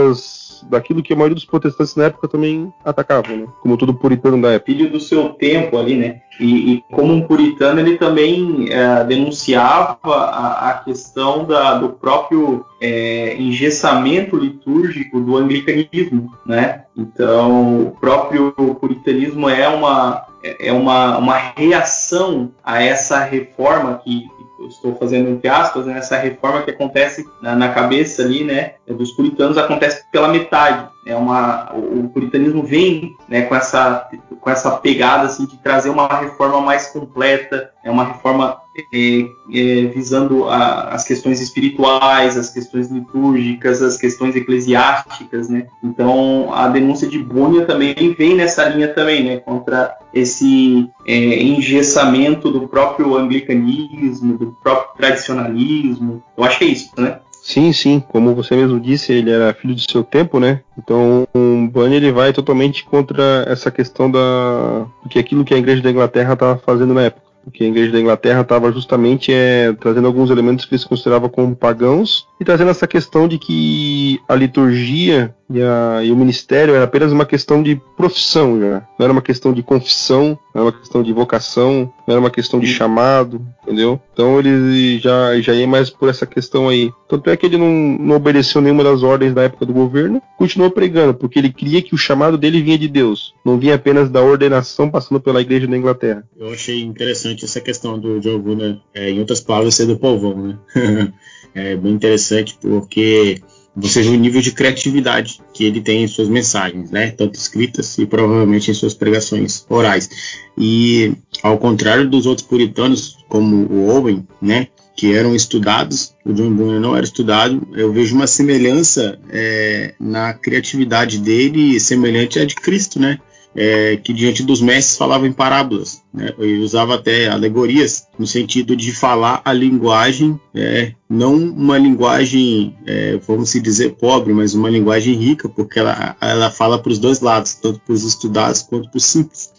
daquilo 0.68 1.02
que 1.02 1.12
a 1.12 1.16
maioria 1.16 1.34
dos 1.34 1.44
protestantes 1.44 1.94
na 1.94 2.04
época 2.04 2.28
também 2.28 2.72
atacavam, 2.84 3.36
né? 3.36 3.46
Como 3.62 3.76
todo 3.76 3.94
puritano 3.94 4.40
da 4.40 4.52
época. 4.52 4.72
Filho 4.72 4.90
do 4.90 5.00
seu 5.00 5.30
tempo 5.30 5.78
ali, 5.78 5.96
né? 5.96 6.20
E, 6.40 6.72
e 6.72 6.84
como 6.92 7.12
um 7.12 7.22
puritano, 7.22 7.80
ele 7.80 7.96
também 7.96 8.68
é, 8.70 9.04
denunciava 9.04 9.98
a, 10.04 10.70
a 10.70 10.74
questão 10.74 11.44
da, 11.44 11.78
do 11.78 11.90
próprio 11.90 12.64
é, 12.80 13.36
engessamento 13.36 14.36
litúrgico 14.36 15.20
do 15.20 15.36
anglicanismo, 15.36 16.32
né? 16.46 16.84
Então, 16.96 17.82
o 17.82 17.90
próprio 18.00 18.52
puritanismo 18.80 19.48
é 19.48 19.68
uma, 19.68 20.26
é 20.60 20.72
uma, 20.72 21.18
uma 21.18 21.36
reação 21.36 22.50
a 22.62 22.82
essa 22.82 23.24
reforma 23.24 24.00
que 24.04 24.26
eu 24.58 24.66
estou 24.66 24.94
fazendo 24.96 25.28
entre 25.30 25.48
aspas, 25.48 25.86
né, 25.86 25.98
essa 25.98 26.16
reforma 26.16 26.62
que 26.62 26.70
acontece 26.70 27.28
na, 27.40 27.54
na, 27.54 27.68
cabeça 27.68 28.22
ali, 28.22 28.44
né, 28.44 28.74
dos 28.86 29.12
puritanos 29.12 29.56
acontece 29.56 30.04
pela 30.10 30.28
metade. 30.28 30.88
É 31.06 31.14
uma, 31.14 31.72
o, 31.74 32.00
o 32.00 32.08
puritanismo 32.08 32.62
vem, 32.62 33.16
né, 33.28 33.42
com 33.42 33.54
essa 33.54 34.08
com 34.40 34.50
essa 34.50 34.70
pegada 34.72 35.24
assim 35.24 35.46
de 35.46 35.56
trazer 35.58 35.90
uma 35.90 36.06
reforma 36.06 36.60
mais 36.60 36.86
completa, 36.88 37.70
é 37.84 37.90
uma 37.90 38.04
reforma 38.04 38.60
é, 38.92 39.86
visando 39.94 40.48
a, 40.48 40.90
as 40.90 41.04
questões 41.04 41.40
espirituais, 41.40 42.36
as 42.36 42.50
questões 42.50 42.90
litúrgicas, 42.90 43.82
as 43.82 43.96
questões 43.96 44.36
eclesiásticas, 44.36 45.48
né? 45.48 45.66
Então 45.82 46.52
a 46.52 46.68
denúncia 46.68 47.08
de 47.08 47.18
Bônia 47.18 47.64
também 47.64 48.14
vem 48.16 48.34
nessa 48.34 48.68
linha 48.68 48.88
também, 48.88 49.24
né? 49.24 49.36
Contra 49.38 49.96
esse 50.12 50.88
é, 51.06 51.42
engessamento 51.42 52.50
do 52.50 52.68
próprio 52.68 53.16
anglicanismo, 53.16 54.36
do 54.38 54.56
próprio 54.62 54.96
tradicionalismo. 54.96 56.22
Eu 56.36 56.44
acho 56.44 56.58
que 56.58 56.64
é 56.64 56.68
isso, 56.68 56.90
né? 56.96 57.18
Sim, 57.42 57.72
sim, 57.72 57.98
como 57.98 58.34
você 58.34 58.54
mesmo 58.54 58.78
disse, 58.78 59.12
ele 59.12 59.30
era 59.30 59.54
filho 59.54 59.74
do 59.74 59.80
seu 59.80 60.04
tempo, 60.04 60.38
né? 60.38 60.60
Então, 60.76 61.26
o 61.34 61.68
Bunny 61.68 61.96
ele 61.96 62.12
vai 62.12 62.30
totalmente 62.30 62.84
contra 62.84 63.44
essa 63.48 63.70
questão 63.70 64.10
da 64.10 64.86
que 65.08 65.18
aquilo 65.18 65.44
que 65.44 65.54
a 65.54 65.56
Igreja 65.56 65.80
da 65.80 65.90
Inglaterra 65.90 66.34
estava 66.34 66.58
fazendo 66.58 66.92
na 66.92 67.04
época. 67.04 67.27
Porque 67.44 67.64
a 67.64 67.68
Igreja 67.68 67.92
da 67.92 68.00
Inglaterra 68.00 68.42
estava 68.42 68.70
justamente 68.72 69.32
é, 69.32 69.72
trazendo 69.72 70.06
alguns 70.06 70.30
elementos 70.30 70.64
que 70.64 70.74
eles 70.74 70.84
consideravam 70.84 71.28
como 71.28 71.56
pagãos 71.56 72.26
e 72.38 72.44
trazendo 72.44 72.70
essa 72.70 72.86
questão 72.86 73.26
de 73.26 73.38
que 73.38 74.20
a 74.28 74.34
liturgia 74.34 75.34
e, 75.50 75.62
a, 75.62 76.02
e, 76.04 76.10
o 76.10 76.16
ministério 76.16 76.74
era 76.74 76.84
apenas 76.84 77.10
uma 77.10 77.24
questão 77.24 77.62
de 77.62 77.80
profissão 77.96 78.60
já. 78.60 78.86
Não 78.98 79.04
era 79.04 79.12
uma 79.12 79.22
questão 79.22 79.52
de 79.52 79.62
confissão, 79.62 80.38
não 80.54 80.62
era 80.62 80.70
uma 80.70 80.72
questão 80.72 81.02
de 81.02 81.12
vocação, 81.12 81.92
não 82.06 82.12
era 82.12 82.20
uma 82.20 82.30
questão 82.30 82.60
de 82.60 82.66
chamado, 82.66 83.40
entendeu? 83.62 84.00
Então 84.12 84.38
ele 84.38 84.98
já, 84.98 85.40
já 85.40 85.54
ia 85.54 85.66
mais 85.66 85.88
por 85.88 86.08
essa 86.08 86.26
questão 86.26 86.68
aí. 86.68 86.92
Tanto 87.08 87.30
é 87.30 87.36
que 87.36 87.46
ele 87.46 87.56
não, 87.56 87.70
não 87.98 88.16
obedeceu 88.16 88.60
nenhuma 88.60 88.84
das 88.84 89.02
ordens 89.02 89.32
da 89.32 89.42
época 89.42 89.64
do 89.64 89.72
governo, 89.72 90.20
continuou 90.36 90.70
pregando, 90.70 91.14
porque 91.14 91.38
ele 91.38 91.52
queria 91.52 91.80
que 91.80 91.94
o 91.94 91.98
chamado 91.98 92.36
dele 92.36 92.62
vinha 92.62 92.78
de 92.78 92.88
Deus, 92.88 93.34
não 93.44 93.58
vinha 93.58 93.74
apenas 93.74 94.10
da 94.10 94.22
ordenação 94.22 94.90
passando 94.90 95.20
pela 95.20 95.40
igreja 95.40 95.66
da 95.66 95.76
Inglaterra. 95.76 96.24
Eu 96.36 96.52
achei 96.52 96.82
interessante 96.82 97.44
essa 97.44 97.60
questão 97.60 97.98
do 97.98 98.20
John 98.20 98.38
Bunyan, 98.38 98.80
é, 98.94 99.10
em 99.10 99.18
outras 99.18 99.40
palavras, 99.40 99.74
ser 99.74 99.86
do 99.86 99.98
povão, 99.98 100.36
né? 100.36 100.58
é 101.54 101.76
bem 101.76 101.92
interessante 101.92 102.58
porque 102.60 103.40
você 103.80 104.02
vê 104.02 104.08
o 104.08 104.14
nível 104.14 104.40
de 104.40 104.52
criatividade 104.52 105.40
que 105.54 105.64
ele 105.64 105.80
tem 105.80 106.02
em 106.02 106.08
suas 106.08 106.28
mensagens, 106.28 106.90
né? 106.90 107.10
Tanto 107.12 107.36
escritas 107.36 107.96
e 107.98 108.06
provavelmente 108.06 108.70
em 108.70 108.74
suas 108.74 108.94
pregações 108.94 109.64
orais. 109.68 110.08
E 110.56 111.12
ao 111.42 111.58
contrário 111.58 112.08
dos 112.08 112.26
outros 112.26 112.46
puritanos, 112.46 113.16
como 113.28 113.66
o 113.66 113.88
Owen, 113.88 114.26
né? 114.42 114.66
Que 114.96 115.14
eram 115.14 115.32
estudados, 115.32 116.12
o 116.24 116.32
John 116.32 116.52
Bunyan 116.52 116.80
não 116.80 116.96
era 116.96 117.04
estudado. 117.04 117.68
Eu 117.72 117.92
vejo 117.92 118.16
uma 118.16 118.26
semelhança 118.26 119.16
é, 119.30 119.94
na 120.00 120.34
criatividade 120.34 121.18
dele, 121.18 121.78
semelhante 121.78 122.40
à 122.40 122.44
de 122.44 122.56
Cristo, 122.56 122.98
né? 122.98 123.20
É, 123.60 123.96
que 123.96 124.12
diante 124.12 124.44
dos 124.44 124.60
mestres 124.60 124.96
falava 124.96 125.26
em 125.26 125.32
parábolas, 125.32 126.00
né, 126.14 126.32
e 126.38 126.58
usava 126.58 126.94
até 126.94 127.26
alegorias 127.26 128.06
no 128.16 128.24
sentido 128.24 128.76
de 128.76 128.92
falar 128.92 129.42
a 129.44 129.52
linguagem, 129.52 130.38
é, 130.54 130.92
não 131.10 131.34
uma 131.34 131.76
linguagem, 131.76 132.76
é, 132.86 133.18
vamos 133.26 133.52
dizer, 133.52 133.96
pobre, 133.96 134.32
mas 134.32 134.54
uma 134.54 134.70
linguagem 134.70 135.12
rica, 135.14 135.48
porque 135.48 135.80
ela, 135.80 136.16
ela 136.20 136.50
fala 136.52 136.78
para 136.78 136.92
os 136.92 137.00
dois 137.00 137.18
lados, 137.18 137.54
tanto 137.54 137.80
para 137.80 137.92
os 137.94 138.04
estudados 138.04 138.62
quanto 138.62 138.88
para 138.90 138.98
os 138.98 139.04
simples. 139.04 139.50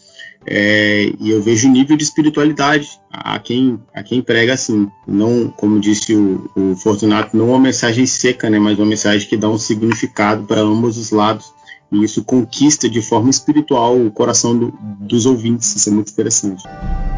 É, 0.48 1.12
e 1.20 1.32
eu 1.32 1.42
vejo 1.42 1.68
o 1.68 1.72
nível 1.72 1.98
de 1.98 2.04
espiritualidade 2.04 2.88
a 3.12 3.38
quem, 3.38 3.78
a 3.94 4.02
quem 4.02 4.22
prega 4.22 4.54
assim. 4.54 4.88
Não, 5.06 5.50
como 5.50 5.78
disse 5.78 6.16
o, 6.16 6.50
o 6.56 6.76
Fortunato, 6.78 7.36
não 7.36 7.50
uma 7.50 7.60
mensagem 7.60 8.06
seca, 8.06 8.50
né, 8.50 8.58
mas 8.58 8.80
uma 8.80 8.88
mensagem 8.88 9.28
que 9.28 9.36
dá 9.36 9.50
um 9.50 9.58
significado 9.58 10.46
para 10.46 10.62
ambos 10.62 10.98
os 10.98 11.12
lados 11.12 11.59
e 11.92 12.04
isso 12.04 12.24
conquista 12.24 12.90
de 12.90 13.02
forma 13.02 13.30
espiritual 13.30 14.00
o 14.00 14.12
coração 14.12 14.58
do, 14.58 14.74
dos 15.00 15.26
ouvintes. 15.26 15.76
Isso 15.76 15.90
é 15.90 15.92
muito 15.92 16.12
interessante. 16.12 16.64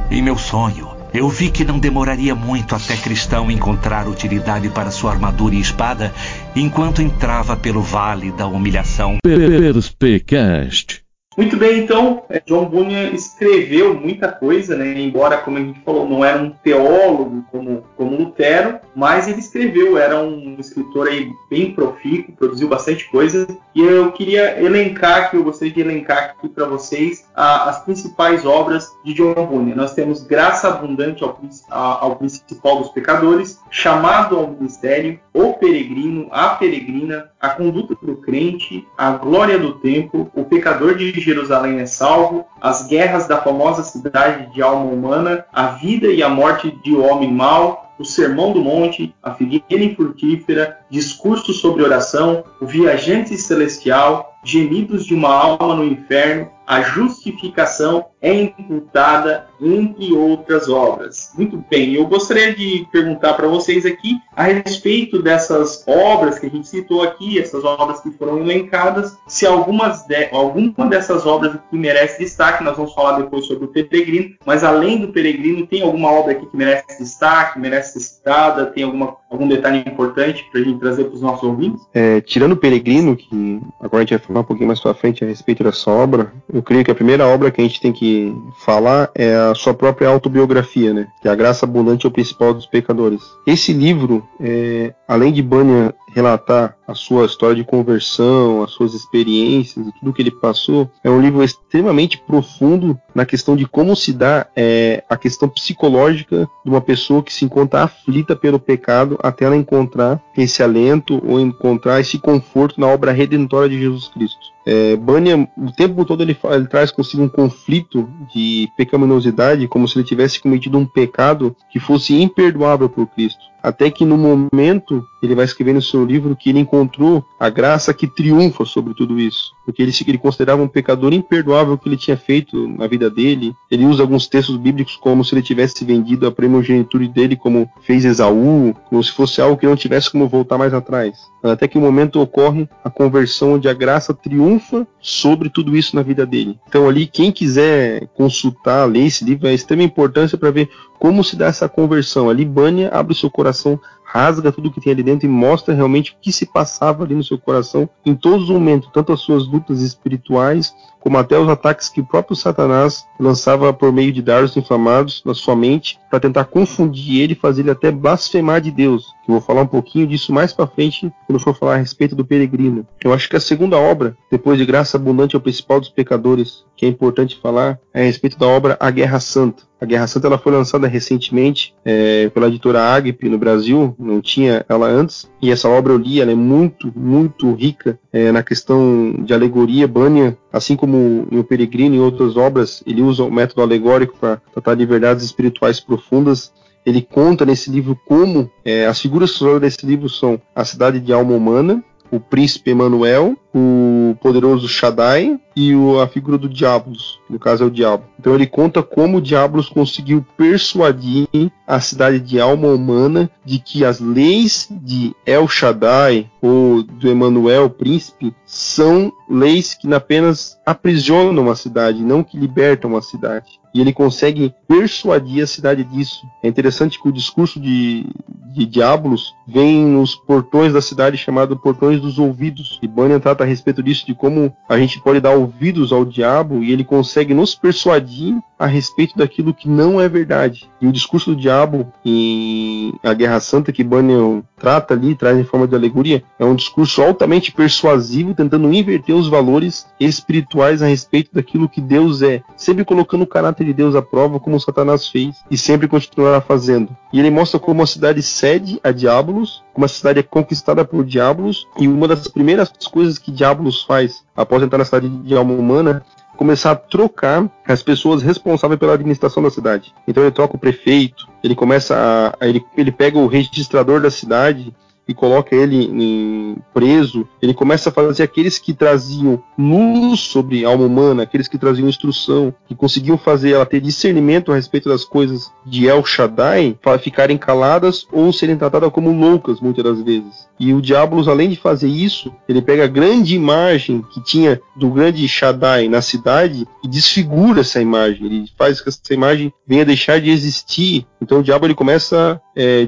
Em 0.10 0.21
meu 0.21 0.38
sonho, 0.38 0.89
eu 1.13 1.27
vi 1.27 1.49
que 1.49 1.65
não 1.65 1.77
demoraria 1.77 2.34
muito 2.34 2.73
até 2.73 2.95
Cristão 2.95 3.51
encontrar 3.51 4.07
utilidade 4.07 4.69
para 4.69 4.91
sua 4.91 5.12
armadura 5.12 5.55
e 5.55 5.60
espada 5.60 6.13
enquanto 6.55 7.01
entrava 7.01 7.55
pelo 7.57 7.81
vale 7.81 8.31
da 8.31 8.47
humilhação. 8.47 9.17
Perspecast. 9.21 11.03
Muito 11.38 11.56
bem, 11.56 11.80
então, 11.80 12.26
é, 12.28 12.41
John 12.46 12.65
Bunyan 12.65 13.12
escreveu 13.12 13.94
muita 13.94 14.30
coisa, 14.30 14.76
né? 14.76 15.00
embora, 15.00 15.38
como 15.38 15.58
a 15.58 15.62
gente 15.62 15.80
falou, 15.80 16.08
não 16.08 16.26
era 16.26 16.38
um 16.41 16.50
teólogo 16.50 17.46
como, 17.50 17.86
como 17.96 18.17
Lutero, 18.17 18.80
mas 18.94 19.30
ele 19.30 19.39
escreveu, 19.39 19.97
era 19.97 20.22
um 20.22 20.58
escritor 20.60 21.08
aí 21.08 21.32
bem 21.49 21.74
profícuo, 21.74 22.36
produziu 22.36 22.68
bastante 22.68 23.10
coisa, 23.10 23.47
e 23.74 23.82
eu 23.82 24.12
queria 24.12 24.62
elencar 24.62 25.24
aqui, 25.24 25.38
eu 25.38 25.43
gostaria 25.45 25.74
de 25.74 25.80
elencar 25.80 26.18
aqui 26.18 26.49
para 26.49 26.66
vocês 26.66 27.26
a, 27.36 27.69
as 27.69 27.84
principais 27.84 28.45
obras 28.45 28.88
de 29.03 29.13
John 29.13 29.34
Bunyan. 29.45 29.75
Nós 29.75 29.93
temos 29.93 30.23
Graça 30.23 30.67
Abundante 30.67 31.23
ao, 31.23 31.38
ao 31.69 32.15
Principal 32.15 32.79
dos 32.79 32.89
Pecadores, 32.89 33.59
Chamado 33.69 34.38
ao 34.38 34.47
Ministério, 34.47 35.19
O 35.34 35.53
Peregrino, 35.53 36.27
A 36.32 36.49
Peregrina, 36.49 37.29
A 37.39 37.49
Conduta 37.49 37.95
do 38.01 38.17
Crente, 38.17 38.88
A 38.97 39.11
Glória 39.11 39.57
do 39.57 39.73
Tempo, 39.73 40.29
O 40.36 40.43
Pecador 40.45 40.95
de 40.95 41.11
Jerusalém 41.19 41.79
é 41.79 41.86
Salvo, 41.86 42.45
As 42.59 42.88
Guerras 42.88 43.27
da 43.27 43.41
Famosa 43.41 43.84
Cidade 43.84 44.53
de 44.53 44.61
Alma 44.61 44.86
Humana, 44.86 45.45
A 45.51 45.67
Vida 45.67 46.07
e 46.07 46.21
a 46.21 46.29
Morte 46.29 46.71
de 46.84 46.95
Homem 46.95 47.32
Mau, 47.32 47.91
o 48.01 48.05
Sermão 48.05 48.51
do 48.51 48.59
Monte, 48.59 49.13
a 49.21 49.34
Figueira 49.34 49.84
Infrutífera, 49.84 50.79
Discurso 50.89 51.53
sobre 51.53 51.84
Oração, 51.84 52.43
o 52.59 52.65
Viajante 52.65 53.38
Celestial, 53.38 54.36
Gemidos 54.43 55.05
de 55.05 55.13
uma 55.13 55.29
Alma 55.29 55.75
no 55.75 55.86
Inferno, 55.86 56.49
a 56.72 56.84
justificação 56.84 58.05
é 58.22 58.34
imputada, 58.34 59.47
entre 59.59 60.13
outras 60.13 60.69
obras. 60.69 61.32
Muito 61.38 61.61
bem, 61.69 61.95
eu 61.95 62.05
gostaria 62.05 62.55
de 62.55 62.88
perguntar 62.91 63.34
para 63.34 63.47
vocês 63.47 63.86
aqui 63.86 64.17
a 64.34 64.43
respeito 64.43 65.22
dessas 65.22 65.84
obras 65.86 66.39
que 66.39 66.45
a 66.45 66.49
gente 66.49 66.67
citou 66.67 67.03
aqui, 67.03 67.39
essas 67.39 67.65
obras 67.65 67.99
que 67.99 68.11
foram 68.11 68.39
elencadas, 68.39 69.17
se 69.28 69.45
algumas 69.45 70.05
de, 70.07 70.30
alguma 70.32 70.88
dessas 70.88 71.26
obras 71.26 71.55
aqui 71.55 71.76
merece 71.76 72.19
destaque, 72.19 72.63
nós 72.63 72.78
vamos 72.78 72.93
falar 72.93 73.19
depois 73.19 73.45
sobre 73.45 73.65
o 73.65 73.67
Peregrino, 73.67 74.36
mas 74.45 74.63
além 74.63 75.01
do 75.01 75.09
Peregrino, 75.09 75.67
tem 75.67 75.82
alguma 75.82 76.09
obra 76.09 76.32
aqui 76.32 76.45
que 76.45 76.55
merece 76.55 76.99
destaque, 76.99 77.59
merece 77.59 77.99
ser 77.99 77.99
citada, 77.99 78.67
tem 78.67 78.84
alguma, 78.84 79.17
algum 79.30 79.47
detalhe 79.47 79.80
importante 79.80 80.45
para 80.49 80.61
a 80.61 80.63
gente 80.63 80.80
trazer 80.80 81.03
para 81.05 81.15
os 81.15 81.22
nossos 81.22 81.43
ouvintes? 81.43 81.82
É, 81.93 82.22
tirando 82.22 82.53
o 82.53 82.57
Peregrino, 82.57 83.17
que 83.17 83.59
agora 83.82 84.03
a 84.03 84.05
gente 84.05 84.17
vai 84.17 84.28
falar 84.28 84.39
um 84.39 84.45
pouquinho 84.45 84.67
mais 84.67 84.80
para 84.80 84.93
frente 84.93 85.24
a 85.24 85.28
respeito 85.28 85.63
dessa 85.63 85.91
obra, 85.91 86.32
eu 86.53 86.61
creio 86.62 86.84
que 86.84 86.91
a 86.91 86.95
primeira 86.95 87.28
obra 87.28 87.51
que 87.51 87.62
a 87.62 87.64
gente 87.64 87.82
tem 87.82 87.91
que 87.91 88.34
falar 88.59 89.09
é 89.16 89.36
a 89.36 89.55
sua 89.55 89.74
própria 89.74 90.07
autobiografia, 90.07 90.93
né? 90.93 91.07
Que 91.22 91.28
é 91.28 91.32
a 91.32 91.36
graça 91.36 91.66
abundante 91.66 92.05
é 92.05 92.09
o 92.09 92.12
principal 92.12 92.53
dos 92.53 92.66
pecadores. 92.66 93.22
Esse 93.45 93.74
livro, 93.74 94.28
é, 94.39 94.93
além 95.07 95.32
de 95.32 95.41
Bunyan 95.41 95.93
relatar 96.14 96.76
a 96.88 96.93
sua 96.93 97.26
história 97.26 97.55
de 97.55 97.64
conversão, 97.64 98.64
as 98.64 98.72
suas 98.72 98.93
experiências 98.93 99.86
tudo 99.99 100.14
que 100.14 100.22
ele 100.22 100.32
passou, 100.32 100.89
é 101.03 101.09
um 101.09 101.22
livro 101.22 101.43
extremamente 101.43 102.18
profundo 102.18 102.99
na 103.14 103.26
questão 103.26 103.55
de 103.55 103.66
como 103.66 103.95
se 103.95 104.12
dá 104.12 104.47
é, 104.55 105.03
a 105.09 105.16
questão 105.16 105.47
psicológica 105.47 106.49
de 106.64 106.70
uma 106.70 106.82
pessoa 106.82 107.24
que 107.24 107.34
se 107.34 107.45
encontra 107.45 107.84
aflita 107.84 108.36
pelo 108.36 108.59
pecado 108.59 109.18
até 109.22 109.45
ela 109.45 109.55
encontrar 109.55 110.22
esse 110.36 110.64
alento 110.64 111.22
ou 111.26 111.39
encontrar 111.39 111.99
esse 111.99 112.18
conforto 112.18 112.80
na 112.80 112.88
obra 112.88 113.12
redentora 113.12 113.70
de 113.70 113.80
Jesus 113.80 114.07
Cristo. 114.07 114.51
É, 114.66 114.95
Bunyan, 114.95 115.47
o 115.57 115.72
tempo 115.72 116.05
todo 116.05 116.22
ele, 116.22 116.38
ele, 116.43 116.68
traz 116.68 116.91
consigo 116.91 117.24
um 117.24 117.30
conflito 117.30 118.07
de 118.34 118.70
pecaminosidade, 118.78 119.68
como 119.68 119.88
se 119.88 119.97
ele 119.97 120.05
tivesse 120.05 120.39
cometido 120.39 120.78
um 120.78 120.86
pecado 120.86 121.55
que 121.72 121.80
fosse 121.80 122.20
imperdoável 122.22 122.88
por 122.88 123.07
Cristo. 123.07 123.51
Até 123.62 123.91
que 123.91 124.05
no 124.05 124.18
momento 124.18 125.07
ele 125.22 125.36
vai 125.36 125.45
escrever 125.45 125.74
no 125.74 125.82
seu 125.82 126.03
livro 126.05 126.36
que 126.36 126.49
ele 126.49 126.59
encontrou 126.59 127.24
a 127.39 127.49
graça 127.49 127.93
que 127.93 128.07
triunfa 128.07 128.66
sobre 128.66 128.93
tudo 128.93 129.20
isso. 129.20 129.53
Porque 129.72 129.82
ele, 129.82 129.93
ele 130.05 130.17
considerava 130.17 130.61
um 130.61 130.67
pecador 130.67 131.13
imperdoável 131.13 131.76
o 131.76 131.78
que 131.78 131.88
ele 131.88 131.95
tinha 131.95 132.17
feito 132.17 132.67
na 132.67 132.88
vida 132.88 133.09
dele. 133.09 133.53
Ele 133.72 133.86
usa 133.86 134.03
alguns 134.03 134.28
textos 134.28 134.57
bíblicos 134.57 134.97
como 134.97 135.24
se 135.24 135.34
ele 135.34 135.41
tivesse 135.41 135.86
vendido 135.86 136.28
a 136.28 136.32
primogenitura 136.32 137.07
dele, 137.07 137.38
como 137.38 137.69
fez 137.82 138.03
Esaú, 138.03 138.76
como 138.89 139.01
se 139.01 139.11
fosse 139.13 139.41
algo 139.41 139.57
que 139.57 139.65
não 139.65 139.78
tivesse 139.78 140.11
como 140.11 140.28
voltar 140.28 140.57
mais 140.57 140.74
atrás. 140.74 141.17
Até 141.41 141.69
que 141.69 141.78
o 141.78 141.82
momento 141.82 142.19
ocorre 142.19 142.67
a 142.84 142.89
conversão 142.89 143.53
onde 143.53 143.69
a 143.69 143.74
graça 143.74 144.13
triunfa 144.13 144.86
sobre 144.99 145.49
tudo 145.49 145.76
isso 145.76 145.95
na 145.95 146.03
vida 146.03 146.26
dele. 146.26 146.59
Então 146.67 146.88
ali, 146.88 147.07
quem 147.07 147.32
quiser 147.32 148.07
consultar, 148.13 148.86
ler 148.86 149.05
esse 149.05 149.24
livro, 149.24 149.47
é 149.47 149.53
extrema 149.53 149.84
importância 149.84 150.38
para 150.38 150.51
ver 150.51 150.69
como 150.99 151.24
se 151.24 151.36
dá 151.36 151.47
essa 151.47 151.67
conversão. 151.67 152.30
Ali, 152.30 152.45
Bânia 152.45 152.89
abre 152.93 153.13
o 153.13 153.15
seu 153.15 153.32
coração 153.32 153.80
rasga 154.14 154.51
tudo 154.51 154.70
que 154.70 154.82
tem 154.82 154.91
ali 154.91 155.03
dentro 155.03 155.26
e 155.26 155.30
mostra 155.30 155.74
realmente 155.74 156.12
o 156.12 156.16
que 156.22 156.34
se 156.34 156.45
passava 156.45 157.03
ali 157.05 157.16
no 157.16 157.24
seu 157.24 157.38
coração 157.38 157.89
em 158.05 158.14
todos 158.14 158.43
os 158.43 158.49
momentos, 158.49 158.89
tanto 158.93 159.14
as 159.14 159.22
suas 159.22 159.47
lutas 159.47 159.82
espirituais, 159.82 160.76
como 160.99 161.18
até 161.18 161.39
os 161.39 161.47
ataques 161.47 161.88
que 161.88 162.01
o 162.01 162.05
próprio 162.05 162.36
Satanás 162.36 163.05
lançava 163.20 163.74
por 163.74 163.91
meio 163.91 164.12
de 164.12 164.22
dardos 164.22 164.55
inflamados 164.55 165.24
na 165.26 165.34
sua 165.34 165.55
mente 165.55 165.97
para 166.09 166.20
tentar 166.20 166.45
confundir 166.45 167.22
ele 167.22 167.34
e 167.34 167.36
fazer 167.36 167.62
ele 167.62 167.72
até 167.72 167.89
blasfemar 167.89 168.59
de 168.59 168.70
Deus. 168.70 169.05
Eu 169.28 169.34
vou 169.36 169.41
falar 169.41 169.62
um 169.62 169.68
pouquinho 169.68 170.05
disso 170.05 170.34
mais 170.34 170.51
para 170.51 170.68
frente 170.68 171.12
quando 171.26 171.39
for 171.39 171.55
falar 171.55 171.76
a 171.76 171.78
respeito 171.78 172.16
do 172.16 172.26
peregrino. 172.26 172.86
Eu 173.03 173.14
acho 173.14 173.30
que 173.30 173.36
a 173.36 173.39
segunda 173.39 173.78
obra, 173.78 174.16
depois 174.30 174.57
de 174.59 174.66
Graça 174.66 174.97
Abundante, 174.97 175.36
é 175.36 175.39
o 175.39 175.41
principal 175.41 175.80
dos 175.80 175.89
pecadores, 175.89 176.66
que 176.82 176.86
é 176.88 176.89
importante 176.89 177.39
falar, 177.39 177.79
é 177.93 178.01
a 178.01 178.05
respeito 178.05 178.39
da 178.39 178.47
obra 178.47 178.75
A 178.79 178.89
Guerra 178.89 179.19
Santa. 179.19 179.61
A 179.79 179.86
Guerra 179.86 180.07
Santa 180.07 180.25
ela 180.25 180.39
foi 180.39 180.51
lançada 180.51 180.88
recentemente 180.88 181.75
é, 181.86 182.27
pela 182.29 182.47
editora 182.47 182.95
Agip 182.95 183.29
no 183.29 183.38
Brasil, 183.38 183.95
não 183.99 184.19
tinha 184.19 184.65
ela 184.67 184.88
antes, 184.88 185.29
e 185.39 185.51
essa 185.51 185.69
obra 185.69 185.93
eu 185.93 185.97
li, 185.99 186.19
ela 186.19 186.32
é 186.32 186.36
muito, 186.36 186.91
muito 186.97 187.53
rica 187.53 187.99
é, 188.11 188.32
na 188.32 188.41
questão 188.41 189.13
de 189.19 189.32
alegoria. 189.32 189.88
Bunyan, 189.88 190.36
assim 190.51 190.75
como 190.75 191.27
no 191.29 191.43
Peregrino 191.43 191.93
e 191.93 191.99
outras 191.99 192.36
obras, 192.36 192.82
ele 192.88 193.03
usa 193.03 193.25
o 193.25 193.32
método 193.32 193.61
alegórico 193.61 194.17
para 194.19 194.41
tratar 194.51 194.73
de 194.73 194.84
verdades 194.84 195.23
espirituais 195.23 195.79
profundas. 195.79 196.51
Ele 196.84 197.03
conta 197.03 197.45
nesse 197.45 197.69
livro 197.69 197.95
como 198.07 198.49
é, 198.65 198.88
as 198.88 198.99
figuras 198.99 199.38
desse 199.61 199.86
livro 199.86 200.09
são 200.09 200.41
a 200.55 200.65
cidade 200.65 200.99
de 200.99 201.13
alma 201.13 201.36
humana, 201.36 201.84
o 202.11 202.19
príncipe 202.19 202.71
Emanuel, 202.71 203.38
o 203.54 204.16
poderoso 204.22 204.68
Shaddai 204.68 205.39
e 205.56 205.76
o, 205.76 205.99
a 205.99 206.08
figura 206.08 206.38
do 206.38 206.47
Diablos, 206.47 207.20
no 207.30 207.38
caso 207.38 207.64
é 207.64 207.68
o 207.68 207.72
Diabo. 207.72 208.06
Então 208.20 208.34
ele 208.34 208.47
conta 208.47 208.82
como 208.82 209.18
o 209.18 209.22
Diablos 209.22 209.68
conseguiu 209.68 210.26
persuadir 210.38 211.28
a 211.68 211.80
cidade 211.80 212.20
de 212.20 212.39
alma 212.39 212.68
humana 212.68 213.30
de 213.45 213.60
que 213.60 213.84
as 213.84 213.99
leis 213.99 214.68
de 214.70 215.16
El 215.26 215.47
Shaddai 215.47 216.30
ou 216.41 216.84
do 216.84 217.10
Emanuel, 217.10 217.70
príncipe, 217.70 218.34
são 218.45 219.12
leis 219.30 219.74
que 219.74 219.91
apenas 219.93 220.58
aprisionam 220.66 221.49
a 221.49 221.56
cidade, 221.56 222.04
não 222.04 222.24
que 222.24 222.38
libertam 222.38 222.95
a 222.95 223.02
cidade. 223.02 223.62
E 223.74 223.80
ele 223.80 223.93
consegue 223.93 224.54
persuadir 224.68 225.41
a 225.41 225.47
cidade 225.47 225.84
disso. 225.86 226.26
É 226.43 226.47
interessante 226.47 227.02
que 227.02 227.08
o 227.08 227.12
discurso 227.12 227.58
de, 227.58 228.06
de 228.54 228.66
Diablos 228.66 229.34
vem 229.47 229.86
nos 229.86 230.14
portões 230.14 230.74
da 230.74 230.82
cidade 230.82 231.18
chamado 231.18 231.58
Portões 231.58 232.02
dos 232.02 232.20
Ouvidos. 232.20 232.80
E 232.82 232.88
Bunyan 232.88 233.22
trata 233.22 233.41
a 233.42 233.46
respeito 233.46 233.82
disso, 233.84 234.06
de 234.06 234.14
como 234.14 234.54
a 234.68 234.78
gente 234.78 235.02
pode 235.02 235.20
dar 235.20 235.32
ouvidos 235.32 235.92
ao 235.92 236.06
diabo 236.06 236.64
e 236.64 236.72
ele 236.72 236.84
consegue 236.84 237.34
nos 237.34 237.56
persuadir 237.56 238.36
a 238.62 238.68
respeito 238.68 239.18
daquilo 239.18 239.55
que 239.55 239.68
não 239.68 239.99
é 239.99 240.07
verdade. 240.07 240.70
E 240.80 240.86
o 240.86 240.91
discurso 240.91 241.32
do 241.32 241.41
diabo 241.41 241.91
em 242.05 242.93
A 243.03 243.12
Guerra 243.12 243.39
Santa, 243.39 243.72
que 243.72 243.84
Bunyan 243.84 244.43
trata 244.55 244.93
ali, 244.93 245.16
traz 245.16 245.36
em 245.36 245.43
forma 245.43 245.68
de 245.68 245.74
alegoria, 245.74 246.24
é 246.38 246.45
um 246.45 246.53
discurso 246.53 247.01
altamente 247.01 247.51
persuasivo, 247.51 248.36
tentando 248.36 248.72
inverter 248.72 249.16
os 249.16 249.28
valores 249.28 249.88
espirituais 249.99 250.84
a 250.84 250.86
respeito 250.86 251.32
daquilo 251.34 251.68
que 251.68 251.82
Deus 251.82 252.22
é, 252.22 252.43
sempre 252.55 252.86
colocando 252.86 253.24
o 253.24 253.28
caráter 253.28 253.66
de 253.66 253.74
Deus 253.74 253.95
à 253.95 254.01
prova, 254.01 254.39
como 254.39 254.59
Satanás 254.59 255.07
fez, 255.07 255.38
e 255.49 255.57
sempre 255.57 255.88
continuará 255.88 256.39
fazendo. 256.39 256.95
E 257.12 257.20
ele 257.20 257.32
mostra 257.32 257.59
como 257.59 257.82
a 257.82 257.88
cidade 257.88 258.22
cede 258.22 258.80
a 258.84 258.91
Diabolos, 258.91 259.64
como 259.74 259.86
a 259.86 259.89
cidade 259.89 260.20
é 260.20 260.24
conquistada 260.24 260.86
por 260.86 261.03
Diabolos, 261.03 261.68
e 261.80 261.88
uma 261.88 262.07
das 262.07 262.28
primeiras 262.28 262.72
coisas 262.91 263.18
que 263.18 263.32
Diabolos 263.32 263.82
faz 263.82 264.24
após 264.36 264.62
entrar 264.62 264.78
na 264.78 264.86
cidade 264.86 265.09
de 265.09 265.36
alma 265.36 265.55
humana 265.55 266.03
começar 266.42 266.72
a 266.72 266.76
trocar 266.76 267.48
as 267.68 267.84
pessoas 267.84 268.24
responsáveis 268.24 268.80
pela 268.80 268.96
administração 268.96 269.44
da 269.44 269.52
cidade. 269.52 269.94
Então 270.08 270.24
ele 270.24 270.32
troca 270.32 270.56
o 270.56 270.60
prefeito, 270.60 271.30
ele 271.44 271.54
começa 271.54 272.34
a, 272.39 272.48
ele, 272.48 272.66
ele 272.76 272.92
pega 272.92 273.20
o 273.20 273.28
registrador 273.28 274.02
da 274.02 274.10
cidade 274.10 274.74
e 275.12 275.14
coloca 275.14 275.55
ele 275.55 275.86
em 275.86 276.57
preso, 276.74 277.28
ele 277.41 277.53
começa 277.53 277.89
a 277.89 277.91
fazer 277.91 278.24
aqueles 278.24 278.57
que 278.57 278.74
traziam 278.74 279.43
luz 279.57 280.22
sobre 280.22 280.66
a 280.66 280.70
alma 280.70 280.86
humana, 280.86 281.24
aqueles 281.24 281.47
que 281.47 281.57
traziam 281.57 281.88
instrução, 281.88 282.53
que 282.66 282.74
conseguiam 282.74 283.18
fazer 283.18 283.51
ela 283.51 283.66
ter 283.66 283.82
discernimento 283.82 284.51
a 284.51 284.55
respeito 284.55 284.88
das 284.88 285.03
coisas 285.03 285.51
de 285.66 285.88
El 285.88 286.03
Shaddai, 286.05 286.78
para 286.82 286.97
ficarem 286.97 287.38
caladas 287.38 288.07
ou 288.12 288.32
serem 288.32 288.57
tratadas 288.57 288.91
como 288.91 289.12
loucas 289.12 289.59
muitas 289.59 289.84
das 289.84 290.01
vezes. 290.01 290.49
E 290.59 290.74
o 290.74 290.82
Diabolos, 290.82 291.28
além 291.28 291.49
de 291.49 291.55
fazer 291.55 291.88
isso, 291.88 292.32
ele 292.47 292.62
pega 292.62 292.84
a 292.84 292.88
grande 292.88 293.36
imagem 293.36 294.05
que 294.14 294.24
tinha 294.24 294.62
do 294.76 294.89
grande 294.91 295.28
Shaddai 295.28 295.89
na 295.89 296.01
cidade 296.01 296.68
e 296.84 296.88
desfigura 296.88 297.62
essa 297.62 297.82
imagem. 297.82 298.26
Ele 298.28 298.45
faz 298.57 298.80
que 298.80 298.89
essa 298.89 299.14
imagem 299.14 299.51
venha 299.68 299.84
deixar 299.84 300.22
de 300.22 300.30
existir. 300.30 301.05
Então 301.20 301.39
o 301.39 301.43
diabo 301.43 301.66
ele 301.66 301.74
começa, 301.74 302.39
é, 302.55 302.88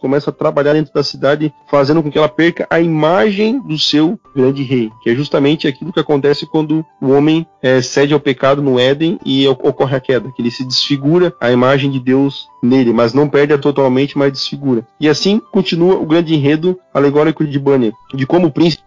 começa 0.00 0.30
a 0.30 0.32
trabalhar 0.32 0.74
dentro 0.74 0.92
da 0.92 1.02
cidade 1.02 1.52
fazendo 1.66 2.02
com 2.02 2.10
que 2.10 2.18
ela 2.18 2.28
perca 2.28 2.66
a 2.70 2.80
imagem 2.80 3.60
do 3.60 3.78
seu 3.78 4.18
grande 4.34 4.62
rei, 4.62 4.90
que 5.02 5.10
é 5.10 5.14
justamente 5.14 5.68
aquilo 5.68 5.92
que 5.92 6.00
acontece 6.00 6.46
quando 6.46 6.84
o 7.00 7.10
homem 7.10 7.46
é, 7.62 7.80
cede 7.80 8.12
ao 8.12 8.20
pecado 8.20 8.60
no 8.60 8.78
Éden 8.78 9.18
e 9.24 9.46
ocorre 9.48 9.96
a 9.96 10.00
queda, 10.00 10.30
que 10.34 10.42
ele 10.42 10.50
se 10.50 10.64
desfigura 10.64 11.32
a 11.40 11.50
imagem 11.50 11.90
de 11.90 12.00
Deus 12.00 12.48
nele, 12.62 12.92
mas 12.92 13.14
não 13.14 13.28
perde-a 13.28 13.58
totalmente, 13.58 14.16
mas 14.18 14.32
desfigura. 14.32 14.86
E 14.98 15.08
assim 15.08 15.40
continua 15.52 15.96
o 15.96 16.06
grande 16.06 16.34
enredo 16.34 16.78
alegórico 16.92 17.44
de 17.46 17.58
Banner, 17.58 17.92
de 18.14 18.26
como 18.26 18.48
o 18.48 18.52
príncipe 18.52 18.84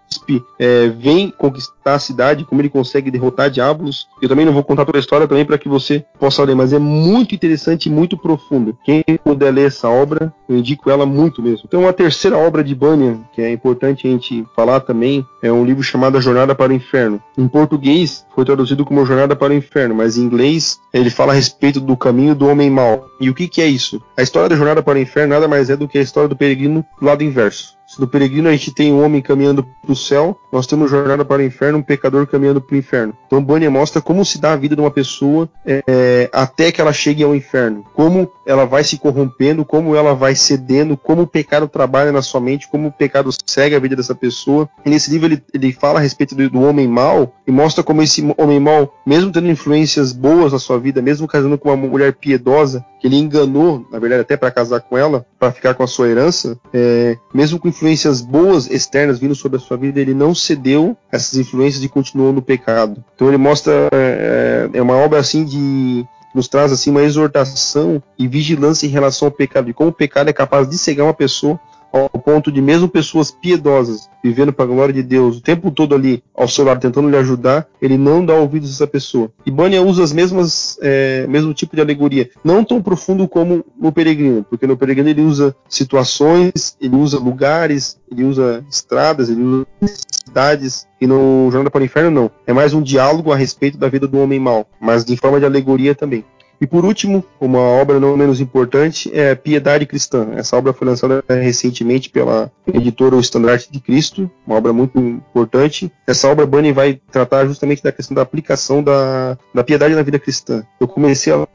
é, 0.59 0.87
vem 0.89 1.29
conquistar 1.29 1.95
a 1.95 1.99
cidade, 1.99 2.43
como 2.45 2.61
ele 2.61 2.69
consegue 2.69 3.11
derrotar 3.11 3.49
diabos. 3.49 4.07
Eu 4.21 4.29
também 4.29 4.45
não 4.45 4.53
vou 4.53 4.63
contar 4.63 4.85
toda 4.85 4.97
a 4.97 4.99
história 4.99 5.27
também 5.27 5.45
para 5.45 5.57
que 5.57 5.69
você 5.69 6.05
possa 6.19 6.43
ler, 6.43 6.55
mas 6.55 6.73
é 6.73 6.79
muito 6.79 7.35
interessante 7.35 7.87
e 7.87 7.91
muito 7.91 8.17
profundo. 8.17 8.77
Quem 8.83 9.03
puder 9.23 9.53
ler 9.53 9.67
essa 9.67 9.89
obra, 9.89 10.33
eu 10.49 10.57
indico 10.57 10.89
ela 10.89 11.05
muito 11.05 11.41
mesmo. 11.41 11.63
Então 11.67 11.87
a 11.87 11.93
terceira 11.93 12.37
obra 12.37 12.63
de 12.63 12.75
Bunyan, 12.75 13.21
que 13.33 13.41
é 13.41 13.51
importante 13.51 14.07
a 14.07 14.11
gente 14.11 14.45
falar 14.55 14.81
também, 14.81 15.25
é 15.41 15.51
um 15.51 15.65
livro 15.65 15.83
chamado 15.83 16.17
A 16.17 16.21
Jornada 16.21 16.55
para 16.55 16.71
o 16.71 16.75
Inferno. 16.75 17.21
Em 17.37 17.47
português 17.47 18.25
foi 18.33 18.45
traduzido 18.45 18.85
como 18.85 19.05
Jornada 19.05 19.35
para 19.35 19.53
o 19.53 19.55
Inferno, 19.55 19.95
mas 19.95 20.17
em 20.17 20.21
inglês 20.21 20.79
ele 20.93 21.09
fala 21.09 21.31
a 21.31 21.35
respeito 21.35 21.79
do 21.79 21.95
caminho 21.95 22.35
do 22.35 22.47
homem 22.47 22.69
mau. 22.69 23.07
E 23.19 23.29
o 23.29 23.33
que, 23.33 23.47
que 23.47 23.61
é 23.61 23.67
isso? 23.67 24.01
A 24.17 24.21
história 24.21 24.49
da 24.49 24.55
Jornada 24.55 24.83
para 24.83 24.97
o 24.97 25.01
Inferno 25.01 25.33
nada 25.33 25.47
mais 25.47 25.69
é 25.69 25.75
do 25.75 25.87
que 25.87 25.97
a 25.97 26.01
história 26.01 26.29
do 26.29 26.35
peregrino 26.35 26.85
do 26.99 27.05
lado 27.05 27.23
inverso. 27.23 27.76
No 27.97 28.07
peregrino 28.07 28.49
a 28.49 28.51
gente 28.51 28.73
tem 28.73 28.91
um 28.91 29.03
homem 29.03 29.21
caminhando 29.21 29.63
para 29.63 29.91
o 29.91 29.95
céu, 29.95 30.37
nós 30.51 30.67
temos 30.67 30.89
jornada 30.89 31.25
para 31.25 31.41
o 31.41 31.45
inferno, 31.45 31.79
um 31.79 31.83
pecador 31.83 32.27
caminhando 32.27 32.61
para 32.61 32.75
o 32.75 32.77
inferno. 32.77 33.13
Então 33.25 33.43
Bunyan 33.43 33.69
mostra 33.69 34.01
como 34.01 34.23
se 34.23 34.39
dá 34.39 34.53
a 34.53 34.55
vida 34.55 34.75
de 34.75 34.81
uma 34.81 34.91
pessoa 34.91 35.49
é, 35.65 36.29
até 36.31 36.71
que 36.71 36.79
ela 36.79 36.93
chegue 36.93 37.23
ao 37.23 37.35
inferno, 37.35 37.83
como 37.93 38.29
ela 38.45 38.65
vai 38.65 38.83
se 38.83 38.97
corrompendo, 38.97 39.65
como 39.65 39.95
ela 39.95 40.13
vai 40.13 40.35
cedendo, 40.35 40.95
como 40.95 41.23
o 41.23 41.27
pecado 41.27 41.67
trabalha 41.67 42.11
na 42.11 42.21
sua 42.21 42.39
mente, 42.39 42.67
como 42.67 42.87
o 42.87 42.91
pecado 42.91 43.29
cega 43.45 43.77
a 43.77 43.79
vida 43.79 43.95
dessa 43.95 44.15
pessoa. 44.15 44.69
E 44.85 44.89
nesse 44.89 45.11
livro 45.11 45.27
ele, 45.27 45.43
ele 45.53 45.73
fala 45.73 45.99
a 45.99 46.01
respeito 46.01 46.35
do, 46.35 46.49
do 46.49 46.61
homem 46.61 46.87
mau 46.87 47.33
e 47.45 47.51
mostra 47.51 47.83
como 47.83 48.01
esse 48.01 48.23
homem 48.37 48.59
mau, 48.59 48.93
mesmo 49.05 49.31
tendo 49.31 49.49
influências 49.49 50.11
boas 50.11 50.53
na 50.53 50.59
sua 50.59 50.79
vida, 50.79 51.01
mesmo 51.01 51.27
casando 51.27 51.57
com 51.57 51.69
uma 51.69 51.77
mulher 51.77 52.13
piedosa, 52.13 52.85
que 52.99 53.07
ele 53.07 53.17
enganou, 53.17 53.85
na 53.91 53.99
verdade, 53.99 54.21
até 54.21 54.35
para 54.35 54.51
casar 54.51 54.81
com 54.81 54.97
ela, 54.97 55.25
para 55.39 55.51
ficar 55.51 55.73
com 55.73 55.83
a 55.83 55.87
sua 55.87 56.07
herança, 56.07 56.57
é, 56.73 57.17
mesmo 57.33 57.59
com 57.59 57.67
influências 57.67 57.86
boas 58.21 58.69
externas 58.69 59.19
vindo 59.19 59.35
sobre 59.35 59.57
a 59.57 59.59
sua 59.59 59.77
vida, 59.77 59.99
ele 59.99 60.13
não 60.13 60.33
cedeu 60.33 60.97
essas 61.11 61.37
influências 61.37 61.83
e 61.83 61.89
continuou 61.89 62.33
no 62.33 62.41
pecado. 62.41 63.03
Então 63.15 63.27
ele 63.27 63.37
mostra 63.37 63.89
é, 63.91 64.69
é 64.73 64.81
uma 64.81 64.95
obra 64.95 65.19
assim 65.19 65.45
de 65.45 66.05
nos 66.33 66.47
traz 66.47 66.71
assim 66.71 66.91
uma 66.91 67.01
exortação 67.01 68.01
e 68.17 68.27
vigilância 68.27 68.85
em 68.85 68.89
relação 68.89 69.27
ao 69.27 69.31
pecado, 69.31 69.65
de 69.65 69.73
como 69.73 69.89
o 69.89 69.93
pecado 69.93 70.29
é 70.29 70.33
capaz 70.33 70.69
de 70.69 70.77
cegar 70.77 71.05
uma 71.05 71.13
pessoa 71.13 71.59
ao 71.97 72.19
ponto 72.19 72.51
de 72.51 72.61
mesmo 72.61 72.87
pessoas 72.87 73.31
piedosas 73.31 74.09
vivendo 74.23 74.51
para 74.51 74.65
a 74.65 74.67
glória 74.67 74.93
de 74.93 75.03
Deus 75.03 75.37
o 75.37 75.41
tempo 75.41 75.71
todo 75.71 75.95
ali 75.95 76.23
ao 76.35 76.47
seu 76.47 76.65
lado 76.65 76.79
tentando 76.79 77.09
lhe 77.09 77.17
ajudar, 77.17 77.67
ele 77.81 77.97
não 77.97 78.25
dá 78.25 78.33
ouvidos 78.33 78.69
a 78.69 78.73
essa 78.73 78.87
pessoa. 78.87 79.31
E 79.45 79.51
Bania 79.51 79.81
usa 79.81 80.03
as 80.03 80.11
mesmas 80.11 80.77
é, 80.81 81.25
mesmo 81.27 81.53
tipo 81.53 81.75
de 81.75 81.81
alegoria, 81.81 82.29
não 82.43 82.63
tão 82.63 82.81
profundo 82.81 83.27
como 83.27 83.63
no 83.79 83.91
Peregrino, 83.91 84.45
porque 84.49 84.67
no 84.67 84.77
Peregrino 84.77 85.09
ele 85.09 85.21
usa 85.21 85.55
situações, 85.69 86.75
ele 86.79 86.95
usa 86.95 87.17
lugares, 87.19 87.99
ele 88.11 88.23
usa 88.23 88.63
estradas, 88.69 89.29
ele 89.29 89.41
usa 89.41 89.67
cidades 90.11 90.87
e 90.99 91.07
no 91.07 91.49
Jornada 91.51 91.71
para 91.71 91.81
o 91.81 91.85
Inferno 91.85 92.11
não. 92.11 92.31
É 92.45 92.53
mais 92.53 92.73
um 92.73 92.81
diálogo 92.81 93.31
a 93.31 93.35
respeito 93.35 93.77
da 93.77 93.87
vida 93.87 94.07
do 94.07 94.19
homem 94.19 94.39
mau, 94.39 94.67
mas 94.79 95.07
em 95.09 95.15
forma 95.15 95.39
de 95.39 95.45
alegoria 95.45 95.95
também. 95.95 96.23
E 96.59 96.65
por 96.65 96.83
último, 96.83 97.23
uma 97.39 97.59
obra 97.59 97.99
não 97.99 98.17
menos 98.17 98.41
importante 98.41 99.09
é 99.13 99.35
Piedade 99.35 99.85
Cristã. 99.85 100.29
Essa 100.35 100.57
obra 100.57 100.73
foi 100.73 100.87
lançada 100.87 101.23
recentemente 101.29 102.09
pela 102.09 102.51
editora 102.73 103.15
O 103.15 103.19
Estandarte 103.19 103.71
de 103.71 103.79
Cristo, 103.79 104.29
uma 104.45 104.55
obra 104.55 104.73
muito 104.73 104.97
importante. 104.99 105.91
Essa 106.05 106.27
obra 106.27 106.45
Bunny 106.45 106.71
vai 106.71 106.99
tratar 107.11 107.45
justamente 107.45 107.83
da 107.83 107.91
questão 107.91 108.15
da 108.15 108.21
aplicação 108.21 108.81
da, 108.83 109.37
da 109.53 109.63
piedade 109.63 109.93
na 109.93 110.01
vida 110.01 110.19
cristã. 110.19 110.63
Eu 110.79 110.87
comecei 110.87 111.31
a 111.31 111.47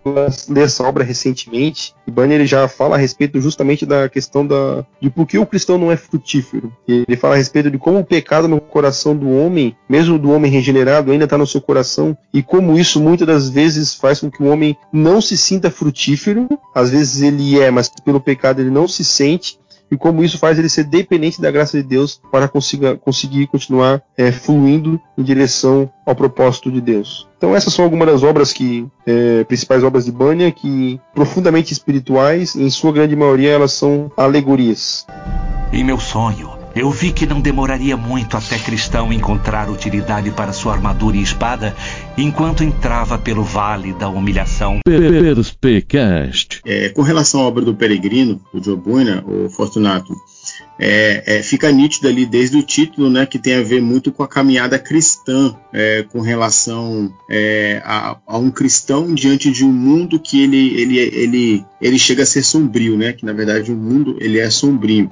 ler 0.48 0.64
essa 0.64 0.84
obra 0.84 1.02
recentemente 1.02 1.94
e 2.06 2.10
Bunny 2.10 2.34
ele 2.34 2.46
já 2.46 2.68
fala 2.68 2.96
a 2.96 2.98
respeito 2.98 3.40
justamente 3.40 3.84
da 3.84 4.08
questão 4.08 4.46
da, 4.46 4.84
de 5.00 5.10
por 5.10 5.26
que 5.26 5.38
o 5.38 5.46
cristão 5.46 5.78
não 5.78 5.90
é 5.90 5.96
frutífero. 5.96 6.72
Ele 6.86 7.16
fala 7.16 7.34
a 7.34 7.38
respeito 7.38 7.70
de 7.70 7.78
como 7.78 7.98
o 7.98 8.04
pecado 8.04 8.46
no 8.46 8.60
coração 8.60 9.16
do 9.16 9.30
homem, 9.30 9.76
mesmo 9.88 10.18
do 10.18 10.30
homem 10.30 10.50
regenerado, 10.50 11.10
ainda 11.10 11.24
está 11.24 11.36
no 11.36 11.46
seu 11.46 11.60
coração 11.60 12.16
e 12.32 12.42
como 12.42 12.78
isso 12.78 13.00
muitas 13.00 13.26
das 13.26 13.48
vezes 13.48 13.94
faz 13.94 14.20
com 14.20 14.30
que 14.30 14.42
o 14.42 14.46
homem 14.46 14.76
não 14.92 15.20
se 15.20 15.36
sinta 15.36 15.70
frutífero, 15.70 16.48
às 16.74 16.90
vezes 16.90 17.22
ele 17.22 17.58
é, 17.60 17.70
mas 17.70 17.88
pelo 18.04 18.20
pecado 18.20 18.60
ele 18.60 18.70
não 18.70 18.86
se 18.86 19.04
sente, 19.04 19.58
e 19.90 19.96
como 19.96 20.24
isso 20.24 20.38
faz 20.38 20.58
ele 20.58 20.70
ser 20.70 20.84
dependente 20.84 21.40
da 21.40 21.50
graça 21.50 21.76
de 21.76 21.86
Deus 21.86 22.18
para 22.30 22.48
consiga, 22.48 22.96
conseguir 22.96 23.46
continuar 23.46 24.02
é, 24.16 24.32
fluindo 24.32 24.98
em 25.18 25.22
direção 25.22 25.90
ao 26.06 26.14
propósito 26.14 26.72
de 26.72 26.80
Deus. 26.80 27.28
Então 27.36 27.54
essas 27.54 27.74
são 27.74 27.84
algumas 27.84 28.08
das 28.08 28.22
obras 28.22 28.54
que 28.54 28.86
é, 29.06 29.44
principais 29.44 29.84
obras 29.84 30.06
de 30.06 30.12
Bunyan 30.12 30.50
que 30.50 30.98
profundamente 31.14 31.74
espirituais, 31.74 32.56
em 32.56 32.70
sua 32.70 32.90
grande 32.90 33.14
maioria 33.14 33.50
elas 33.50 33.72
são 33.72 34.10
alegorias. 34.16 35.06
Em 35.70 35.84
meu 35.84 36.00
sonho 36.00 36.61
eu 36.74 36.90
vi 36.90 37.12
que 37.12 37.26
não 37.26 37.40
demoraria 37.40 37.96
muito 37.96 38.36
até 38.36 38.58
Cristão 38.58 39.12
encontrar 39.12 39.70
utilidade 39.70 40.30
para 40.30 40.52
sua 40.52 40.72
armadura 40.72 41.16
e 41.16 41.22
espada 41.22 41.74
enquanto 42.16 42.64
entrava 42.64 43.18
pelo 43.18 43.42
vale 43.42 43.92
da 43.92 44.08
humilhação. 44.08 44.78
Perspecast. 44.84 46.60
É, 46.64 46.88
com 46.90 47.02
relação 47.02 47.40
à 47.40 47.44
obra 47.44 47.64
do 47.64 47.74
Peregrino, 47.74 48.40
do 48.52 48.62
Joe 48.62 48.76
Buena, 48.76 49.24
o 49.26 49.48
Fortunato, 49.50 50.14
é, 50.78 51.38
é, 51.38 51.42
fica 51.42 51.70
nítido 51.70 52.08
ali 52.08 52.26
desde 52.26 52.56
o 52.56 52.62
título, 52.62 53.10
né, 53.10 53.26
que 53.26 53.38
tem 53.38 53.54
a 53.54 53.62
ver 53.62 53.80
muito 53.80 54.10
com 54.10 54.22
a 54.22 54.28
caminhada 54.28 54.78
cristã, 54.78 55.54
é, 55.72 56.04
com 56.10 56.20
relação 56.20 57.12
é, 57.30 57.80
a, 57.84 58.16
a, 58.26 58.38
um 58.38 58.50
cristão 58.50 59.14
diante 59.14 59.50
de 59.50 59.64
um 59.64 59.72
mundo 59.72 60.18
que 60.18 60.42
ele, 60.42 60.80
ele, 60.80 60.98
ele, 60.98 61.64
ele 61.80 61.98
chega 61.98 62.22
a 62.22 62.26
ser 62.26 62.42
sombrio, 62.42 62.96
né, 62.96 63.12
que 63.12 63.24
na 63.24 63.32
verdade 63.32 63.70
o 63.70 63.76
mundo 63.76 64.16
ele 64.20 64.38
é 64.38 64.50
sombrio 64.50 65.10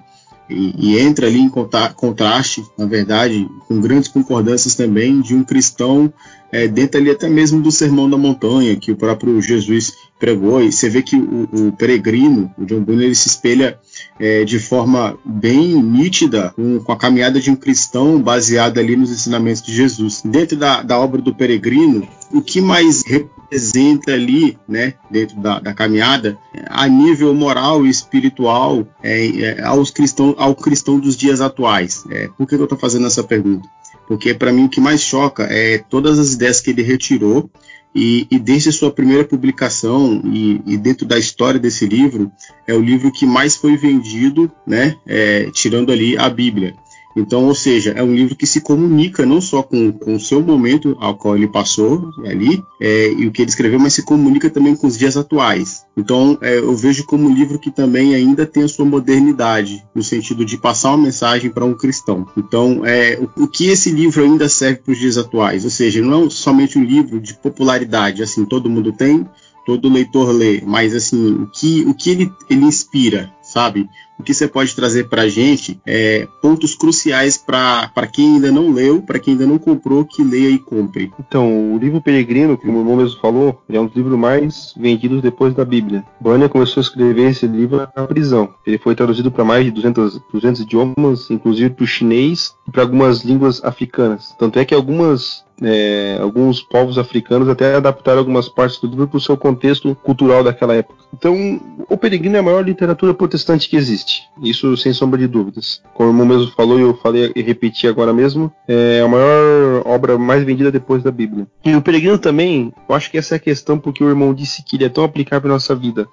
e, 0.51 0.75
e 0.79 0.99
entra 0.99 1.27
ali 1.27 1.39
em 1.39 1.49
contraste, 1.49 2.65
na 2.77 2.87
verdade, 2.87 3.49
com 3.69 3.81
grandes 3.81 4.09
concordâncias 4.09 4.75
também 4.75 5.21
de 5.21 5.35
um 5.35 5.45
cristão 5.45 6.13
é, 6.53 6.67
dentro 6.67 7.01
ali 7.01 7.11
até 7.11 7.29
mesmo 7.29 7.63
do 7.63 7.71
Sermão 7.71 8.11
da 8.11 8.17
Montanha, 8.17 8.77
que 8.77 8.91
o 8.91 8.97
próprio 8.97 9.41
Jesus 9.41 9.93
pregou, 10.19 10.63
e 10.63 10.71
você 10.71 10.89
vê 10.89 11.03
que 11.03 11.17
o, 11.17 11.49
o 11.53 11.73
peregrino, 11.73 12.53
o 12.59 12.65
John 12.65 12.83
Bunyan, 12.83 13.05
ele 13.05 13.15
se 13.15 13.29
espelha 13.29 13.79
é, 14.21 14.45
de 14.45 14.59
forma 14.59 15.19
bem 15.25 15.83
nítida 15.83 16.53
com, 16.55 16.93
a 16.93 16.97
caminhada 16.97 17.41
de 17.41 17.51
um 17.51 17.57
cristão 17.57 18.21
baseada 18.21 18.79
ali 18.79 18.95
nos 18.95 19.11
ensinamentos 19.11 19.63
de 19.63 19.75
Jesus. 19.75 20.21
Dentro 20.23 20.59
da, 20.59 20.83
da 20.83 20.99
obra 20.99 21.23
do 21.23 21.35
peregrino, 21.35 22.07
o 22.31 22.43
que 22.43 22.61
mais 22.61 23.03
representa 23.03 24.13
ali, 24.13 24.59
né, 24.69 24.93
dentro 25.11 25.41
da, 25.41 25.59
da 25.59 25.73
caminhada, 25.73 26.37
a 26.69 26.87
nível 26.87 27.35
moral 27.35 27.87
e 27.87 27.89
espiritual 27.89 28.87
é, 29.03 29.27
é, 29.27 29.63
aos 29.65 29.91
cristão, 29.91 30.35
ao 30.37 30.55
cristão 30.55 31.01
dos 31.01 31.17
dias 31.17 31.41
atuais? 31.41 32.05
É, 32.11 32.29
por 32.37 32.47
que 32.47 32.55
eu 32.55 32.65
estou 32.65 32.79
fazendo 32.79 33.07
essa 33.07 33.25
pergunta? 33.25 33.67
Porque 34.07 34.35
para 34.35 34.53
mim 34.53 34.65
o 34.65 34.69
que 34.69 34.81
mais 34.81 35.01
choca 35.01 35.45
é 35.45 35.79
todas 35.79 36.19
as 36.19 36.35
ideias 36.35 36.61
que 36.61 36.71
ele 36.71 36.83
retirou 36.83 37.49
e, 37.95 38.27
e 38.31 38.39
desde 38.39 38.71
sua 38.71 38.91
primeira 38.91 39.25
publicação 39.25 40.23
e, 40.25 40.61
e, 40.67 40.77
dentro 40.77 41.07
da 41.07 41.19
história 41.19 41.59
desse 41.59 41.87
livro 41.87 42.31
é 42.67 42.75
o 42.75 42.81
livro 42.81 43.11
que 43.11 43.27
mais 43.27 43.57
foi 43.57 43.77
vendido, 43.77 44.51
né, 44.67 44.97
é, 45.07 45.51
tirando 45.51 45.91
ali 45.91 46.17
a 46.17 46.29
Bíblia. 46.29 46.75
Então, 47.17 47.47
ou 47.47 47.55
seja, 47.55 47.91
é 47.91 48.03
um 48.03 48.15
livro 48.15 48.37
que 48.37 48.47
se 48.47 48.61
comunica 48.61 49.27
não 49.27 49.41
só 49.41 49.63
com, 49.63 49.93
com 49.93 50.15
o 50.15 50.21
seu 50.21 50.41
momento 50.41 50.97
ao 51.01 51.17
qual 51.17 51.37
ele 51.37 51.49
passou 51.49 52.11
ali 52.25 52.63
é, 52.81 53.13
e 53.13 53.27
o 53.27 53.33
que 53.33 53.43
ele 53.43 53.51
escreveu, 53.51 53.79
mas 53.79 53.95
se 53.95 54.05
comunica 54.05 54.49
também 54.49 54.77
com 54.77 54.87
os 54.87 54.97
dias 54.97 55.17
atuais. 55.17 55.85
Então, 55.97 56.39
é, 56.41 56.59
eu 56.59 56.75
vejo 56.75 57.05
como 57.05 57.29
um 57.29 57.35
livro 57.35 57.59
que 57.59 57.71
também 57.71 58.15
ainda 58.15 58.47
tem 58.47 58.63
a 58.63 58.69
sua 58.69 58.85
modernidade, 58.85 59.85
no 59.95 60.03
sentido 60.03 60.45
de 60.45 60.57
passar 60.57 60.91
uma 60.91 61.05
mensagem 61.05 61.51
para 61.51 61.65
um 61.65 61.75
cristão. 61.75 62.27
Então, 62.37 62.87
é, 62.87 63.19
o, 63.19 63.45
o, 63.45 63.49
que 63.49 63.69
esse 63.69 63.91
livro 63.91 64.23
ainda 64.23 64.49
serve 64.49 64.81
para 64.81 64.93
os 64.93 64.99
dias 64.99 65.19
atuais? 65.19 65.65
Ou 65.65 65.71
seja, 65.71 66.01
não 66.01 66.27
é 66.27 66.31
somente 66.31 66.79
um 66.79 66.85
livro 66.85 67.21
de 67.21 67.35
popularidade, 67.35 68.23
assim, 68.23 68.45
todo 68.45 68.71
mundo 68.71 68.93
tem, 68.93 69.27
todo 69.67 69.93
leitor 69.93 70.31
lê, 70.31 70.63
mas 70.65 70.95
assim, 70.95 71.35
o 71.35 71.47
que, 71.47 71.83
o 71.83 71.95
que 71.95 72.11
ele, 72.11 72.33
ele 72.49 72.65
inspira, 72.65 73.33
sabe? 73.43 73.89
O 74.21 74.23
que 74.23 74.35
você 74.35 74.47
pode 74.47 74.77
trazer 74.77 75.09
para 75.09 75.23
a 75.23 75.29
gente 75.31 75.81
é 75.87 76.29
pontos 76.43 76.75
cruciais 76.75 77.39
para 77.39 78.07
quem 78.07 78.35
ainda 78.35 78.53
não 78.53 78.71
leu, 78.71 79.01
para 79.01 79.19
quem 79.19 79.33
ainda 79.33 79.47
não 79.47 79.59
comprou, 79.59 80.05
que 80.05 80.23
leia 80.23 80.51
e 80.51 80.59
compre. 80.59 81.11
Então, 81.19 81.73
o 81.73 81.79
livro 81.79 82.03
Peregrino, 82.03 82.59
como 82.59 82.77
o 82.77 82.81
irmão 82.83 82.97
mesmo 82.97 83.19
falou, 83.19 83.63
é 83.67 83.81
um 83.81 83.87
dos 83.87 83.97
livros 83.97 84.19
mais 84.19 84.75
vendidos 84.77 85.23
depois 85.23 85.55
da 85.55 85.65
Bíblia. 85.65 86.05
Bunyan 86.21 86.49
começou 86.51 86.83
a 86.83 86.85
escrever 86.85 87.31
esse 87.31 87.47
livro 87.47 87.89
na 87.97 88.07
prisão. 88.07 88.53
Ele 88.67 88.77
foi 88.77 88.95
traduzido 88.95 89.31
para 89.31 89.43
mais 89.43 89.65
de 89.65 89.71
200, 89.71 90.21
200 90.31 90.61
idiomas, 90.61 91.31
inclusive 91.31 91.71
para 91.71 91.85
o 91.85 91.87
chinês 91.87 92.55
e 92.69 92.71
para 92.71 92.83
algumas 92.83 93.23
línguas 93.25 93.65
africanas. 93.65 94.35
Tanto 94.39 94.59
é 94.59 94.67
que 94.67 94.75
algumas 94.75 95.43
é, 95.63 96.19
alguns 96.21 96.63
povos 96.63 96.99
africanos 96.99 97.49
até 97.49 97.75
adaptaram 97.75 98.19
algumas 98.19 98.49
partes 98.49 98.79
do 98.81 98.89
livro 98.89 99.09
para 99.09 99.19
o 99.19 99.21
seu 99.21 99.37
contexto 99.37 99.95
cultural 100.03 100.43
daquela 100.43 100.75
época. 100.75 101.05
Então, 101.13 101.61
o 101.89 101.97
Peregrino 101.97 102.37
é 102.37 102.39
a 102.39 102.43
maior 102.43 102.65
literatura 102.65 103.13
protestante 103.13 103.69
que 103.69 103.77
existe. 103.77 104.10
Isso 104.43 104.77
sem 104.77 104.93
sombra 104.93 105.19
de 105.19 105.27
dúvidas. 105.27 105.83
Como 105.95 106.23
o 106.23 106.27
mesmo 106.27 106.51
falou 106.53 106.79
e 106.79 106.83
eu 106.83 106.95
falei 106.95 107.33
e 107.35 107.43
repeti 107.43 107.87
agora 107.87 108.13
mesmo, 108.13 108.53
é 108.67 109.01
a 109.01 109.09
maior 109.09 109.83
obra 109.87 110.19
mais 110.19 110.45
vendida 110.45 110.71
depois 110.71 111.03
da 111.03 111.11
Bíblia. 111.11 111.47
E 111.65 111.75
o 111.75 111.83
Peregrino 111.83 112.19
também, 112.19 112.73
eu 112.89 112.95
acho 112.95 113.11
que 113.11 113.19
essa 113.19 113.35
é 113.35 113.37
a 113.37 113.41
questão 113.41 113.79
porque 113.79 114.03
o 114.03 114.09
irmão 114.09 114.35
disse 114.35 114.63
que 114.63 114.77
ele 114.77 114.85
é 114.85 114.89
tão 114.89 115.05
aplicável 115.05 115.49
na 115.49 115.55
nossa 115.55 115.75
vida. 115.75 116.09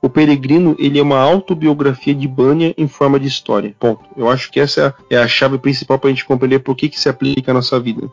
O 0.00 0.10
Peregrino 0.10 0.74
ele 0.80 0.98
é 0.98 1.02
uma 1.02 1.20
autobiografia 1.20 2.12
de 2.12 2.26
Banya 2.26 2.74
em 2.76 2.88
forma 2.88 3.20
de 3.20 3.28
história. 3.28 3.74
Ponto. 3.78 4.02
Eu 4.16 4.28
acho 4.28 4.50
que 4.50 4.58
essa 4.58 4.94
é 5.08 5.16
a 5.16 5.28
chave 5.28 5.58
principal 5.58 5.98
para 5.98 6.08
a 6.08 6.12
gente 6.12 6.24
compreender 6.24 6.58
por 6.58 6.74
que, 6.74 6.88
que 6.88 6.98
se 6.98 7.08
aplica 7.08 7.52
à 7.52 7.54
nossa 7.54 7.78
vida. 7.78 8.10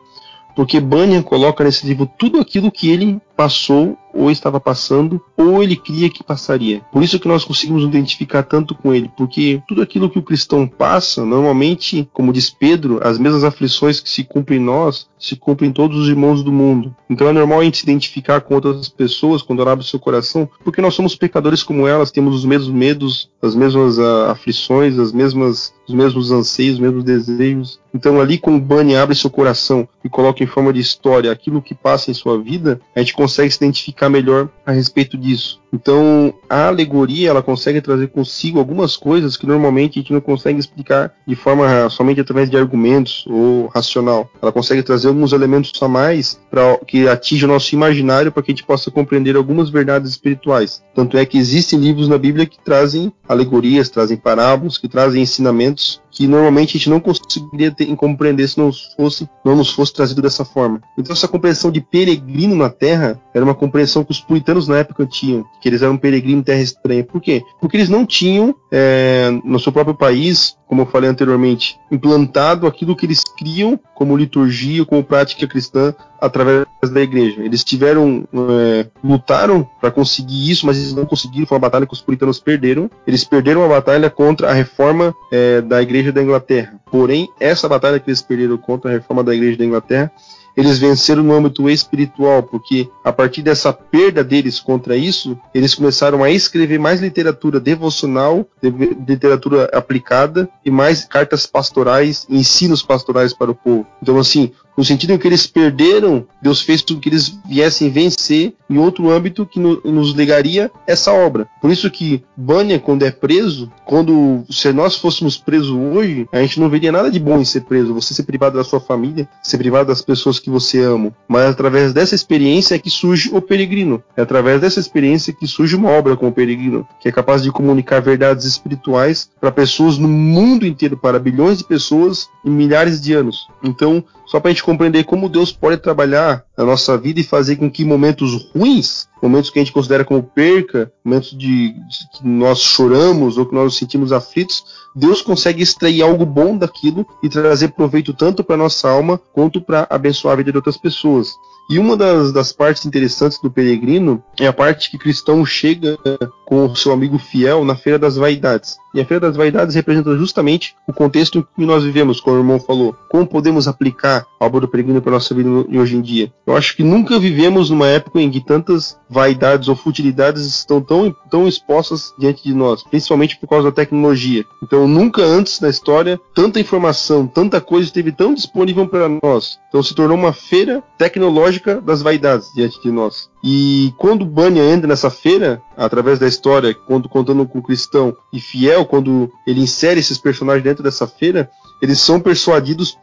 Porque 0.54 0.80
Bunyan 0.80 1.22
coloca 1.22 1.64
nesse 1.64 1.86
livro 1.86 2.08
tudo 2.18 2.40
aquilo 2.40 2.70
que 2.70 2.90
ele 2.90 3.20
passou 3.36 3.96
ou 4.12 4.30
estava 4.30 4.60
passando 4.60 5.20
ou 5.36 5.62
ele 5.62 5.76
cria 5.76 6.10
que 6.10 6.22
passaria. 6.22 6.80
Por 6.92 7.02
isso 7.02 7.18
que 7.18 7.28
nós 7.28 7.44
conseguimos 7.44 7.84
identificar 7.84 8.42
tanto 8.42 8.74
com 8.74 8.94
ele, 8.94 9.10
porque 9.16 9.62
tudo 9.66 9.82
aquilo 9.82 10.10
que 10.10 10.18
o 10.18 10.22
cristão 10.22 10.66
passa, 10.66 11.24
normalmente, 11.24 12.08
como 12.12 12.32
diz 12.32 12.50
Pedro, 12.50 13.00
as 13.02 13.18
mesmas 13.18 13.44
aflições 13.44 14.00
que 14.00 14.10
se 14.10 14.24
cumprem 14.24 14.58
em 14.58 14.64
nós, 14.64 15.08
se 15.18 15.36
cumprem 15.36 15.70
em 15.70 15.72
todos 15.72 15.98
os 15.98 16.08
irmãos 16.08 16.42
do 16.42 16.50
mundo. 16.50 16.94
Então 17.08 17.28
é 17.28 17.32
normal 17.32 17.60
a 17.60 17.64
gente 17.64 17.78
se 17.78 17.84
identificar 17.84 18.40
com 18.40 18.54
outras 18.54 18.88
pessoas 18.88 19.42
quando 19.42 19.60
ela 19.60 19.72
abre 19.72 19.84
seu 19.84 20.00
coração, 20.00 20.48
porque 20.64 20.80
nós 20.80 20.94
somos 20.94 21.14
pecadores 21.14 21.62
como 21.62 21.86
elas, 21.86 22.10
temos 22.10 22.34
os 22.34 22.44
mesmos 22.44 22.72
medos, 22.72 23.30
as 23.42 23.54
mesmas 23.54 23.98
uh, 23.98 24.30
aflições, 24.30 24.98
as 24.98 25.12
mesmas, 25.12 25.74
os 25.86 25.94
mesmos 25.94 26.30
anseios, 26.30 26.74
os 26.74 26.80
mesmos 26.80 27.04
desejos. 27.04 27.78
Então 27.92 28.20
ali 28.20 28.38
quando 28.38 28.56
o 28.56 28.60
Bunny 28.60 28.96
abre 28.96 29.14
seu 29.14 29.28
coração 29.28 29.86
e 30.02 30.08
coloca 30.08 30.42
em 30.42 30.46
forma 30.46 30.72
de 30.72 30.80
história 30.80 31.30
aquilo 31.30 31.60
que 31.60 31.74
passa 31.74 32.10
em 32.10 32.14
sua 32.14 32.40
vida, 32.40 32.80
a 32.96 33.00
gente 33.00 33.12
consegue 33.12 33.50
se 33.50 33.58
identificar 33.58 33.99
melhor 34.08 34.48
a 34.64 34.72
respeito 34.72 35.16
disso. 35.16 35.60
Então, 35.72 36.34
a 36.48 36.66
alegoria 36.66 37.30
ela 37.30 37.42
consegue 37.42 37.80
trazer 37.80 38.08
consigo 38.08 38.58
algumas 38.58 38.96
coisas 38.96 39.36
que 39.36 39.46
normalmente 39.46 39.98
a 39.98 40.02
gente 40.02 40.12
não 40.12 40.20
consegue 40.20 40.58
explicar 40.58 41.12
de 41.26 41.36
forma 41.36 41.88
somente 41.88 42.20
através 42.20 42.50
de 42.50 42.56
argumentos 42.56 43.24
ou 43.28 43.66
racional. 43.68 44.28
Ela 44.42 44.50
consegue 44.50 44.82
trazer 44.82 45.08
alguns 45.08 45.32
elementos 45.32 45.80
a 45.80 45.88
mais 45.88 46.40
para 46.50 46.76
que 46.78 47.08
atinja 47.08 47.46
o 47.46 47.48
nosso 47.48 47.74
imaginário 47.74 48.32
para 48.32 48.42
que 48.42 48.50
a 48.50 48.54
gente 48.54 48.64
possa 48.64 48.90
compreender 48.90 49.36
algumas 49.36 49.70
verdades 49.70 50.10
espirituais. 50.10 50.82
Tanto 50.94 51.16
é 51.16 51.24
que 51.24 51.38
existem 51.38 51.78
livros 51.78 52.08
na 52.08 52.18
Bíblia 52.18 52.46
que 52.46 52.58
trazem 52.64 53.12
alegorias, 53.28 53.88
trazem 53.88 54.16
parábolas, 54.16 54.76
que 54.76 54.88
trazem 54.88 55.22
ensinamentos 55.22 56.02
que 56.20 56.28
normalmente 56.28 56.76
a 56.76 56.78
gente 56.78 56.90
não 56.90 57.00
conseguiria 57.00 57.70
ter, 57.70 57.86
compreender 57.96 58.46
se 58.46 58.58
não 58.58 58.70
fosse 58.94 59.26
não 59.42 59.56
nos 59.56 59.72
fosse 59.72 59.94
trazido 59.94 60.20
dessa 60.20 60.44
forma. 60.44 60.78
Então 60.98 61.14
essa 61.14 61.26
compreensão 61.26 61.70
de 61.70 61.80
peregrino 61.80 62.54
na 62.54 62.68
Terra 62.68 63.18
era 63.32 63.42
uma 63.42 63.54
compreensão 63.54 64.04
que 64.04 64.10
os 64.10 64.20
puritanos 64.20 64.68
na 64.68 64.76
época 64.76 65.06
tinham, 65.06 65.46
que 65.62 65.66
eles 65.66 65.80
eram 65.80 65.96
peregrinos 65.96 66.40
em 66.40 66.44
terra 66.44 66.60
estranha. 66.60 67.02
Por 67.02 67.22
quê? 67.22 67.42
Porque 67.58 67.78
eles 67.78 67.88
não 67.88 68.04
tinham 68.04 68.54
é, 68.70 69.30
no 69.42 69.58
seu 69.58 69.72
próprio 69.72 69.96
país, 69.96 70.58
como 70.70 70.82
eu 70.82 70.86
falei 70.86 71.10
anteriormente, 71.10 71.80
implantado 71.90 72.64
aquilo 72.64 72.94
que 72.94 73.04
eles 73.04 73.24
criam 73.36 73.76
como 73.92 74.16
liturgia, 74.16 74.84
como 74.84 75.02
prática 75.02 75.44
cristã 75.44 75.92
através 76.20 76.64
da 76.92 77.00
igreja. 77.00 77.42
Eles 77.42 77.64
tiveram, 77.64 78.24
é, 78.32 78.86
lutaram 79.02 79.68
para 79.80 79.90
conseguir 79.90 80.48
isso, 80.48 80.64
mas 80.64 80.78
eles 80.78 80.94
não 80.94 81.04
conseguiram. 81.04 81.44
Foi 81.44 81.56
uma 81.56 81.62
batalha 81.62 81.86
que 81.86 81.92
os 81.92 82.00
puritanos 82.00 82.38
perderam. 82.38 82.88
Eles 83.04 83.24
perderam 83.24 83.64
a 83.64 83.68
batalha 83.68 84.08
contra 84.08 84.48
a 84.48 84.52
reforma 84.52 85.12
é, 85.32 85.60
da 85.60 85.82
igreja 85.82 86.12
da 86.12 86.22
Inglaterra. 86.22 86.80
Porém, 86.88 87.26
essa 87.40 87.68
batalha 87.68 87.98
que 87.98 88.08
eles 88.08 88.22
perderam 88.22 88.56
contra 88.56 88.92
a 88.92 88.94
reforma 88.94 89.24
da 89.24 89.34
igreja 89.34 89.58
da 89.58 89.64
Inglaterra 89.64 90.12
eles 90.60 90.78
venceram 90.78 91.22
no 91.22 91.34
âmbito 91.34 91.68
espiritual, 91.68 92.42
porque 92.42 92.88
a 93.02 93.10
partir 93.10 93.42
dessa 93.42 93.72
perda 93.72 94.22
deles 94.22 94.60
contra 94.60 94.96
isso, 94.96 95.38
eles 95.54 95.74
começaram 95.74 96.22
a 96.22 96.30
escrever 96.30 96.78
mais 96.78 97.00
literatura 97.00 97.58
devocional, 97.58 98.46
literatura 98.62 99.70
aplicada 99.72 100.48
e 100.64 100.70
mais 100.70 101.04
cartas 101.04 101.46
pastorais, 101.46 102.26
ensinos 102.28 102.82
pastorais 102.82 103.32
para 103.32 103.50
o 103.50 103.54
povo. 103.54 103.86
Então, 104.02 104.18
assim, 104.18 104.52
no 104.80 104.84
sentido 104.84 105.12
em 105.12 105.18
que 105.18 105.28
eles 105.28 105.46
perderam, 105.46 106.24
Deus 106.40 106.62
fez 106.62 106.80
com 106.80 106.98
que 106.98 107.10
eles 107.10 107.38
viessem 107.46 107.90
vencer 107.90 108.54
em 108.70 108.78
outro 108.78 109.10
âmbito 109.10 109.44
que 109.44 109.60
no, 109.60 109.78
nos 109.84 110.12
ligaria 110.12 110.70
essa 110.86 111.12
obra. 111.12 111.46
Por 111.60 111.70
isso 111.70 111.90
que 111.90 112.22
Bunyan, 112.34 112.78
quando 112.78 113.04
é 113.04 113.10
preso, 113.10 113.70
quando 113.84 114.42
se 114.48 114.72
nós 114.72 114.96
fôssemos 114.96 115.36
presos 115.36 115.68
hoje, 115.68 116.26
a 116.32 116.40
gente 116.40 116.58
não 116.58 116.70
veria 116.70 116.90
nada 116.90 117.10
de 117.10 117.20
bom 117.20 117.38
em 117.38 117.44
ser 117.44 117.60
preso. 117.60 117.92
Você 117.92 118.14
ser 118.14 118.22
privado 118.22 118.56
da 118.56 118.64
sua 118.64 118.80
família, 118.80 119.28
ser 119.42 119.58
privado 119.58 119.88
das 119.88 120.00
pessoas 120.00 120.38
que 120.38 120.48
você 120.48 120.80
ama. 120.80 121.12
Mas 121.28 121.50
através 121.50 121.92
dessa 121.92 122.14
experiência 122.14 122.74
é 122.74 122.78
que 122.78 122.88
surge 122.88 123.28
o 123.34 123.42
peregrino. 123.42 124.02
É 124.16 124.22
através 124.22 124.62
dessa 124.62 124.80
experiência 124.80 125.34
que 125.34 125.46
surge 125.46 125.76
uma 125.76 125.90
obra 125.90 126.16
como 126.16 126.30
o 126.30 126.34
peregrino, 126.34 126.88
que 127.02 127.08
é 127.10 127.12
capaz 127.12 127.42
de 127.42 127.52
comunicar 127.52 128.00
verdades 128.00 128.46
espirituais 128.46 129.28
para 129.38 129.52
pessoas 129.52 129.98
no 129.98 130.08
mundo 130.08 130.64
inteiro, 130.64 130.96
para 130.96 131.18
bilhões 131.18 131.58
de 131.58 131.64
pessoas 131.64 132.30
em 132.42 132.50
milhares 132.50 132.98
de 132.98 133.12
anos. 133.12 133.46
Então, 133.62 134.02
só 134.30 134.38
para 134.38 134.50
a 134.50 134.52
gente 134.52 134.62
compreender 134.70 135.02
como 135.02 135.28
Deus 135.28 135.50
pode 135.50 135.78
trabalhar 135.78 136.44
na 136.56 136.64
nossa 136.64 136.96
vida 136.96 137.18
e 137.18 137.24
fazer 137.24 137.56
com 137.56 137.68
que 137.68 137.84
momentos 137.84 138.48
ruins, 138.54 139.08
momentos 139.20 139.50
que 139.50 139.58
a 139.58 139.62
gente 139.62 139.72
considera 139.72 140.04
como 140.04 140.22
perca, 140.22 140.92
momentos 141.04 141.30
de, 141.30 141.72
de 141.72 142.10
que 142.14 142.26
nós 142.26 142.60
choramos 142.60 143.36
ou 143.36 143.46
que 143.46 143.54
nós 143.54 143.64
nos 143.64 143.76
sentimos 143.76 144.12
aflitos, 144.12 144.64
Deus 144.94 145.22
consegue 145.22 145.60
extrair 145.60 146.02
algo 146.02 146.24
bom 146.24 146.56
daquilo 146.56 147.04
e 147.20 147.28
trazer 147.28 147.68
proveito 147.68 148.14
tanto 148.14 148.44
para 148.44 148.56
nossa 148.56 148.88
alma 148.88 149.18
quanto 149.32 149.60
para 149.60 149.88
abençoar 149.90 150.34
a 150.34 150.36
vida 150.36 150.52
de 150.52 150.58
outras 150.58 150.76
pessoas. 150.76 151.28
E 151.70 151.78
uma 151.78 151.96
das, 151.96 152.32
das, 152.32 152.52
partes 152.52 152.84
interessantes 152.84 153.38
do 153.38 153.48
peregrino 153.48 154.20
é 154.40 154.44
a 154.44 154.52
parte 154.52 154.90
que 154.90 154.98
cristão 154.98 155.46
chega 155.46 155.96
com 156.44 156.66
o 156.66 156.74
seu 156.74 156.90
amigo 156.90 157.16
fiel 157.16 157.64
na 157.64 157.76
Feira 157.76 157.96
das 157.96 158.16
Vaidades. 158.16 158.76
E 158.92 159.00
a 159.00 159.04
Feira 159.04 159.20
das 159.20 159.36
Vaidades 159.36 159.76
representa 159.76 160.18
justamente 160.18 160.74
o 160.84 160.92
contexto 160.92 161.38
em 161.38 161.42
que 161.42 161.64
nós 161.64 161.84
vivemos, 161.84 162.20
como 162.20 162.34
o 162.34 162.40
irmão 162.40 162.58
falou. 162.58 162.92
Como 163.08 163.24
podemos 163.24 163.68
aplicar 163.68 164.26
a 164.40 164.44
obra 164.44 164.62
do 164.62 164.66
peregrino 164.66 165.00
para 165.00 165.12
a 165.12 165.14
nossa 165.14 165.32
vida 165.32 165.48
hoje 165.48 165.94
em 165.94 166.00
dia? 166.00 166.32
Eu 166.44 166.56
acho 166.56 166.74
que 166.74 166.82
nunca 166.82 167.20
vivemos 167.20 167.70
numa 167.70 167.86
época 167.86 168.20
em 168.20 168.28
que 168.28 168.44
tantas 168.44 168.98
vaidades 169.08 169.68
ou 169.68 169.76
futilidades 169.76 170.44
estão 170.44 170.80
tão, 170.80 171.14
tão 171.30 171.46
expostas 171.46 172.12
diante 172.18 172.42
de 172.42 172.52
nós, 172.52 172.82
principalmente 172.82 173.38
por 173.38 173.46
causa 173.46 173.70
da 173.70 173.72
tecnologia. 173.72 174.44
Então, 174.60 174.88
nunca 174.88 175.22
antes 175.22 175.60
na 175.60 175.68
história 175.68 176.20
tanta 176.34 176.58
informação, 176.58 177.28
tanta 177.28 177.60
coisa 177.60 177.86
esteve 177.86 178.10
tão 178.10 178.34
disponível 178.34 178.88
para 178.88 179.08
nós. 179.22 179.60
Então, 179.68 179.84
se 179.84 179.94
tornou 179.94 180.18
uma 180.18 180.32
feira 180.32 180.82
tecnológica 180.98 181.59
das 181.82 182.02
vaidades 182.02 182.52
diante 182.52 182.80
de 182.80 182.90
nós. 182.90 183.30
E 183.42 183.92
quando 183.96 184.24
Bunyan 184.24 184.74
entra 184.74 184.86
nessa 184.86 185.10
feira, 185.10 185.62
através 185.76 186.18
da 186.18 186.28
história, 186.28 186.74
quando 186.74 187.08
contando 187.08 187.46
com 187.46 187.58
o 187.58 187.62
cristão 187.62 188.14
e 188.32 188.40
fiel, 188.40 188.84
quando 188.84 189.30
ele 189.46 189.60
insere 189.60 190.00
esses 190.00 190.18
personagens 190.18 190.62
dentro 190.62 190.82
dessa 190.82 191.06
feira, 191.06 191.50
eles 191.80 191.98
são 192.00 192.20
persuadidos, 192.20 192.96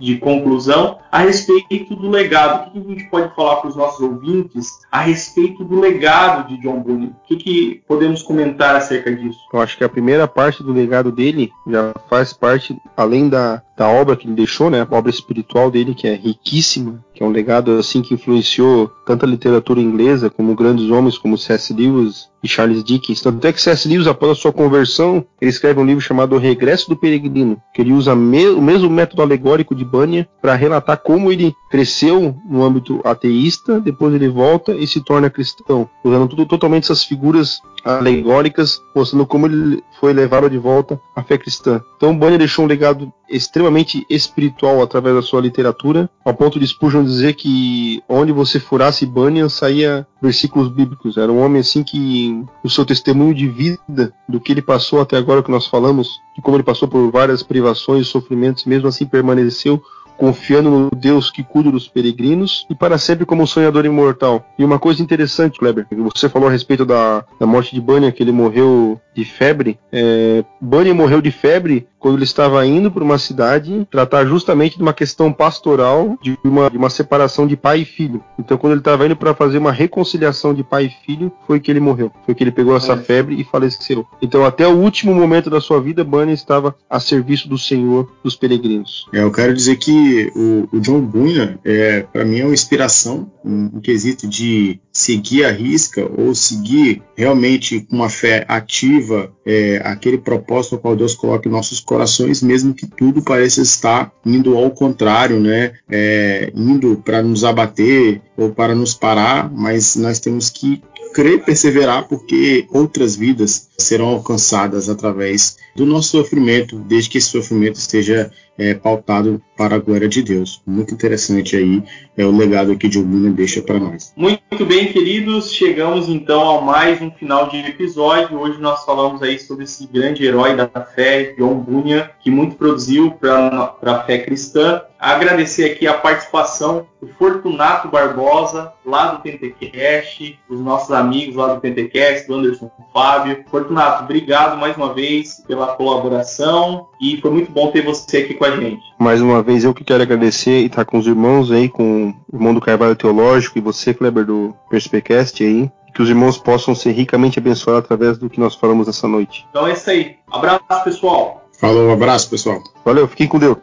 de 0.00 0.16
conclusão, 0.16 0.98
a 1.12 1.18
respeito 1.18 1.94
do 1.94 2.08
legado. 2.08 2.68
O 2.68 2.72
que, 2.72 2.78
a 2.78 2.94
gente 2.94 3.10
pode 3.10 3.34
falar 3.34 3.56
para 3.56 3.68
os 3.68 3.76
nossos 3.76 4.00
ouvintes 4.00 4.66
a 4.90 5.00
respeito 5.00 5.62
do 5.62 5.78
legado 5.78 6.48
de 6.48 6.56
John 6.62 6.80
Bunyan? 6.80 7.08
O 7.08 7.26
que, 7.26 7.36
que 7.36 7.82
podemos 7.86 8.22
comentar 8.22 8.74
acerca 8.74 9.14
disso? 9.14 9.38
Eu 9.52 9.60
acho 9.60 9.76
que 9.76 9.84
a 9.84 9.88
primeira 9.88 10.26
parte 10.26 10.62
do 10.62 10.72
legado 10.72 11.12
dele 11.12 11.50
já 11.68 11.92
faz 12.08 12.32
parte, 12.32 12.74
além 12.96 13.28
da, 13.28 13.62
da 13.76 13.86
obra 13.88 14.16
que 14.16 14.26
ele 14.26 14.34
deixou, 14.34 14.70
né, 14.70 14.86
a 14.88 14.96
obra 14.96 15.10
espiritual 15.10 15.70
dele, 15.70 15.94
que 15.94 16.08
é 16.08 16.14
riquíssima, 16.14 17.04
que 17.12 17.22
é 17.22 17.26
um 17.26 17.30
legado 17.30 17.72
assim 17.72 18.00
que 18.00 18.14
influenciou 18.14 18.90
tanto 19.04 19.26
a 19.26 19.28
literatura 19.28 19.80
inglesa 19.80 20.30
como 20.30 20.54
grandes 20.54 20.90
homens 20.90 21.18
como 21.18 21.36
C.S. 21.36 21.74
Lewis, 21.74 22.30
e 22.42 22.48
Charles 22.48 22.82
Dickens. 22.82 23.20
Tanto 23.20 23.46
é 23.46 23.52
que 23.52 23.60
C.S. 23.60 23.88
Lewis, 23.88 24.06
após 24.06 24.32
a 24.32 24.34
sua 24.34 24.52
conversão, 24.52 25.24
ele 25.40 25.50
escreve 25.50 25.80
um 25.80 25.84
livro 25.84 26.00
chamado 26.00 26.34
O 26.34 26.38
Regresso 26.38 26.88
do 26.88 26.96
Peregrino, 26.96 27.60
que 27.74 27.82
ele 27.82 27.92
usa 27.92 28.14
me 28.14 28.48
o 28.48 28.62
mesmo 28.62 28.88
método 28.88 29.22
alegórico 29.22 29.74
de 29.74 29.84
Bunyan 29.90 30.26
para 30.40 30.54
relatar 30.54 30.98
como 30.98 31.32
ele 31.32 31.54
cresceu 31.70 32.34
no 32.48 32.62
âmbito 32.62 33.00
ateísta, 33.04 33.80
depois 33.80 34.14
ele 34.14 34.28
volta 34.28 34.72
e 34.72 34.86
se 34.86 35.02
torna 35.02 35.30
cristão, 35.30 35.88
usando 36.04 36.28
tudo, 36.28 36.46
totalmente 36.46 36.84
essas 36.84 37.04
figuras 37.04 37.60
alegóricas, 37.84 38.80
mostrando 38.94 39.26
como 39.26 39.46
ele 39.46 39.82
foi 39.98 40.12
levado 40.12 40.48
de 40.48 40.58
volta 40.58 41.00
à 41.16 41.22
fé 41.22 41.38
cristã. 41.38 41.82
Então 41.96 42.16
Bunyan 42.16 42.38
deixou 42.38 42.64
um 42.64 42.68
legado 42.68 43.12
extremamente 43.30 44.04
espiritual 44.10 44.82
através 44.82 45.14
da 45.14 45.22
sua 45.22 45.40
literatura, 45.40 46.10
ao 46.24 46.34
ponto 46.34 46.58
de 46.58 46.66
Spurgeon 46.66 47.04
dizer 47.04 47.34
que 47.34 48.02
onde 48.08 48.32
você 48.32 48.58
furasse 48.58 49.06
Bunyan 49.06 49.48
saía 49.48 50.06
versículos 50.20 50.68
bíblicos. 50.68 51.16
Era 51.16 51.30
um 51.30 51.40
homem 51.40 51.60
assim 51.60 51.82
que 51.82 52.44
o 52.64 52.68
seu 52.68 52.84
testemunho 52.84 53.34
de 53.34 53.48
vida, 53.48 54.12
do 54.28 54.40
que 54.40 54.52
ele 54.52 54.62
passou 54.62 55.00
até 55.00 55.16
agora 55.16 55.42
que 55.42 55.50
nós 55.50 55.66
falamos, 55.66 56.08
de 56.36 56.42
como 56.42 56.56
ele 56.56 56.64
passou 56.64 56.88
por 56.88 57.10
várias 57.10 57.42
privações 57.42 58.06
e 58.06 58.10
sofrimentos, 58.10 58.64
mesmo 58.64 58.88
assim 58.88 59.06
permaneceu 59.06 59.80
confiando 60.20 60.68
no 60.68 60.90
Deus 60.90 61.30
que 61.30 61.42
cuida 61.42 61.70
dos 61.70 61.88
peregrinos 61.88 62.66
e 62.68 62.74
para 62.74 62.98
sempre 62.98 63.24
como 63.24 63.46
sonhador 63.46 63.86
imortal. 63.86 64.44
E 64.58 64.62
uma 64.62 64.78
coisa 64.78 65.02
interessante, 65.02 65.58
Kleber, 65.58 65.86
você 65.90 66.28
falou 66.28 66.46
a 66.46 66.52
respeito 66.52 66.84
da, 66.84 67.24
da 67.40 67.46
morte 67.46 67.74
de 67.74 67.80
Bunyan, 67.80 68.10
que 68.10 68.22
ele 68.22 68.30
morreu 68.30 69.00
de 69.14 69.24
febre. 69.24 69.78
É, 69.92 70.44
Bunyan 70.60 70.94
morreu 70.94 71.20
de 71.20 71.30
febre 71.30 71.86
quando 71.98 72.16
ele 72.16 72.24
estava 72.24 72.64
indo 72.66 72.90
para 72.90 73.04
uma 73.04 73.18
cidade 73.18 73.86
tratar 73.90 74.24
justamente 74.24 74.76
de 74.76 74.82
uma 74.82 74.94
questão 74.94 75.30
pastoral, 75.32 76.18
de 76.22 76.36
uma, 76.42 76.70
de 76.70 76.78
uma 76.78 76.88
separação 76.88 77.46
de 77.46 77.56
pai 77.56 77.80
e 77.80 77.84
filho. 77.84 78.24
Então, 78.38 78.56
quando 78.56 78.72
ele 78.72 78.80
estava 78.80 79.04
indo 79.04 79.14
para 79.14 79.34
fazer 79.34 79.58
uma 79.58 79.70
reconciliação 79.70 80.54
de 80.54 80.64
pai 80.64 80.86
e 80.86 81.06
filho, 81.06 81.30
foi 81.46 81.60
que 81.60 81.70
ele 81.70 81.78
morreu. 81.78 82.10
Foi 82.24 82.34
que 82.34 82.42
ele 82.42 82.50
pegou 82.50 82.74
essa 82.74 82.94
é. 82.94 82.96
febre 82.96 83.38
e 83.38 83.44
faleceu. 83.44 84.06
Então, 84.22 84.44
até 84.44 84.66
o 84.66 84.76
último 84.76 85.14
momento 85.14 85.50
da 85.50 85.60
sua 85.60 85.80
vida, 85.80 86.02
Bunyan 86.02 86.32
estava 86.32 86.74
a 86.88 86.98
serviço 86.98 87.48
do 87.48 87.58
Senhor 87.58 88.10
dos 88.24 88.34
peregrinos. 88.34 89.06
É, 89.12 89.22
eu 89.22 89.30
quero 89.30 89.52
dizer 89.52 89.76
que 89.76 90.32
o, 90.34 90.68
o 90.72 90.80
John 90.80 91.00
Bunyan, 91.00 91.58
é, 91.64 92.00
para 92.10 92.24
mim, 92.24 92.40
é 92.40 92.44
uma 92.44 92.54
inspiração, 92.54 93.30
um, 93.44 93.70
um 93.74 93.80
quesito 93.80 94.26
de 94.26 94.80
seguir 94.90 95.44
a 95.44 95.52
risca 95.52 96.10
ou 96.16 96.34
seguir 96.34 97.02
realmente 97.14 97.80
com 97.80 97.96
uma 97.96 98.08
fé 98.08 98.46
ativa 98.48 98.99
é, 99.46 99.80
aquele 99.84 100.18
propósito 100.18 100.74
ao 100.74 100.80
qual 100.80 100.96
Deus 100.96 101.14
coloca 101.14 101.48
em 101.48 101.52
nossos 101.52 101.80
corações, 101.80 102.42
mesmo 102.42 102.74
que 102.74 102.86
tudo 102.86 103.22
pareça 103.22 103.62
estar 103.62 104.12
indo 104.24 104.56
ao 104.56 104.70
contrário, 104.70 105.40
né? 105.40 105.72
É, 105.90 106.52
indo 106.54 106.96
para 107.04 107.22
nos 107.22 107.44
abater 107.44 108.20
ou 108.36 108.50
para 108.50 108.74
nos 108.74 108.94
parar, 108.94 109.50
mas 109.52 109.96
nós 109.96 110.18
temos 110.18 110.50
que 110.50 110.82
crer 111.12 111.44
perseverar 111.44 112.06
porque 112.08 112.66
outras 112.70 113.16
vidas 113.16 113.68
serão 113.76 114.06
alcançadas 114.06 114.88
através 114.88 115.56
do 115.74 115.86
nosso 115.86 116.08
sofrimento, 116.08 116.78
desde 116.78 117.10
que 117.10 117.18
esse 117.18 117.28
sofrimento 117.28 117.76
esteja 117.76 118.30
é, 118.60 118.74
pautado 118.74 119.42
para 119.56 119.76
a 119.76 119.78
glória 119.78 120.06
de 120.06 120.22
Deus. 120.22 120.60
Muito 120.66 120.92
interessante 120.92 121.56
aí 121.56 121.82
é 122.16 122.24
o 122.24 122.36
legado 122.36 122.76
que 122.76 122.88
Jobuna 122.88 123.30
deixa 123.30 123.62
para 123.62 123.78
nós. 123.78 124.12
Muito 124.14 124.66
bem, 124.66 124.92
queridos, 124.92 125.52
chegamos 125.52 126.08
então 126.08 126.58
a 126.58 126.60
mais 126.60 127.00
um 127.00 127.10
final 127.10 127.48
de 127.48 127.56
episódio. 127.58 128.38
Hoje 128.38 128.60
nós 128.60 128.84
falamos 128.84 129.22
aí 129.22 129.38
sobre 129.38 129.64
esse 129.64 129.86
grande 129.86 130.24
herói 130.24 130.54
da 130.54 130.68
fé, 130.84 131.34
John 131.38 131.54
Bunyan, 131.54 132.10
que 132.20 132.30
muito 132.30 132.56
produziu 132.56 133.12
para 133.12 133.76
a 133.82 134.02
fé 134.04 134.18
cristã. 134.18 134.82
Agradecer 134.98 135.64
aqui 135.64 135.86
a 135.86 135.94
participação 135.94 136.86
do 137.00 137.08
Fortunato 137.18 137.88
Barbosa, 137.88 138.74
lá 138.84 139.12
do 139.12 139.22
Pentecast, 139.22 140.38
os 140.46 140.60
nossos 140.60 140.90
amigos 140.90 141.36
lá 141.36 141.54
do 141.54 141.60
Pentecast, 141.60 142.26
do 142.26 142.34
Anderson 142.34 142.70
Fábio. 142.92 143.42
Fortunato, 143.50 144.04
obrigado 144.04 144.58
mais 144.58 144.76
uma 144.76 144.92
vez 144.92 145.42
pela 145.60 145.76
colaboração 145.76 146.88
e 147.00 147.18
foi 147.20 147.30
muito 147.30 147.52
bom 147.52 147.70
ter 147.70 147.82
você 147.82 148.18
aqui 148.18 148.34
com 148.34 148.44
a 148.44 148.56
gente. 148.56 148.82
Mais 148.98 149.20
uma 149.20 149.42
vez 149.42 149.64
eu 149.64 149.74
que 149.74 149.84
quero 149.84 150.02
agradecer 150.02 150.62
e 150.62 150.66
estar 150.66 150.84
com 150.86 150.98
os 150.98 151.06
irmãos 151.06 151.50
aí, 151.50 151.68
com 151.68 152.14
o 152.32 152.36
irmão 152.36 152.54
do 152.54 152.60
Carvalho 152.60 152.96
Teológico 152.96 153.58
e 153.58 153.60
você, 153.60 153.92
Kleber, 153.92 154.24
do 154.24 154.54
Perspecast 154.70 155.42
aí. 155.44 155.70
Que 155.94 156.02
os 156.02 156.08
irmãos 156.08 156.38
possam 156.38 156.72
ser 156.72 156.92
ricamente 156.92 157.40
abençoados 157.40 157.84
através 157.84 158.16
do 158.16 158.30
que 158.30 158.38
nós 158.38 158.54
falamos 158.54 158.86
essa 158.86 159.08
noite. 159.08 159.44
Então 159.50 159.66
é 159.66 159.72
isso 159.72 159.90
aí. 159.90 160.16
Abraço, 160.30 160.84
pessoal. 160.84 161.44
Falou, 161.60 161.88
um 161.88 161.92
abraço, 161.92 162.30
pessoal. 162.30 162.62
Valeu, 162.84 163.08
fiquem 163.08 163.26
com 163.26 163.38
Deus. 163.38 163.56